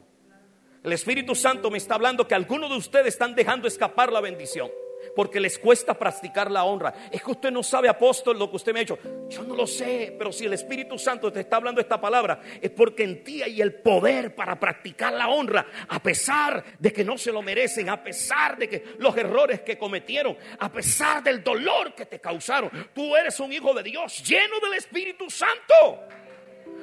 El 0.82 0.92
Espíritu 0.92 1.34
Santo 1.34 1.70
me 1.70 1.78
está 1.78 1.96
hablando 1.96 2.28
que 2.28 2.34
algunos 2.34 2.70
de 2.70 2.76
ustedes 2.76 3.08
están 3.08 3.34
dejando 3.34 3.66
escapar 3.66 4.12
la 4.12 4.20
bendición 4.20 4.70
porque 5.14 5.40
les 5.40 5.58
cuesta 5.58 5.94
practicar 5.94 6.50
la 6.50 6.64
honra. 6.64 6.92
Es 7.10 7.22
que 7.22 7.30
usted 7.30 7.50
no 7.50 7.62
sabe, 7.62 7.88
apóstol, 7.88 8.38
lo 8.38 8.50
que 8.50 8.56
usted 8.56 8.72
me 8.72 8.80
ha 8.80 8.82
hecho. 8.82 8.98
Yo 9.28 9.42
no 9.42 9.54
lo 9.54 9.66
sé, 9.66 10.14
pero 10.18 10.32
si 10.32 10.44
el 10.44 10.52
Espíritu 10.52 10.98
Santo 10.98 11.32
te 11.32 11.40
está 11.40 11.56
hablando 11.56 11.80
esta 11.80 12.00
palabra, 12.00 12.40
es 12.60 12.70
porque 12.70 13.04
en 13.04 13.24
ti 13.24 13.42
hay 13.42 13.60
el 13.60 13.74
poder 13.74 14.34
para 14.34 14.58
practicar 14.58 15.12
la 15.12 15.28
honra, 15.28 15.66
a 15.88 16.02
pesar 16.02 16.64
de 16.78 16.92
que 16.92 17.04
no 17.04 17.18
se 17.18 17.32
lo 17.32 17.42
merecen, 17.42 17.88
a 17.88 18.02
pesar 18.02 18.56
de 18.58 18.68
que 18.68 18.84
los 18.98 19.16
errores 19.16 19.60
que 19.60 19.78
cometieron, 19.78 20.36
a 20.58 20.70
pesar 20.70 21.22
del 21.22 21.42
dolor 21.42 21.94
que 21.94 22.06
te 22.06 22.20
causaron. 22.20 22.70
Tú 22.94 23.16
eres 23.16 23.38
un 23.40 23.52
hijo 23.52 23.74
de 23.74 23.82
Dios 23.82 24.22
lleno 24.26 24.60
del 24.60 24.74
Espíritu 24.74 25.30
Santo. 25.30 26.08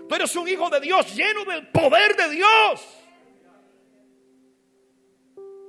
Tú 0.08 0.15
eres 0.15 0.36
un 0.36 0.47
hijo 0.47 0.69
de 0.69 0.80
Dios 0.80 1.15
lleno 1.15 1.45
del 1.45 1.67
poder 1.67 2.15
de 2.15 2.30
Dios. 2.30 2.99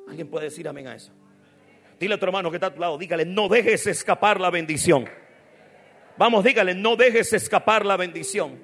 ¿Alguien 0.09 0.29
puede 0.29 0.47
decir 0.47 0.69
amén 0.69 0.87
a 0.87 0.95
eso? 0.95 1.13
Dile 1.99 2.15
a 2.15 2.19
tu 2.19 2.27
hermano 2.27 2.51
que 2.51 2.57
está 2.57 2.67
a 2.69 2.75
tu 2.75 2.81
lado, 2.81 2.99
dígale, 2.99 3.25
no 3.25 3.49
dejes 3.49 3.87
escapar 3.87 4.41
la 4.41 4.51
bendición. 4.51 5.09
Vamos, 6.17 6.45
dígale, 6.45 6.75
no 6.75 6.97
dejes 6.97 7.33
escapar 7.33 7.85
la 7.85 7.97
bendición. 7.97 8.61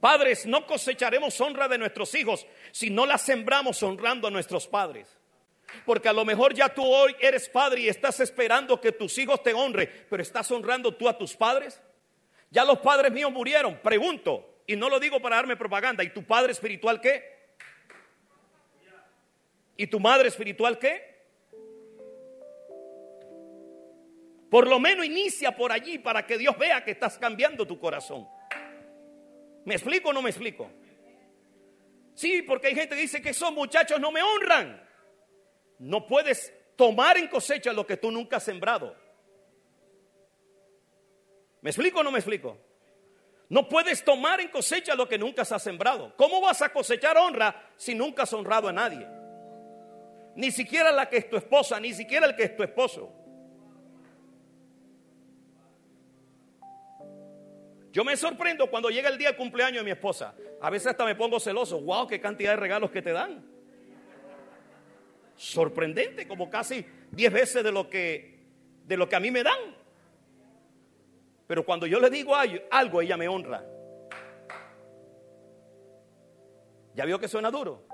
Padres, 0.00 0.46
no 0.46 0.66
cosecharemos 0.66 1.40
honra 1.40 1.66
de 1.66 1.78
nuestros 1.78 2.14
hijos 2.14 2.46
si 2.70 2.90
no 2.90 3.04
la 3.04 3.18
sembramos 3.18 3.82
honrando 3.82 4.28
a 4.28 4.30
nuestros 4.30 4.66
padres. 4.66 5.18
Porque 5.84 6.08
a 6.08 6.12
lo 6.12 6.24
mejor 6.24 6.54
ya 6.54 6.72
tú 6.72 6.84
hoy 6.84 7.14
eres 7.20 7.48
padre 7.48 7.82
y 7.82 7.88
estás 7.88 8.20
esperando 8.20 8.80
que 8.80 8.92
tus 8.92 9.18
hijos 9.18 9.42
te 9.42 9.52
honren, 9.52 9.90
pero 10.08 10.22
estás 10.22 10.50
honrando 10.50 10.94
tú 10.94 11.08
a 11.08 11.18
tus 11.18 11.34
padres. 11.34 11.80
Ya 12.50 12.64
los 12.64 12.78
padres 12.78 13.12
míos 13.12 13.32
murieron, 13.32 13.78
pregunto, 13.82 14.62
y 14.66 14.76
no 14.76 14.88
lo 14.88 14.98
digo 14.98 15.20
para 15.20 15.36
darme 15.36 15.56
propaganda, 15.56 16.02
¿y 16.04 16.10
tu 16.10 16.24
padre 16.24 16.52
espiritual 16.52 17.00
qué? 17.00 17.37
¿Y 19.78 19.86
tu 19.86 20.00
madre 20.00 20.28
espiritual 20.28 20.76
qué? 20.76 21.00
Por 24.50 24.66
lo 24.66 24.80
menos 24.80 25.06
inicia 25.06 25.54
por 25.54 25.70
allí 25.70 25.98
para 25.98 26.26
que 26.26 26.36
Dios 26.36 26.58
vea 26.58 26.84
que 26.84 26.90
estás 26.90 27.16
cambiando 27.16 27.64
tu 27.64 27.78
corazón. 27.78 28.28
¿Me 29.64 29.74
explico 29.74 30.08
o 30.08 30.12
no 30.12 30.20
me 30.20 30.30
explico? 30.30 30.68
Sí, 32.14 32.42
porque 32.42 32.66
hay 32.66 32.74
gente 32.74 32.96
que 32.96 33.02
dice 33.02 33.22
que 33.22 33.30
esos 33.30 33.52
muchachos 33.52 34.00
no 34.00 34.10
me 34.10 34.20
honran. 34.20 34.84
No 35.78 36.08
puedes 36.08 36.52
tomar 36.74 37.16
en 37.16 37.28
cosecha 37.28 37.72
lo 37.72 37.86
que 37.86 37.98
tú 37.98 38.10
nunca 38.10 38.38
has 38.38 38.44
sembrado. 38.44 38.96
¿Me 41.60 41.70
explico 41.70 42.00
o 42.00 42.02
no 42.02 42.10
me 42.10 42.18
explico? 42.18 42.58
No 43.48 43.68
puedes 43.68 44.04
tomar 44.04 44.40
en 44.40 44.48
cosecha 44.48 44.96
lo 44.96 45.08
que 45.08 45.18
nunca 45.18 45.42
has 45.42 45.62
sembrado. 45.62 46.16
¿Cómo 46.16 46.40
vas 46.40 46.62
a 46.62 46.72
cosechar 46.72 47.16
honra 47.16 47.70
si 47.76 47.94
nunca 47.94 48.24
has 48.24 48.32
honrado 48.32 48.66
a 48.66 48.72
nadie? 48.72 49.06
Ni 50.38 50.52
siquiera 50.52 50.92
la 50.92 51.08
que 51.08 51.16
es 51.16 51.28
tu 51.28 51.36
esposa, 51.36 51.80
ni 51.80 51.92
siquiera 51.92 52.24
el 52.24 52.36
que 52.36 52.44
es 52.44 52.54
tu 52.54 52.62
esposo. 52.62 53.12
Yo 57.90 58.04
me 58.04 58.16
sorprendo 58.16 58.70
cuando 58.70 58.88
llega 58.88 59.08
el 59.08 59.18
día 59.18 59.30
del 59.30 59.36
cumpleaños 59.36 59.80
de 59.80 59.84
mi 59.84 59.90
esposa. 59.90 60.36
A 60.60 60.70
veces 60.70 60.86
hasta 60.86 61.04
me 61.04 61.16
pongo 61.16 61.40
celoso. 61.40 61.80
Wow, 61.80 62.06
qué 62.06 62.20
cantidad 62.20 62.52
de 62.52 62.56
regalos 62.56 62.92
que 62.92 63.02
te 63.02 63.10
dan. 63.10 63.44
Sorprendente, 65.34 66.28
como 66.28 66.48
casi 66.48 66.86
10 67.10 67.32
veces 67.32 67.64
de 67.64 67.72
lo 67.72 67.90
que 67.90 68.38
de 68.84 68.96
lo 68.96 69.08
que 69.08 69.16
a 69.16 69.20
mí 69.20 69.32
me 69.32 69.42
dan. 69.42 69.58
Pero 71.48 71.64
cuando 71.64 71.84
yo 71.84 71.98
le 71.98 72.10
digo 72.10 72.36
algo, 72.70 73.02
ella 73.02 73.16
me 73.16 73.26
honra. 73.26 73.64
¿Ya 76.94 77.04
vio 77.04 77.18
que 77.18 77.26
suena 77.26 77.50
duro? 77.50 77.87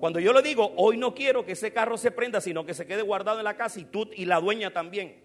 Cuando 0.00 0.18
yo 0.18 0.32
le 0.32 0.40
digo, 0.40 0.72
hoy 0.76 0.96
no 0.96 1.14
quiero 1.14 1.44
que 1.44 1.52
ese 1.52 1.72
carro 1.72 1.98
se 1.98 2.10
prenda, 2.10 2.40
sino 2.40 2.64
que 2.64 2.72
se 2.72 2.86
quede 2.86 3.02
guardado 3.02 3.38
en 3.38 3.44
la 3.44 3.56
casa 3.56 3.80
y 3.80 3.84
tú 3.84 4.08
y 4.14 4.24
la 4.24 4.40
dueña 4.40 4.72
también. 4.72 5.22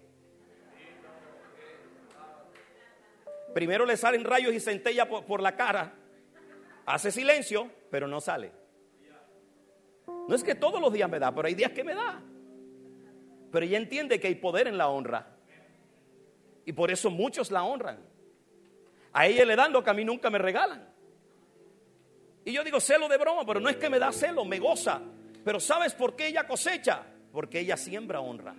Primero 3.54 3.86
le 3.86 3.96
salen 3.96 4.24
rayos 4.24 4.52
y 4.52 4.60
centella 4.60 5.08
por, 5.08 5.24
por 5.24 5.40
la 5.40 5.56
cara. 5.56 5.94
Hace 6.84 7.10
silencio, 7.10 7.70
pero 7.90 8.06
no 8.06 8.20
sale. 8.20 8.52
No 10.28 10.34
es 10.34 10.44
que 10.44 10.54
todos 10.54 10.80
los 10.80 10.92
días 10.92 11.08
me 11.08 11.18
da, 11.18 11.34
pero 11.34 11.48
hay 11.48 11.54
días 11.54 11.72
que 11.72 11.82
me 11.82 11.94
da. 11.94 12.22
Pero 13.50 13.64
ella 13.64 13.78
entiende 13.78 14.20
que 14.20 14.26
hay 14.26 14.34
poder 14.34 14.68
en 14.68 14.76
la 14.76 14.88
honra. 14.88 15.36
Y 16.66 16.72
por 16.72 16.90
eso 16.90 17.10
muchos 17.10 17.50
la 17.50 17.64
honran. 17.64 17.98
A 19.12 19.26
ella 19.26 19.44
le 19.46 19.56
dan 19.56 19.72
lo 19.72 19.82
que 19.82 19.88
a 19.88 19.94
mí 19.94 20.04
nunca 20.04 20.28
me 20.28 20.38
regalan. 20.38 20.95
Y 22.46 22.52
yo 22.52 22.62
digo 22.62 22.78
celo 22.78 23.08
de 23.08 23.18
broma, 23.18 23.44
pero 23.44 23.58
no 23.58 23.68
es 23.68 23.76
que 23.76 23.90
me 23.90 23.98
da 23.98 24.12
celo, 24.12 24.44
me 24.44 24.60
goza. 24.60 25.02
Pero 25.44 25.58
¿sabes 25.58 25.94
por 25.94 26.14
qué 26.14 26.28
ella 26.28 26.46
cosecha? 26.46 27.02
Porque 27.32 27.58
ella 27.58 27.76
siembra 27.76 28.20
honra. 28.20 28.54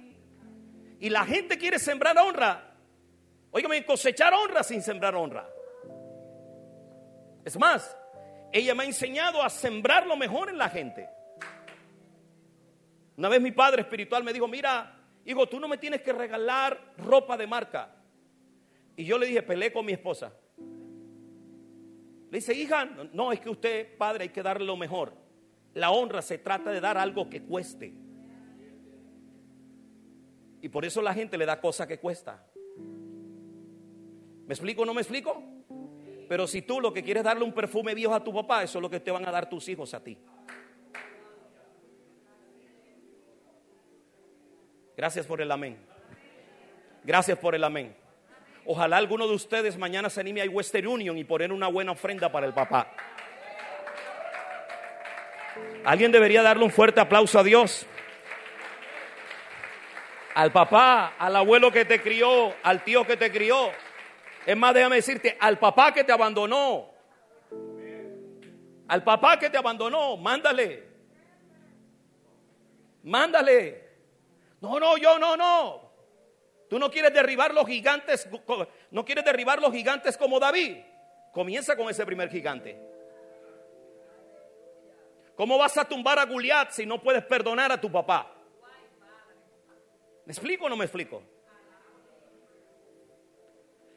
Y 0.99 1.09
la 1.09 1.23
gente 1.23 1.57
quiere 1.57 1.79
sembrar 1.79 2.17
honra. 2.17 2.75
Óigame, 3.49 3.85
cosechar 3.85 4.33
honra 4.33 4.61
sin 4.63 4.81
sembrar 4.81 5.15
honra. 5.15 5.49
Es 7.45 7.57
más, 7.57 7.95
ella 8.51 8.75
me 8.75 8.83
ha 8.83 8.87
enseñado 8.87 9.41
a 9.41 9.49
sembrar 9.49 10.05
lo 10.05 10.17
mejor 10.17 10.49
en 10.49 10.57
la 10.57 10.67
gente. 10.67 11.07
Una 13.15 13.29
vez 13.29 13.39
mi 13.39 13.53
padre 13.53 13.83
espiritual 13.83 14.21
me 14.21 14.33
dijo, 14.33 14.49
mira, 14.49 14.99
hijo, 15.23 15.47
tú 15.47 15.61
no 15.61 15.69
me 15.69 15.77
tienes 15.77 16.01
que 16.01 16.11
regalar 16.11 16.93
ropa 16.97 17.37
de 17.37 17.47
marca. 17.47 17.95
Y 18.97 19.05
yo 19.05 19.17
le 19.17 19.27
dije, 19.27 19.43
peleé 19.43 19.71
con 19.71 19.85
mi 19.85 19.93
esposa. 19.93 20.33
Le 22.29 22.37
dice, 22.39 22.53
hija, 22.53 22.85
no, 23.13 23.31
es 23.31 23.39
que 23.39 23.49
usted, 23.49 23.97
padre, 23.97 24.23
hay 24.23 24.29
que 24.29 24.43
darle 24.43 24.65
lo 24.65 24.75
mejor. 24.75 25.13
La 25.73 25.91
honra 25.91 26.21
se 26.21 26.37
trata 26.37 26.71
de 26.71 26.81
dar 26.81 26.97
algo 26.97 27.29
que 27.29 27.43
cueste. 27.43 27.93
Y 30.61 30.69
por 30.69 30.83
eso 30.83 31.01
la 31.01 31.13
gente 31.13 31.37
le 31.37 31.45
da 31.45 31.61
cosas 31.61 31.87
que 31.87 31.99
cuesta. 31.99 32.45
¿Me 34.45 34.53
explico 34.53 34.81
o 34.81 34.85
no 34.85 34.93
me 34.93 35.01
explico? 35.01 35.41
Pero 36.27 36.47
si 36.47 36.61
tú 36.61 36.81
lo 36.81 36.91
que 36.91 37.03
quieres 37.03 37.23
darle 37.23 37.45
un 37.45 37.53
perfume 37.53 37.95
viejo 37.95 38.13
a 38.13 38.23
tu 38.23 38.33
papá, 38.33 38.63
eso 38.63 38.79
es 38.79 38.81
lo 38.81 38.89
que 38.89 38.99
te 38.99 39.11
van 39.11 39.25
a 39.25 39.31
dar 39.31 39.49
tus 39.49 39.69
hijos 39.69 39.93
a 39.93 40.03
ti. 40.03 40.17
Gracias 44.97 45.25
por 45.25 45.41
el 45.41 45.51
amén. 45.51 45.77
Gracias 47.03 47.37
por 47.37 47.55
el 47.55 47.63
amén. 47.63 47.95
Ojalá 48.69 48.97
alguno 48.97 49.25
de 49.29 49.33
ustedes 49.33 49.77
mañana 49.77 50.09
se 50.09 50.19
anime 50.19 50.41
a 50.41 50.45
Western 50.45 50.87
Union 50.87 51.17
y 51.17 51.23
poner 51.23 51.53
una 51.53 51.69
buena 51.69 51.93
ofrenda 51.93 52.29
para 52.29 52.45
el 52.45 52.53
papá. 52.53 52.91
Alguien 55.85 56.11
debería 56.11 56.41
darle 56.41 56.65
un 56.65 56.71
fuerte 56.71 56.99
aplauso 56.99 57.39
a 57.39 57.43
Dios. 57.43 57.87
Al 60.35 60.51
papá, 60.51 61.13
al 61.17 61.37
abuelo 61.37 61.71
que 61.71 61.85
te 61.85 62.01
crió, 62.01 62.53
al 62.61 62.83
tío 62.83 63.07
que 63.07 63.15
te 63.15 63.31
crió. 63.31 63.71
Es 64.45 64.57
más, 64.57 64.73
déjame 64.73 64.97
decirte, 64.97 65.37
al 65.39 65.57
papá 65.57 65.93
que 65.93 66.03
te 66.03 66.11
abandonó. 66.11 66.91
Al 68.89 69.01
papá 69.01 69.39
que 69.39 69.49
te 69.49 69.57
abandonó, 69.57 70.17
mándale. 70.17 70.83
Mándale. 73.03 73.87
No, 74.59 74.77
no, 74.77 74.97
yo 74.97 75.17
no, 75.17 75.37
no. 75.37 75.86
Tú 76.69 76.79
no 76.79 76.91
quieres 76.91 77.13
derribar 77.13 77.53
los 77.53 77.65
gigantes, 77.65 78.27
no 78.91 79.05
quieres 79.05 79.23
derribar 79.23 79.61
los 79.61 79.71
gigantes 79.71 80.17
como 80.17 80.39
David. 80.39 80.77
Comienza 81.31 81.75
con 81.75 81.89
ese 81.89 82.05
primer 82.05 82.29
gigante. 82.29 82.77
¿Cómo 85.35 85.57
vas 85.57 85.77
a 85.77 85.85
tumbar 85.85 86.17
a 86.17 86.25
Goliat 86.25 86.71
si 86.71 86.85
no 86.85 87.01
puedes 87.01 87.23
perdonar 87.23 87.71
a 87.71 87.79
tu 87.79 87.91
papá? 87.91 88.33
¿Me 90.25 90.33
explico 90.33 90.65
o 90.65 90.69
no 90.69 90.75
me 90.75 90.85
explico? 90.85 91.23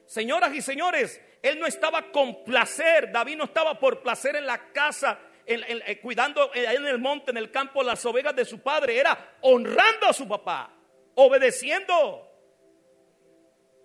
Señoras 0.04 0.54
y 0.54 0.60
señores, 0.60 1.20
él 1.42 1.58
no 1.58 1.66
estaba 1.66 2.12
con 2.12 2.44
placer, 2.44 3.10
David 3.10 3.36
no 3.36 3.44
estaba 3.44 3.78
por 3.78 4.02
placer 4.02 4.36
en 4.36 4.44
la 4.44 4.70
casa 4.72 5.18
eh, 5.46 5.98
cuidando 6.00 6.50
en 6.54 6.86
el 6.86 6.98
monte, 6.98 7.30
en 7.30 7.36
el 7.36 7.50
campo, 7.50 7.82
las 7.82 8.04
ovejas 8.04 8.36
de 8.36 8.44
su 8.44 8.60
padre. 8.60 8.98
Era 8.98 9.36
honrando 9.40 10.06
a 10.06 10.12
su 10.12 10.28
papá, 10.28 10.72
obedeciendo, 11.14 12.29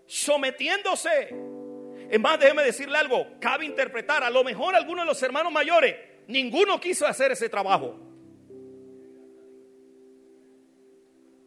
sometiéndose. 0.06 1.36
Es 2.10 2.20
más, 2.20 2.40
déjeme 2.40 2.64
decirle 2.64 2.98
algo, 2.98 3.28
cabe 3.40 3.66
interpretar, 3.66 4.24
a 4.24 4.30
lo 4.30 4.44
mejor 4.44 4.76
algunos 4.76 5.06
de 5.06 5.08
los 5.08 5.24
hermanos 5.24 5.52
mayores, 5.52 5.96
ninguno 6.28 6.80
quiso 6.80 7.08
hacer 7.08 7.32
ese 7.32 7.50
trabajo. 7.50 8.00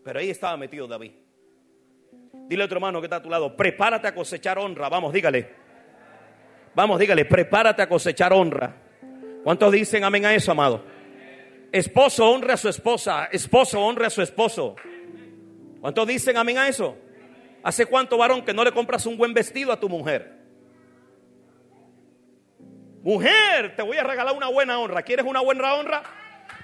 Pero 0.05 0.19
ahí 0.19 0.31
estaba 0.31 0.57
metido 0.57 0.87
David. 0.87 1.13
Dile 2.49 2.63
a 2.63 2.67
otro 2.67 2.79
hermano 2.79 3.01
que 3.01 3.07
está 3.07 3.17
a 3.17 3.23
tu 3.23 3.31
lado, 3.31 3.55
prepárate 3.57 4.09
a 4.09 4.15
cosechar 4.15 4.59
honra. 4.59 4.89
Vamos, 4.89 5.13
dígale. 5.13 5.49
Vamos, 6.75 6.99
dígale, 6.99 7.25
prepárate 7.25 7.83
a 7.83 7.89
cosechar 7.89 8.33
honra. 8.33 8.75
¿Cuántos 9.45 9.73
dicen 9.73 10.05
amén 10.05 10.25
a 10.27 10.35
eso, 10.35 10.53
amado? 10.53 10.83
Esposo 11.71 12.31
honra 12.31 12.55
a 12.55 12.57
su 12.57 12.69
esposa, 12.69 13.29
esposo 13.31 13.81
honra 13.81 14.07
a 14.07 14.11
su 14.11 14.23
esposo. 14.23 14.77
¿Cuántos 15.81 16.07
dicen 16.07 16.37
amén 16.37 16.59
a 16.59 16.69
eso? 16.69 16.97
¿Hace 17.63 17.87
cuánto, 17.87 18.17
varón, 18.17 18.45
que 18.45 18.55
no 18.55 18.65
le 18.65 18.73
compras 18.73 19.07
un 19.07 19.17
buen 19.17 19.35
vestido 19.35 19.73
a 19.73 19.81
tu 19.81 19.89
mujer? 19.89 20.39
Mujer, 23.03 23.75
te 23.77 23.83
voy 23.83 23.97
a 23.97 24.05
regalar 24.05 24.35
una 24.35 24.49
buena 24.49 24.79
honra. 24.79 25.03
¿Quieres 25.03 25.25
una 25.25 25.41
buena 25.41 25.75
honra? 25.75 26.03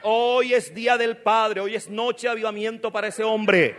Hoy 0.02 0.54
es 0.54 0.74
día 0.74 0.96
del 0.96 1.16
Padre, 1.16 1.60
hoy 1.60 1.74
es 1.74 1.88
noche 1.88 2.26
de 2.26 2.32
avivamiento 2.32 2.92
para 2.92 3.08
ese 3.08 3.24
hombre. 3.24 3.76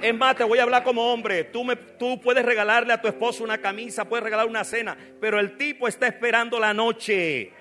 Es 0.00 0.14
más, 0.14 0.36
te 0.36 0.44
voy 0.44 0.58
a 0.58 0.62
hablar 0.62 0.84
como 0.84 1.12
hombre. 1.12 1.44
Tú, 1.44 1.64
me, 1.64 1.74
tú 1.74 2.20
puedes 2.20 2.44
regalarle 2.44 2.92
a 2.92 3.00
tu 3.00 3.08
esposo 3.08 3.42
una 3.42 3.58
camisa, 3.58 4.04
puedes 4.04 4.22
regalar 4.22 4.46
una 4.46 4.62
cena, 4.62 4.96
pero 5.20 5.40
el 5.40 5.56
tipo 5.56 5.88
está 5.88 6.06
esperando 6.06 6.60
la 6.60 6.72
noche. 6.72 7.52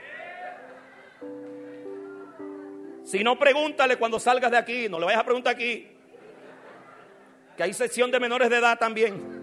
Si 3.03 3.23
no, 3.23 3.39
pregúntale 3.39 3.97
cuando 3.97 4.19
salgas 4.19 4.51
de 4.51 4.57
aquí. 4.57 4.89
No 4.89 4.99
le 4.99 5.05
vayas 5.05 5.21
a 5.21 5.25
preguntar 5.25 5.55
aquí. 5.55 5.94
Que 7.55 7.63
hay 7.63 7.73
sección 7.73 8.11
de 8.11 8.19
menores 8.19 8.49
de 8.49 8.57
edad 8.57 8.77
también. 8.77 9.35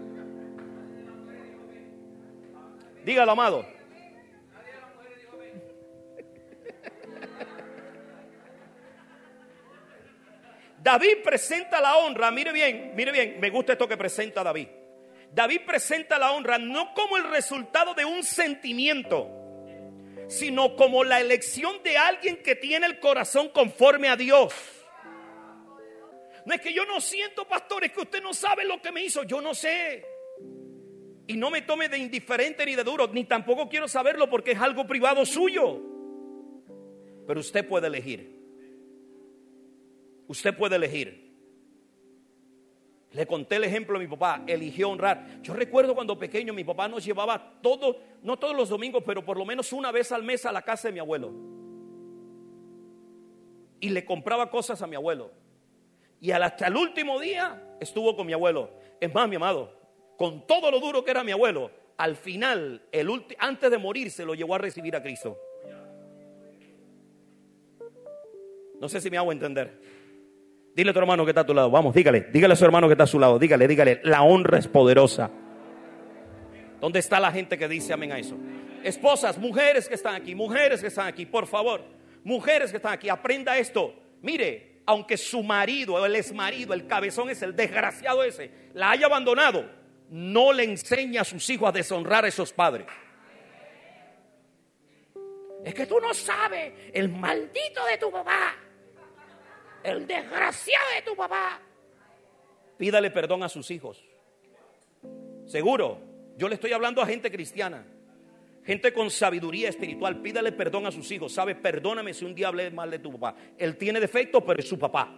Dígalo, 3.03 3.31
amado. 3.31 3.65
David 10.83 11.23
presenta 11.23 11.79
la 11.79 11.95
honra, 11.95 12.29
mire 12.29 12.51
bien, 12.51 12.91
mire 12.93 13.13
bien, 13.13 13.39
me 13.39 13.49
gusta 13.49 13.71
esto 13.71 13.87
que 13.87 13.95
presenta 13.95 14.43
David. 14.43 14.67
David 15.31 15.61
presenta 15.65 16.19
la 16.19 16.31
honra 16.31 16.57
no 16.57 16.93
como 16.93 17.15
el 17.15 17.29
resultado 17.31 17.93
de 17.93 18.03
un 18.03 18.21
sentimiento, 18.21 19.29
sino 20.27 20.75
como 20.75 21.05
la 21.05 21.21
elección 21.21 21.81
de 21.83 21.97
alguien 21.97 22.43
que 22.43 22.55
tiene 22.55 22.85
el 22.85 22.99
corazón 22.99 23.47
conforme 23.49 24.09
a 24.09 24.17
Dios. 24.17 24.53
No 26.45 26.53
es 26.53 26.61
que 26.61 26.73
yo 26.73 26.85
no 26.85 26.99
siento, 26.99 27.47
pastor, 27.47 27.85
es 27.85 27.91
que 27.91 28.01
usted 28.01 28.21
no 28.21 28.33
sabe 28.33 28.65
lo 28.65 28.81
que 28.81 28.91
me 28.91 29.03
hizo, 29.03 29.23
yo 29.23 29.41
no 29.41 29.53
sé. 29.53 30.05
Y 31.27 31.37
no 31.37 31.49
me 31.49 31.61
tome 31.61 31.87
de 31.87 31.97
indiferente 31.97 32.65
ni 32.65 32.75
de 32.75 32.83
duro, 32.83 33.07
ni 33.07 33.23
tampoco 33.23 33.69
quiero 33.69 33.87
saberlo 33.87 34.29
porque 34.29 34.51
es 34.51 34.59
algo 34.59 34.85
privado 34.85 35.25
suyo. 35.25 35.81
Pero 37.25 37.39
usted 37.39 37.65
puede 37.67 37.87
elegir. 37.87 38.43
Usted 40.27 40.55
puede 40.55 40.75
elegir. 40.75 41.23
Le 43.11 43.27
conté 43.27 43.57
el 43.57 43.63
ejemplo 43.63 43.95
a 43.95 43.99
mi 43.99 44.07
papá, 44.07 44.43
eligió 44.47 44.89
honrar. 44.89 45.41
Yo 45.41 45.53
recuerdo 45.53 45.93
cuando 45.93 46.17
pequeño 46.17 46.51
mi 46.51 46.63
papá 46.63 46.87
nos 46.87 47.05
llevaba 47.05 47.59
todo, 47.61 48.01
no 48.23 48.37
todos 48.37 48.55
los 48.55 48.69
domingos, 48.69 49.03
pero 49.05 49.23
por 49.23 49.37
lo 49.37 49.45
menos 49.45 49.71
una 49.71 49.91
vez 49.91 50.11
al 50.11 50.23
mes 50.23 50.45
a 50.45 50.51
la 50.51 50.63
casa 50.63 50.87
de 50.87 50.93
mi 50.93 50.99
abuelo. 50.99 51.31
Y 53.79 53.89
le 53.89 54.03
compraba 54.03 54.49
cosas 54.49 54.81
a 54.81 54.87
mi 54.87 54.95
abuelo. 54.95 55.42
Y 56.23 56.31
hasta 56.31 56.67
el 56.67 56.77
último 56.77 57.19
día 57.19 57.61
estuvo 57.81 58.15
con 58.15 58.25
mi 58.25 58.31
abuelo. 58.31 58.69
Es 59.01 59.13
más, 59.13 59.27
mi 59.27 59.35
amado, 59.35 59.77
con 60.15 60.47
todo 60.47 60.71
lo 60.71 60.79
duro 60.79 61.03
que 61.03 61.11
era 61.11 61.21
mi 61.21 61.33
abuelo, 61.33 61.69
al 61.97 62.15
final, 62.15 62.81
el 62.93 63.09
antes 63.39 63.69
de 63.69 63.77
morir, 63.77 64.09
se 64.09 64.23
lo 64.23 64.33
llevó 64.33 64.55
a 64.55 64.57
recibir 64.57 64.95
a 64.95 65.03
Cristo. 65.03 65.37
No 68.79 68.87
sé 68.87 69.01
si 69.01 69.09
me 69.09 69.17
hago 69.17 69.33
entender. 69.33 69.81
Dile 70.73 70.91
a 70.91 70.93
tu 70.93 70.99
hermano 70.99 71.25
que 71.25 71.31
está 71.31 71.41
a 71.41 71.45
tu 71.45 71.53
lado. 71.53 71.69
Vamos, 71.69 71.93
dígale. 71.93 72.21
Dígale 72.31 72.53
a 72.53 72.55
su 72.55 72.63
hermano 72.63 72.87
que 72.87 72.93
está 72.93 73.03
a 73.03 73.07
su 73.07 73.19
lado. 73.19 73.37
Dígale, 73.37 73.67
dígale. 73.67 73.99
La 74.03 74.23
honra 74.23 74.59
es 74.59 74.69
poderosa. 74.69 75.29
¿Dónde 76.79 76.99
está 76.99 77.19
la 77.19 77.33
gente 77.33 77.57
que 77.57 77.67
dice 77.67 77.91
amén 77.91 78.13
a 78.13 78.19
eso? 78.19 78.37
Esposas, 78.81 79.37
mujeres 79.37 79.89
que 79.89 79.95
están 79.95 80.15
aquí, 80.15 80.35
mujeres 80.35 80.79
que 80.79 80.87
están 80.87 81.07
aquí, 81.07 81.25
por 81.25 81.47
favor, 81.47 81.81
mujeres 82.23 82.71
que 82.71 82.77
están 82.77 82.93
aquí, 82.93 83.09
aprenda 83.09 83.57
esto. 83.57 83.93
Mire, 84.21 84.72
aunque 84.85 85.17
su 85.17 85.43
marido, 85.43 86.05
el 86.05 86.33
marido, 86.33 86.73
el 86.73 86.87
cabezón 86.87 87.29
es 87.29 87.41
el 87.41 87.55
desgraciado 87.55 88.23
ese, 88.23 88.51
la 88.73 88.91
haya 88.91 89.05
abandonado, 89.05 89.69
no 90.09 90.51
le 90.53 90.63
enseña 90.63 91.21
a 91.21 91.25
sus 91.25 91.49
hijos 91.49 91.69
a 91.69 91.71
deshonrar 91.71 92.25
a 92.25 92.27
esos 92.27 92.51
padres. 92.51 92.87
Es 95.63 95.73
que 95.73 95.85
tú 95.85 95.99
no 95.99 96.13
sabes 96.13 96.73
el 96.93 97.07
maldito 97.09 97.85
de 97.85 97.97
tu 97.97 98.11
papá, 98.11 98.55
el 99.83 100.05
desgraciado 100.05 100.85
de 100.95 101.01
tu 101.03 101.15
papá. 101.15 101.61
Pídale 102.77 103.11
perdón 103.11 103.43
a 103.43 103.49
sus 103.49 103.71
hijos. 103.71 104.03
Seguro, 105.45 105.99
yo 106.37 106.49
le 106.49 106.55
estoy 106.55 106.73
hablando 106.73 107.01
a 107.01 107.05
gente 107.05 107.31
cristiana. 107.31 107.85
Gente 108.65 108.93
con 108.93 109.09
sabiduría 109.09 109.69
espiritual, 109.69 110.21
pídale 110.21 110.53
perdón 110.53 110.85
a 110.85 110.91
sus 110.91 111.11
hijos. 111.11 111.33
Sabe, 111.33 111.55
perdóname 111.55 112.13
si 112.13 112.23
un 112.23 112.33
día 112.33 112.47
hablé 112.47 112.71
mal 112.71 112.89
de 112.89 112.99
tu 112.99 113.11
papá. 113.11 113.35
Él 113.57 113.77
tiene 113.77 113.99
defecto, 113.99 114.41
pero 114.45 114.59
es 114.59 114.67
su 114.67 114.79
papá. 114.79 115.13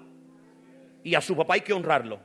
Y 1.04 1.14
a 1.14 1.22
su 1.22 1.36
papá 1.36 1.54
hay 1.54 1.62
que 1.62 1.74
honrarlo. 1.74 2.20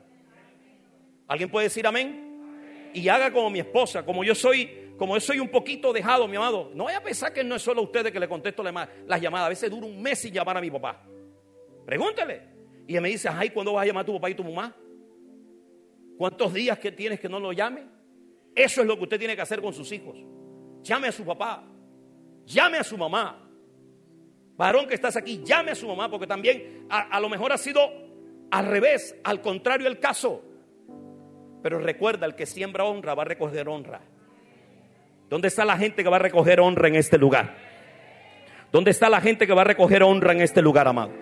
¿Alguien 1.28 1.50
puede 1.50 1.66
decir 1.66 1.86
amén? 1.86 2.90
Y 2.94 3.06
haga 3.08 3.30
como 3.32 3.50
mi 3.50 3.60
esposa, 3.60 4.04
como 4.04 4.24
yo 4.24 4.34
soy, 4.34 4.94
como 4.96 5.14
yo 5.14 5.20
soy 5.20 5.38
un 5.38 5.48
poquito 5.48 5.92
dejado, 5.92 6.26
mi 6.26 6.36
amado. 6.36 6.70
No 6.74 6.84
vaya 6.84 6.98
a 6.98 7.02
pensar 7.02 7.32
que 7.34 7.44
no 7.44 7.54
es 7.56 7.62
solo 7.62 7.82
a 7.82 7.84
ustedes 7.84 8.10
que 8.10 8.18
le 8.18 8.26
contesto 8.26 8.62
las 8.62 9.20
llamadas. 9.20 9.46
A 9.46 9.50
veces 9.50 9.70
dura 9.70 9.86
un 9.86 10.00
mes 10.00 10.18
sin 10.20 10.32
llamar 10.32 10.56
a 10.56 10.60
mi 10.62 10.70
papá. 10.70 11.04
Pregúntele. 11.84 12.42
Y 12.88 12.96
él 12.96 13.02
me 13.02 13.10
dice, 13.10 13.28
ay, 13.30 13.50
¿cuándo 13.50 13.74
vas 13.74 13.82
a 13.82 13.86
llamar 13.86 14.02
a 14.02 14.06
tu 14.06 14.14
papá 14.14 14.30
y 14.30 14.34
tu 14.34 14.42
mamá? 14.42 14.74
¿Cuántos 16.16 16.52
días 16.54 16.78
que 16.78 16.90
tienes 16.92 17.20
que 17.20 17.28
no 17.28 17.38
lo 17.38 17.52
llame? 17.52 17.84
Eso 18.54 18.80
es 18.80 18.86
lo 18.86 18.96
que 18.96 19.02
usted 19.02 19.18
tiene 19.18 19.36
que 19.36 19.42
hacer 19.42 19.60
con 19.60 19.74
sus 19.74 19.92
hijos. 19.92 20.16
Llame 20.82 21.08
a 21.08 21.12
su 21.12 21.24
papá. 21.24 21.62
Llame 22.46 22.78
a 22.78 22.84
su 22.84 22.96
mamá. 22.96 23.50
Varón 24.56 24.86
que 24.86 24.94
estás 24.94 25.16
aquí, 25.16 25.40
llame 25.42 25.70
a 25.70 25.74
su 25.74 25.88
mamá 25.88 26.10
porque 26.10 26.26
también 26.26 26.86
a, 26.90 27.18
lo 27.18 27.30
mejor 27.30 27.50
ha 27.50 27.56
sido 27.56 27.80
al 28.50 28.66
revés, 28.66 29.16
al 29.24 29.40
contrario 29.40 29.88
el 29.88 29.98
caso. 29.98 30.44
Pero 31.62 31.78
recuerda, 31.78 32.26
el 32.26 32.34
que 32.34 32.44
siembra 32.44 32.84
honra 32.84 33.14
va 33.14 33.22
a 33.22 33.26
recoger 33.26 33.68
honra. 33.68 34.02
¿Dónde 35.30 35.48
está 35.48 35.64
la 35.64 35.78
gente 35.78 36.02
que 36.02 36.10
va 36.10 36.16
a 36.16 36.20
recoger 36.20 36.60
honra 36.60 36.88
en 36.88 36.96
este 36.96 37.16
lugar? 37.16 37.56
¿Dónde 38.70 38.90
está 38.90 39.08
la 39.08 39.20
gente 39.20 39.46
que 39.46 39.54
va 39.54 39.62
a 39.62 39.64
recoger 39.64 40.02
honra 40.02 40.32
en 40.32 40.42
este 40.42 40.60
lugar, 40.60 40.88
amado? 40.88 41.12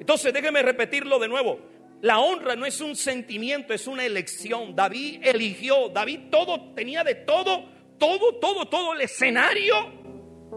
Entonces, 0.00 0.32
déjeme 0.32 0.62
repetirlo 0.62 1.18
de 1.18 1.28
nuevo. 1.28 1.58
La 2.00 2.20
honra 2.20 2.56
no 2.56 2.64
es 2.64 2.80
un 2.80 2.96
sentimiento, 2.96 3.74
es 3.74 3.86
una 3.86 4.04
elección. 4.04 4.74
David 4.74 5.20
eligió, 5.22 5.88
David 5.88 6.30
todo, 6.30 6.72
tenía 6.74 7.04
de 7.04 7.14
todo 7.14 7.77
todo, 7.98 8.36
todo, 8.36 8.66
todo 8.68 8.94
el 8.94 9.02
escenario 9.02 9.74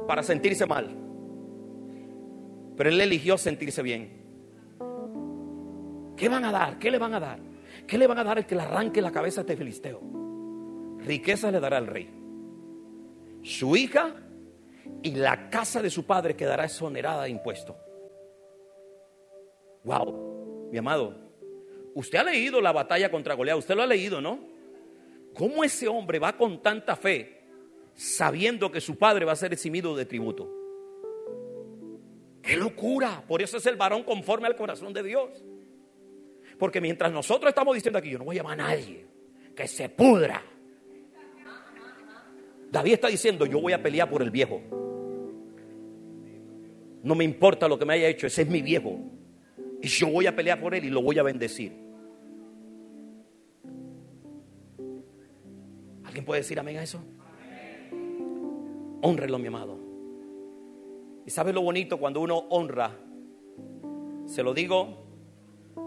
para 0.07 0.23
sentirse 0.23 0.65
mal. 0.65 0.97
Pero 2.77 2.89
él 2.89 3.01
eligió 3.01 3.37
sentirse 3.37 3.81
bien. 3.81 4.21
¿Qué 6.15 6.29
van 6.29 6.45
a 6.45 6.51
dar? 6.51 6.79
¿Qué 6.79 6.91
le 6.91 6.97
van 6.97 7.13
a 7.13 7.19
dar? 7.19 7.39
¿Qué 7.87 7.97
le 7.97 8.07
van 8.07 8.19
a 8.19 8.23
dar 8.23 8.37
el 8.37 8.45
que 8.45 8.55
le 8.55 8.61
arranque 8.61 9.01
la 9.01 9.11
cabeza 9.11 9.41
a 9.41 9.43
este 9.43 9.57
filisteo? 9.57 10.01
Riqueza 10.99 11.51
le 11.51 11.59
dará 11.59 11.77
al 11.77 11.87
rey. 11.87 12.09
Su 13.43 13.75
hija 13.75 14.15
y 15.01 15.15
la 15.15 15.49
casa 15.49 15.81
de 15.81 15.89
su 15.89 16.05
padre 16.05 16.35
quedará 16.35 16.65
exonerada 16.65 17.23
de 17.23 17.29
impuesto. 17.31 17.75
Wow, 19.83 20.69
mi 20.71 20.77
amado, 20.77 21.15
usted 21.95 22.19
ha 22.19 22.23
leído 22.23 22.61
la 22.61 22.71
batalla 22.71 23.09
contra 23.09 23.33
Goliat, 23.33 23.57
usted 23.57 23.75
lo 23.75 23.81
ha 23.81 23.87
leído, 23.87 24.21
¿no? 24.21 24.50
¿Cómo 25.33 25.63
ese 25.63 25.87
hombre 25.87 26.19
va 26.19 26.35
con 26.35 26.61
tanta 26.61 26.95
fe 26.95 27.41
sabiendo 27.93 28.71
que 28.71 28.81
su 28.81 28.97
padre 28.97 29.25
va 29.25 29.31
a 29.31 29.35
ser 29.35 29.53
eximido 29.53 29.95
de 29.95 30.05
tributo? 30.05 30.49
¡Qué 32.41 32.57
locura! 32.57 33.23
Por 33.27 33.41
eso 33.41 33.57
es 33.57 33.65
el 33.65 33.75
varón 33.75 34.03
conforme 34.03 34.47
al 34.47 34.55
corazón 34.55 34.93
de 34.93 35.03
Dios. 35.03 35.29
Porque 36.57 36.81
mientras 36.81 37.11
nosotros 37.11 37.49
estamos 37.49 37.75
diciendo 37.75 37.99
aquí, 37.99 38.09
yo 38.09 38.17
no 38.17 38.25
voy 38.25 38.37
a 38.37 38.43
llamar 38.43 38.59
a 38.59 38.63
nadie, 38.63 39.05
que 39.55 39.67
se 39.67 39.89
pudra. 39.89 40.43
David 42.71 42.93
está 42.93 43.07
diciendo, 43.07 43.45
yo 43.45 43.59
voy 43.59 43.73
a 43.73 43.81
pelear 43.81 44.09
por 44.09 44.21
el 44.21 44.31
viejo. 44.31 44.61
No 47.03 47.15
me 47.15 47.23
importa 47.23 47.67
lo 47.67 47.77
que 47.77 47.85
me 47.85 47.93
haya 47.95 48.07
hecho, 48.07 48.27
ese 48.27 48.43
es 48.43 48.47
mi 48.47 48.61
viejo. 48.61 48.99
Y 49.81 49.87
yo 49.87 50.07
voy 50.07 50.27
a 50.27 50.35
pelear 50.35 50.61
por 50.61 50.75
él 50.75 50.85
y 50.85 50.89
lo 50.89 51.01
voy 51.01 51.17
a 51.19 51.23
bendecir. 51.23 51.90
¿Alguien 56.11 56.25
puede 56.25 56.41
decir 56.41 56.59
amén 56.59 56.75
a 56.75 56.83
eso? 56.83 57.01
Honrelo, 59.01 59.39
mi 59.39 59.47
amado. 59.47 59.79
¿Y 61.25 61.29
sabe 61.29 61.53
lo 61.53 61.61
bonito 61.61 61.97
cuando 61.97 62.19
uno 62.19 62.37
honra? 62.49 62.91
Se 64.25 64.43
lo 64.43 64.53
digo, 64.53 65.05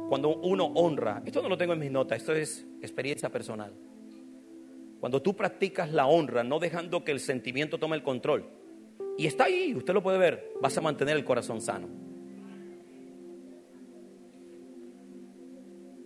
cuando 0.08 0.34
uno 0.34 0.64
honra, 0.76 1.22
esto 1.26 1.42
no 1.42 1.50
lo 1.50 1.58
tengo 1.58 1.74
en 1.74 1.78
mis 1.78 1.90
notas, 1.90 2.20
esto 2.20 2.32
es 2.32 2.66
experiencia 2.80 3.28
personal. 3.28 3.74
Cuando 4.98 5.20
tú 5.20 5.36
practicas 5.36 5.92
la 5.92 6.06
honra, 6.06 6.42
no 6.42 6.58
dejando 6.58 7.04
que 7.04 7.12
el 7.12 7.20
sentimiento 7.20 7.76
tome 7.76 7.94
el 7.94 8.02
control, 8.02 8.48
y 9.18 9.26
está 9.26 9.44
ahí, 9.44 9.74
usted 9.74 9.92
lo 9.92 10.02
puede 10.02 10.16
ver, 10.16 10.54
vas 10.62 10.78
a 10.78 10.80
mantener 10.80 11.18
el 11.18 11.24
corazón 11.26 11.60
sano. 11.60 11.88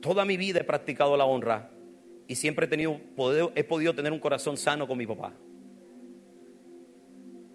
Toda 0.01 0.25
mi 0.25 0.37
vida 0.37 0.59
he 0.59 0.65
practicado 0.65 1.17
la 1.17 1.25
honra 1.25 1.78
y 2.29 2.35
siempre 2.35 2.67
he, 2.67 2.69
tenido, 2.69 3.01
he 3.55 3.65
podido 3.65 3.95
tener 3.95 4.13
un 4.13 4.19
corazón 4.21 4.59
sano 4.59 4.87
con 4.87 4.99
mi 4.99 5.07
papá. 5.07 5.33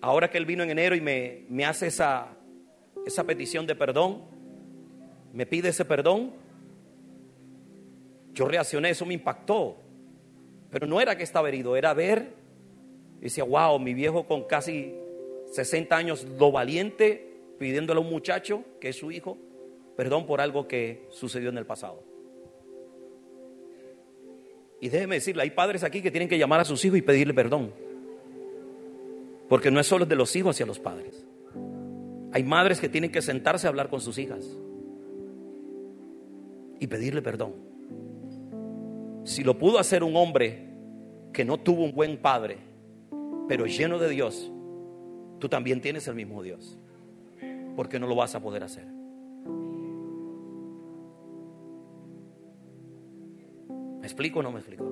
Ahora 0.02 0.32
que 0.32 0.40
él 0.40 0.48
vino 0.48 0.64
en 0.64 0.72
enero 0.72 0.96
y 0.96 1.00
me, 1.00 1.66
hace 1.66 1.88
esa, 1.88 2.36
esa 3.06 3.24
petición 3.24 3.68
de 3.68 3.76
perdón, 3.76 4.24
me 5.32 5.46
pide 5.46 5.70
ese 5.70 5.86
perdón, 5.86 6.34
yo 8.34 8.48
reaccioné, 8.48 8.90
eso 8.90 9.06
me 9.06 9.14
impactó. 9.14 9.78
Pero 10.72 10.88
no 10.88 11.00
era 11.00 11.16
que 11.16 11.24
estaba 11.24 11.48
herido, 11.50 11.76
era 11.76 11.94
ver, 11.94 12.34
y 13.20 13.26
decía, 13.26 13.44
wow, 13.44 13.78
mi 13.78 13.94
viejo 13.94 14.26
con 14.26 14.46
casi 14.46 14.96
60 15.52 15.96
años, 15.96 16.26
lo 16.40 16.52
valiente, 16.52 17.42
pidiéndole 17.60 18.00
a 18.00 18.04
un 18.04 18.10
muchacho, 18.10 18.64
que 18.82 18.90
es 18.90 18.96
su 18.96 19.12
hijo, 19.12 19.38
perdón 19.96 20.26
por 20.26 20.42
algo 20.42 20.68
que 20.68 21.06
sucedió 21.12 21.50
en 21.50 21.60
el 21.60 21.68
pasado. 21.68 22.13
Y 24.84 24.90
déjeme 24.90 25.16
decirle, 25.16 25.44
hay 25.44 25.52
padres 25.52 25.82
aquí 25.86 26.02
que 26.02 26.12
tienen 26.12 26.28
que 26.28 26.38
llamar 26.38 26.60
a 26.60 26.66
sus 26.66 26.84
hijos 26.84 26.98
y 26.98 27.02
pedirle 27.02 27.34
perdón. 27.34 27.72
Porque 29.48 29.72
no 29.72 29.80
es 29.80 29.88
solo 29.88 30.06
de 30.06 30.18
los 30.18 30.36
hijos 30.36 30.58
hacia 30.58 30.66
los 30.66 30.78
padres. 30.78 31.26
Hay 32.34 32.44
madres 32.44 32.82
que 32.82 32.90
tienen 32.90 33.10
que 33.10 33.22
sentarse 33.22 33.66
a 33.66 33.70
hablar 33.70 33.88
con 33.88 34.02
sus 34.02 34.18
hijas 34.18 34.46
y 36.82 36.88
pedirle 36.88 37.22
perdón. 37.22 37.54
Si 39.24 39.46
lo 39.46 39.58
pudo 39.58 39.80
hacer 39.80 40.04
un 40.04 40.18
hombre 40.18 40.68
que 41.32 41.46
no 41.46 41.62
tuvo 41.62 41.86
un 41.86 41.94
buen 41.94 42.18
padre, 42.18 42.58
pero 43.48 43.66
lleno 43.66 44.00
de 44.00 44.10
Dios, 44.10 44.52
tú 45.40 45.48
también 45.48 45.80
tienes 45.80 46.10
el 46.10 46.16
mismo 46.16 46.44
Dios. 46.44 46.78
Porque 47.78 48.02
no 48.02 48.08
lo 48.08 48.16
vas 48.16 48.36
a 48.36 48.42
poder 48.42 48.66
hacer. 48.66 49.03
¿Me 54.04 54.08
explico 54.08 54.40
o 54.40 54.44
no 54.44 54.52
me 54.52 54.60
explico? 54.60 54.84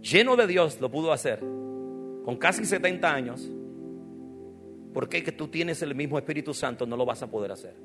Lleno 0.00 0.36
de 0.36 0.46
Dios 0.46 0.80
lo 0.80 0.90
pudo 0.90 1.12
hacer 1.12 1.38
con 2.24 2.38
casi 2.38 2.64
70 2.64 3.12
años. 3.12 3.46
¿Por 4.94 5.06
qué 5.06 5.22
que 5.22 5.32
tú 5.32 5.48
tienes 5.48 5.82
el 5.82 5.94
mismo 5.94 6.16
Espíritu 6.16 6.54
Santo 6.54 6.86
no 6.86 6.96
lo 6.96 7.04
vas 7.04 7.22
a 7.22 7.30
poder 7.30 7.52
hacer? 7.52 7.76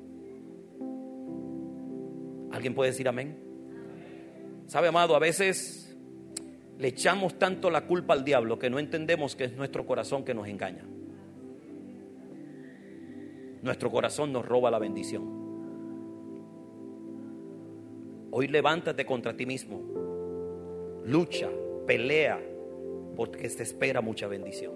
¿Alguien 2.50 2.74
puede 2.74 2.92
decir 2.92 3.06
amén? 3.06 3.36
¿Sabe, 4.68 4.88
amado? 4.88 5.14
A 5.14 5.18
veces 5.18 5.94
le 6.78 6.88
echamos 6.88 7.38
tanto 7.38 7.68
la 7.68 7.86
culpa 7.86 8.14
al 8.14 8.24
diablo 8.24 8.58
que 8.58 8.70
no 8.70 8.78
entendemos 8.78 9.36
que 9.36 9.44
es 9.44 9.52
nuestro 9.54 9.84
corazón 9.84 10.24
que 10.24 10.32
nos 10.32 10.48
engaña. 10.48 10.86
Nuestro 13.60 13.90
corazón 13.90 14.32
nos 14.32 14.46
roba 14.46 14.70
la 14.70 14.78
bendición. 14.78 15.37
Hoy 18.30 18.48
levántate 18.48 19.04
contra 19.06 19.36
ti 19.36 19.46
mismo. 19.46 19.82
Lucha, 21.04 21.48
pelea, 21.86 22.40
porque 23.16 23.48
te 23.48 23.62
espera 23.62 24.00
mucha 24.00 24.26
bendición. 24.26 24.74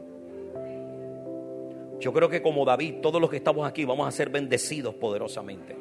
Yo 2.01 2.13
creo 2.13 2.29
que 2.29 2.43
como 2.43 2.65
David, 2.65 2.97
todos 3.01 3.21
los 3.21 3.31
que 3.31 3.37
estamos 3.37 3.67
aquí 3.67 3.85
vamos 3.85 4.09
a 4.09 4.11
ser 4.11 4.31
bendecidos 4.31 4.95
poderosamente. 4.95 5.77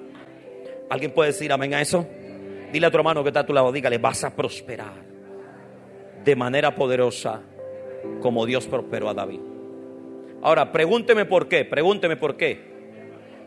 ¿Alguien 0.90 1.12
puede 1.12 1.32
decir 1.32 1.52
amén 1.52 1.74
a 1.74 1.82
eso? 1.82 2.06
Dile 2.72 2.88
a 2.88 2.92
tu 2.92 2.98
hermano 2.98 3.24
que 3.24 3.30
está 3.30 3.40
a 3.40 3.46
tu 3.46 3.54
lado, 3.54 3.72
dígale, 3.72 3.98
vas 3.98 4.24
a 4.24 4.36
prosperar 4.36 5.04
de 6.24 6.36
manera 6.36 6.76
poderosa 6.76 7.42
como 8.22 8.46
Dios 8.46 8.68
prosperó 8.68 9.10
a 9.10 9.14
David. 9.14 9.40
Ahora, 10.42 10.72
pregúnteme 10.72 11.26
por 11.26 11.48
qué, 11.48 11.66
pregúnteme 11.66 12.18
por 12.18 12.36
qué. 12.36 12.72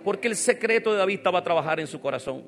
Porque 0.04 0.28
el 0.28 0.36
secreto 0.36 0.92
de 0.92 0.98
David 0.98 1.16
estaba 1.16 1.40
a 1.40 1.44
trabajar 1.44 1.80
en 1.80 1.86
su 1.86 2.00
corazón. 2.00 2.44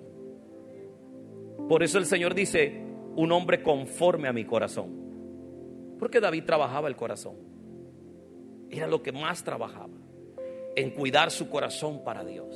Por 1.68 1.82
eso 1.82 1.98
el 1.98 2.06
Señor 2.06 2.34
dice, 2.34 2.80
un 3.16 3.32
hombre 3.32 3.62
conforme 3.62 4.28
a 4.28 4.32
mi 4.32 4.44
corazón. 4.44 5.96
Porque 5.98 6.20
David 6.20 6.44
trabajaba 6.44 6.88
el 6.88 6.96
corazón. 6.96 7.36
Era 8.70 8.86
lo 8.86 9.02
que 9.02 9.12
más 9.12 9.42
trabajaba. 9.42 9.94
En 10.76 10.90
cuidar 10.90 11.30
su 11.30 11.48
corazón 11.48 12.04
para 12.04 12.24
Dios. 12.24 12.54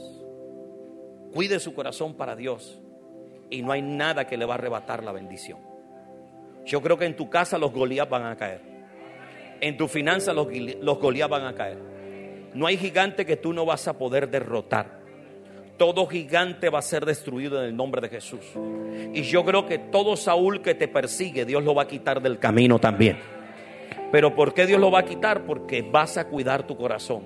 Cuide 1.33 1.59
su 1.59 1.75
corazón 1.75 2.15
para 2.15 2.37
Dios. 2.37 2.81
Y 3.49 3.63
no 3.63 3.73
hay 3.73 3.83
nada 3.83 4.27
que 4.27 4.37
le 4.37 4.45
va 4.45 4.55
a 4.55 4.59
arrebatar 4.59 5.03
la 5.03 5.13
bendición. 5.13 5.59
Yo 6.67 6.83
creo 6.83 6.99
que 6.99 7.07
en 7.07 7.17
tu 7.17 7.31
casa 7.31 7.59
los 7.59 7.73
Goliat 7.73 8.09
van 8.09 8.27
a 8.27 8.37
caer. 8.37 8.61
En 9.61 9.77
tu 9.77 9.89
finanza 9.89 10.33
los, 10.33 10.49
los 10.81 11.01
van 11.29 11.47
a 11.47 11.55
caer. 11.55 11.79
No 12.55 12.67
hay 12.67 12.77
gigante 12.77 13.25
que 13.25 13.37
tú 13.37 13.53
no 13.53 13.65
vas 13.65 13.89
a 13.89 13.97
poder 13.99 14.31
derrotar. 14.31 15.00
Todo 15.81 16.07
gigante 16.07 16.69
va 16.69 16.81
a 16.81 16.83
ser 16.83 17.07
destruido 17.07 17.59
en 17.59 17.65
el 17.71 17.75
nombre 17.75 18.03
de 18.03 18.11
Jesús. 18.11 18.41
Y 19.15 19.23
yo 19.23 19.47
creo 19.47 19.65
que 19.65 19.79
todo 19.79 20.15
Saúl 20.15 20.61
que 20.61 20.75
te 20.75 20.89
persigue, 20.89 21.47
Dios 21.47 21.65
lo 21.65 21.75
va 21.75 21.85
a 21.85 21.89
quitar 21.89 22.21
del 22.21 22.39
camino 22.39 22.79
también. 22.79 23.19
Pero 24.13 24.35
¿por 24.35 24.53
qué 24.53 24.67
Dios 24.67 24.79
lo 24.79 24.91
va 24.91 24.99
a 24.99 25.05
quitar? 25.07 25.47
Porque 25.47 25.81
vas 25.81 26.19
a 26.19 26.29
cuidar 26.29 26.67
tu 26.67 26.77
corazón 26.77 27.23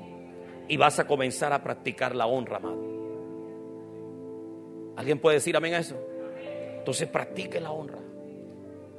y 0.68 0.76
vas 0.76 1.00
a 1.00 1.07
comenzar 1.09 1.52
a 1.52 1.64
practicar 1.64 2.14
la 2.14 2.26
honra, 2.26 2.59
amado. 2.59 2.78
¿Alguien 4.98 5.18
puede 5.18 5.38
decir 5.38 5.57
amén 5.57 5.74
a 5.74 5.78
eso? 5.78 5.96
Entonces 6.78 7.09
practique 7.09 7.59
la 7.59 7.72
honra. 7.72 7.98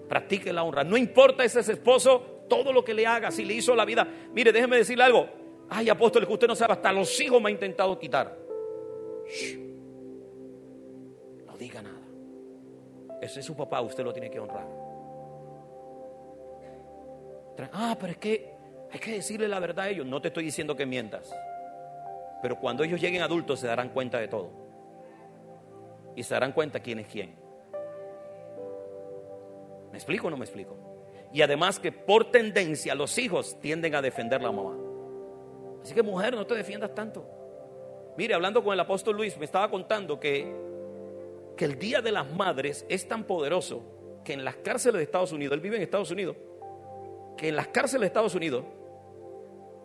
Practique 0.10 0.52
la 0.52 0.64
honra. 0.64 0.84
No 0.84 0.98
importa 0.98 1.46
ese 1.46 1.62
esposo, 1.62 2.44
todo 2.50 2.74
lo 2.74 2.84
que 2.84 2.94
le 2.94 3.08
haga, 3.08 3.32
si 3.32 3.46
le 3.46 3.54
hizo 3.54 3.74
la 3.74 3.86
vida. 3.86 4.06
Mire, 4.34 4.52
déjeme 4.52 4.76
decirle 4.76 5.06
algo. 5.06 5.30
Ay, 5.70 5.88
apóstol, 5.88 6.28
que 6.28 6.34
usted 6.34 6.48
no 6.50 6.58
sabe, 6.58 6.74
hasta 6.74 6.92
los 6.92 7.18
hijos 7.22 7.42
me 7.42 7.48
ha 7.48 7.52
intentado 7.54 7.98
quitar. 7.98 8.44
No 11.46 11.58
diga 11.58 11.82
nada. 11.82 12.02
Ese 13.22 13.40
es 13.40 13.46
su 13.46 13.56
papá, 13.56 13.82
usted 13.82 14.04
lo 14.04 14.14
tiene 14.14 14.30
que 14.30 14.40
honrar. 14.40 14.68
Ah, 17.72 17.96
pero 18.00 18.12
es 18.12 18.18
que 18.18 18.54
hay 18.92 19.00
que 19.00 19.14
decirle 19.14 19.48
la 19.48 19.60
verdad 19.60 19.86
a 19.86 19.90
ellos. 19.90 20.06
No 20.06 20.22
te 20.22 20.28
estoy 20.30 20.44
diciendo 20.44 20.76
que 20.76 20.86
mientas. 20.86 21.34
Pero 22.42 22.60
cuando 22.60 22.84
ellos 22.84 23.02
lleguen 23.02 23.22
adultos 23.22 23.60
se 23.60 23.68
darán 23.68 23.90
cuenta 23.90 24.20
de 24.20 24.28
todo. 24.28 24.52
Y 26.16 26.24
se 26.24 26.34
darán 26.34 26.52
cuenta 26.52 26.80
quién 26.80 27.00
es 27.00 27.08
quién. 27.08 27.36
¿Me 29.92 29.98
explico 29.98 30.28
o 30.28 30.30
no 30.30 30.38
me 30.38 30.46
explico? 30.46 30.78
Y 31.34 31.42
además 31.42 31.80
que 31.80 31.92
por 31.92 32.32
tendencia 32.32 32.96
los 32.96 33.18
hijos 33.18 33.60
tienden 33.60 33.96
a 33.96 34.02
defender 34.02 34.40
a 34.40 34.44
la 34.44 34.52
mamá. 34.52 34.78
Así 35.82 35.94
que 35.94 36.04
mujer, 36.04 36.34
no 36.34 36.46
te 36.46 36.56
defiendas 36.56 36.94
tanto. 36.94 37.45
Mire, 38.18 38.34
hablando 38.34 38.64
con 38.64 38.74
el 38.74 38.80
apóstol 38.80 39.18
Luis, 39.18 39.38
me 39.38 39.46
estaba 39.46 39.70
contando 39.70 40.20
que, 40.20 40.54
que 41.58 41.66
el 41.66 41.78
Día 41.78 42.02
de 42.02 42.12
las 42.12 42.32
Madres 42.32 42.86
es 42.90 43.08
tan 43.08 43.26
poderoso 43.26 43.84
que 44.24 44.34
en 44.34 44.46
las 44.46 44.56
cárceles 44.58 45.00
de 45.00 45.04
Estados 45.04 45.32
Unidos, 45.32 45.56
él 45.56 45.62
vive 45.62 45.76
en 45.76 45.82
Estados 45.84 46.12
Unidos, 46.12 46.38
que 47.38 47.50
en 47.50 47.56
las 47.56 47.68
cárceles 47.68 48.02
de 48.02 48.08
Estados 48.08 48.36
Unidos 48.36 48.64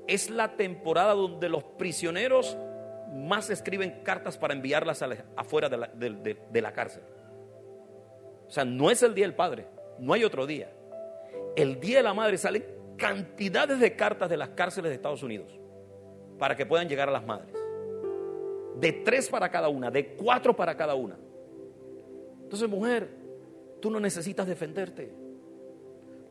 es 0.07 0.31
la 0.31 0.57
temporada 0.57 1.14
donde 1.14 1.49
los 1.49 1.64
prisioneros 1.64 2.57
más 3.12 3.51
escriben 3.51 4.03
cartas 4.03 4.39
para 4.39 4.55
enviarlas 4.55 5.05
afuera 5.37 5.68
de 5.68 5.76
la, 5.76 5.87
de 5.89 6.61
la 6.62 6.72
cárcel. 6.72 7.03
O 8.47 8.51
sea, 8.51 8.64
no 8.64 8.91
es 8.91 9.03
el 9.03 9.14
Día 9.14 9.26
del 9.26 9.35
Padre, 9.35 9.66
no 9.99 10.12
hay 10.12 10.24
otro 10.24 10.47
día. 10.47 10.72
El 11.57 11.81
Día 11.81 11.99
de 11.99 12.03
la 12.05 12.14
Madre 12.14 12.39
salen 12.39 12.64
cantidades 12.97 13.81
de 13.81 13.97
cartas 13.97 14.31
de 14.31 14.37
las 14.37 14.51
cárceles 14.51 14.91
de 14.91 14.97
Estados 14.97 15.22
Unidos 15.22 15.59
para 16.39 16.57
que 16.57 16.66
puedan 16.66 16.89
llegar 16.89 17.09
a 17.09 17.12
las 17.12 17.24
madres. 17.24 17.59
De 18.81 18.93
tres 18.93 19.28
para 19.28 19.51
cada 19.51 19.68
una, 19.68 19.91
de 19.91 20.14
cuatro 20.14 20.57
para 20.57 20.76
cada 20.76 20.95
una. 20.95 21.18
Entonces, 22.43 22.68
mujer, 22.68 23.09
tú 23.81 23.91
no 23.91 24.01
necesitas 24.01 24.47
defenderte. 24.47 25.12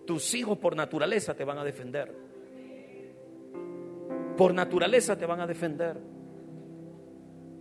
Tus 0.06 0.34
hijos 0.34 0.58
por 0.58 0.76
naturaleza 0.76 1.36
te 1.36 1.43
van 1.43 1.60
a 1.60 1.64
defender. 1.64 2.14
Por 4.36 4.54
naturaleza 4.54 5.18
te 5.18 5.26
van 5.26 5.41
a 5.41 5.47
defender. 5.47 5.97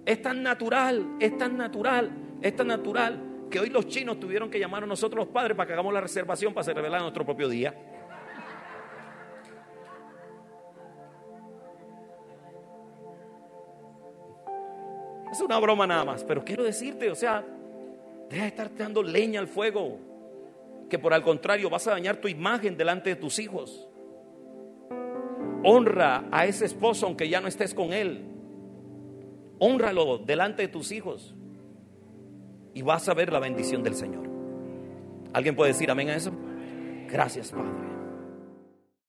Es 0.07 0.23
tan 0.23 0.43
natural, 0.43 1.17
es 1.21 1.37
tan 1.37 1.57
natural, 1.57 2.11
es 2.41 2.57
tan 2.57 2.69
natural 2.69 3.29
que 3.51 3.61
hoy 3.61 3.69
los 3.69 3.87
chinos 3.89 4.19
tuvieron 4.19 4.51
que 4.51 4.59
llamar 4.59 4.85
a 4.85 4.87
nosotros 4.87 5.27
los 5.27 5.33
padres 5.33 5.57
para 5.57 5.67
que 5.67 5.73
hagamos 5.75 5.93
la 5.93 6.01
reservación 6.01 6.55
para 6.55 6.65
celebrar 6.65 7.01
nuestro 7.03 7.25
propio 7.25 7.49
día. 7.49 7.75
Es 15.33 15.41
una 15.41 15.59
broma 15.59 15.87
nada 15.87 16.05
más, 16.05 16.25
pero 16.25 16.45
quiero 16.45 16.65
decirte, 16.65 17.11
o 17.11 17.15
sea, 17.15 17.45
deja 18.31 18.43
de 18.43 18.49
estar 18.49 18.75
dando 18.75 19.03
leña 19.03 19.41
al 19.41 19.49
fuego, 19.49 19.99
que 20.89 20.99
por 20.99 21.13
al 21.13 21.23
contrario 21.23 21.69
vas 21.69 21.87
a 21.87 21.93
dañar 21.93 22.17
tu 22.17 22.29
imagen 22.29 22.77
delante 22.77 23.11
de 23.11 23.17
tus 23.17 23.39
hijos. 23.39 23.89
Honra 25.65 26.25
a 26.31 26.47
ese 26.47 26.65
esposo 26.65 27.07
aunque 27.07 27.29
ya 27.29 27.41
no 27.41 27.49
estés 27.49 27.75
con 27.75 27.93
él. 27.93 28.25
Honralo 29.59 30.19
delante 30.19 30.63
de 30.63 30.69
tus 30.69 30.93
hijos 30.93 31.35
y 32.75 32.83
vas 32.83 33.09
a 33.09 33.15
ver 33.15 33.33
la 33.33 33.41
bendición 33.41 33.83
del 33.83 33.95
Señor. 33.95 34.29
¿Alguien 35.33 35.57
puede 35.57 35.73
decir 35.73 35.91
amén 35.91 36.11
a 36.11 36.17
eso? 36.17 36.33
Gracias, 37.09 37.51
Padre. 37.51 37.88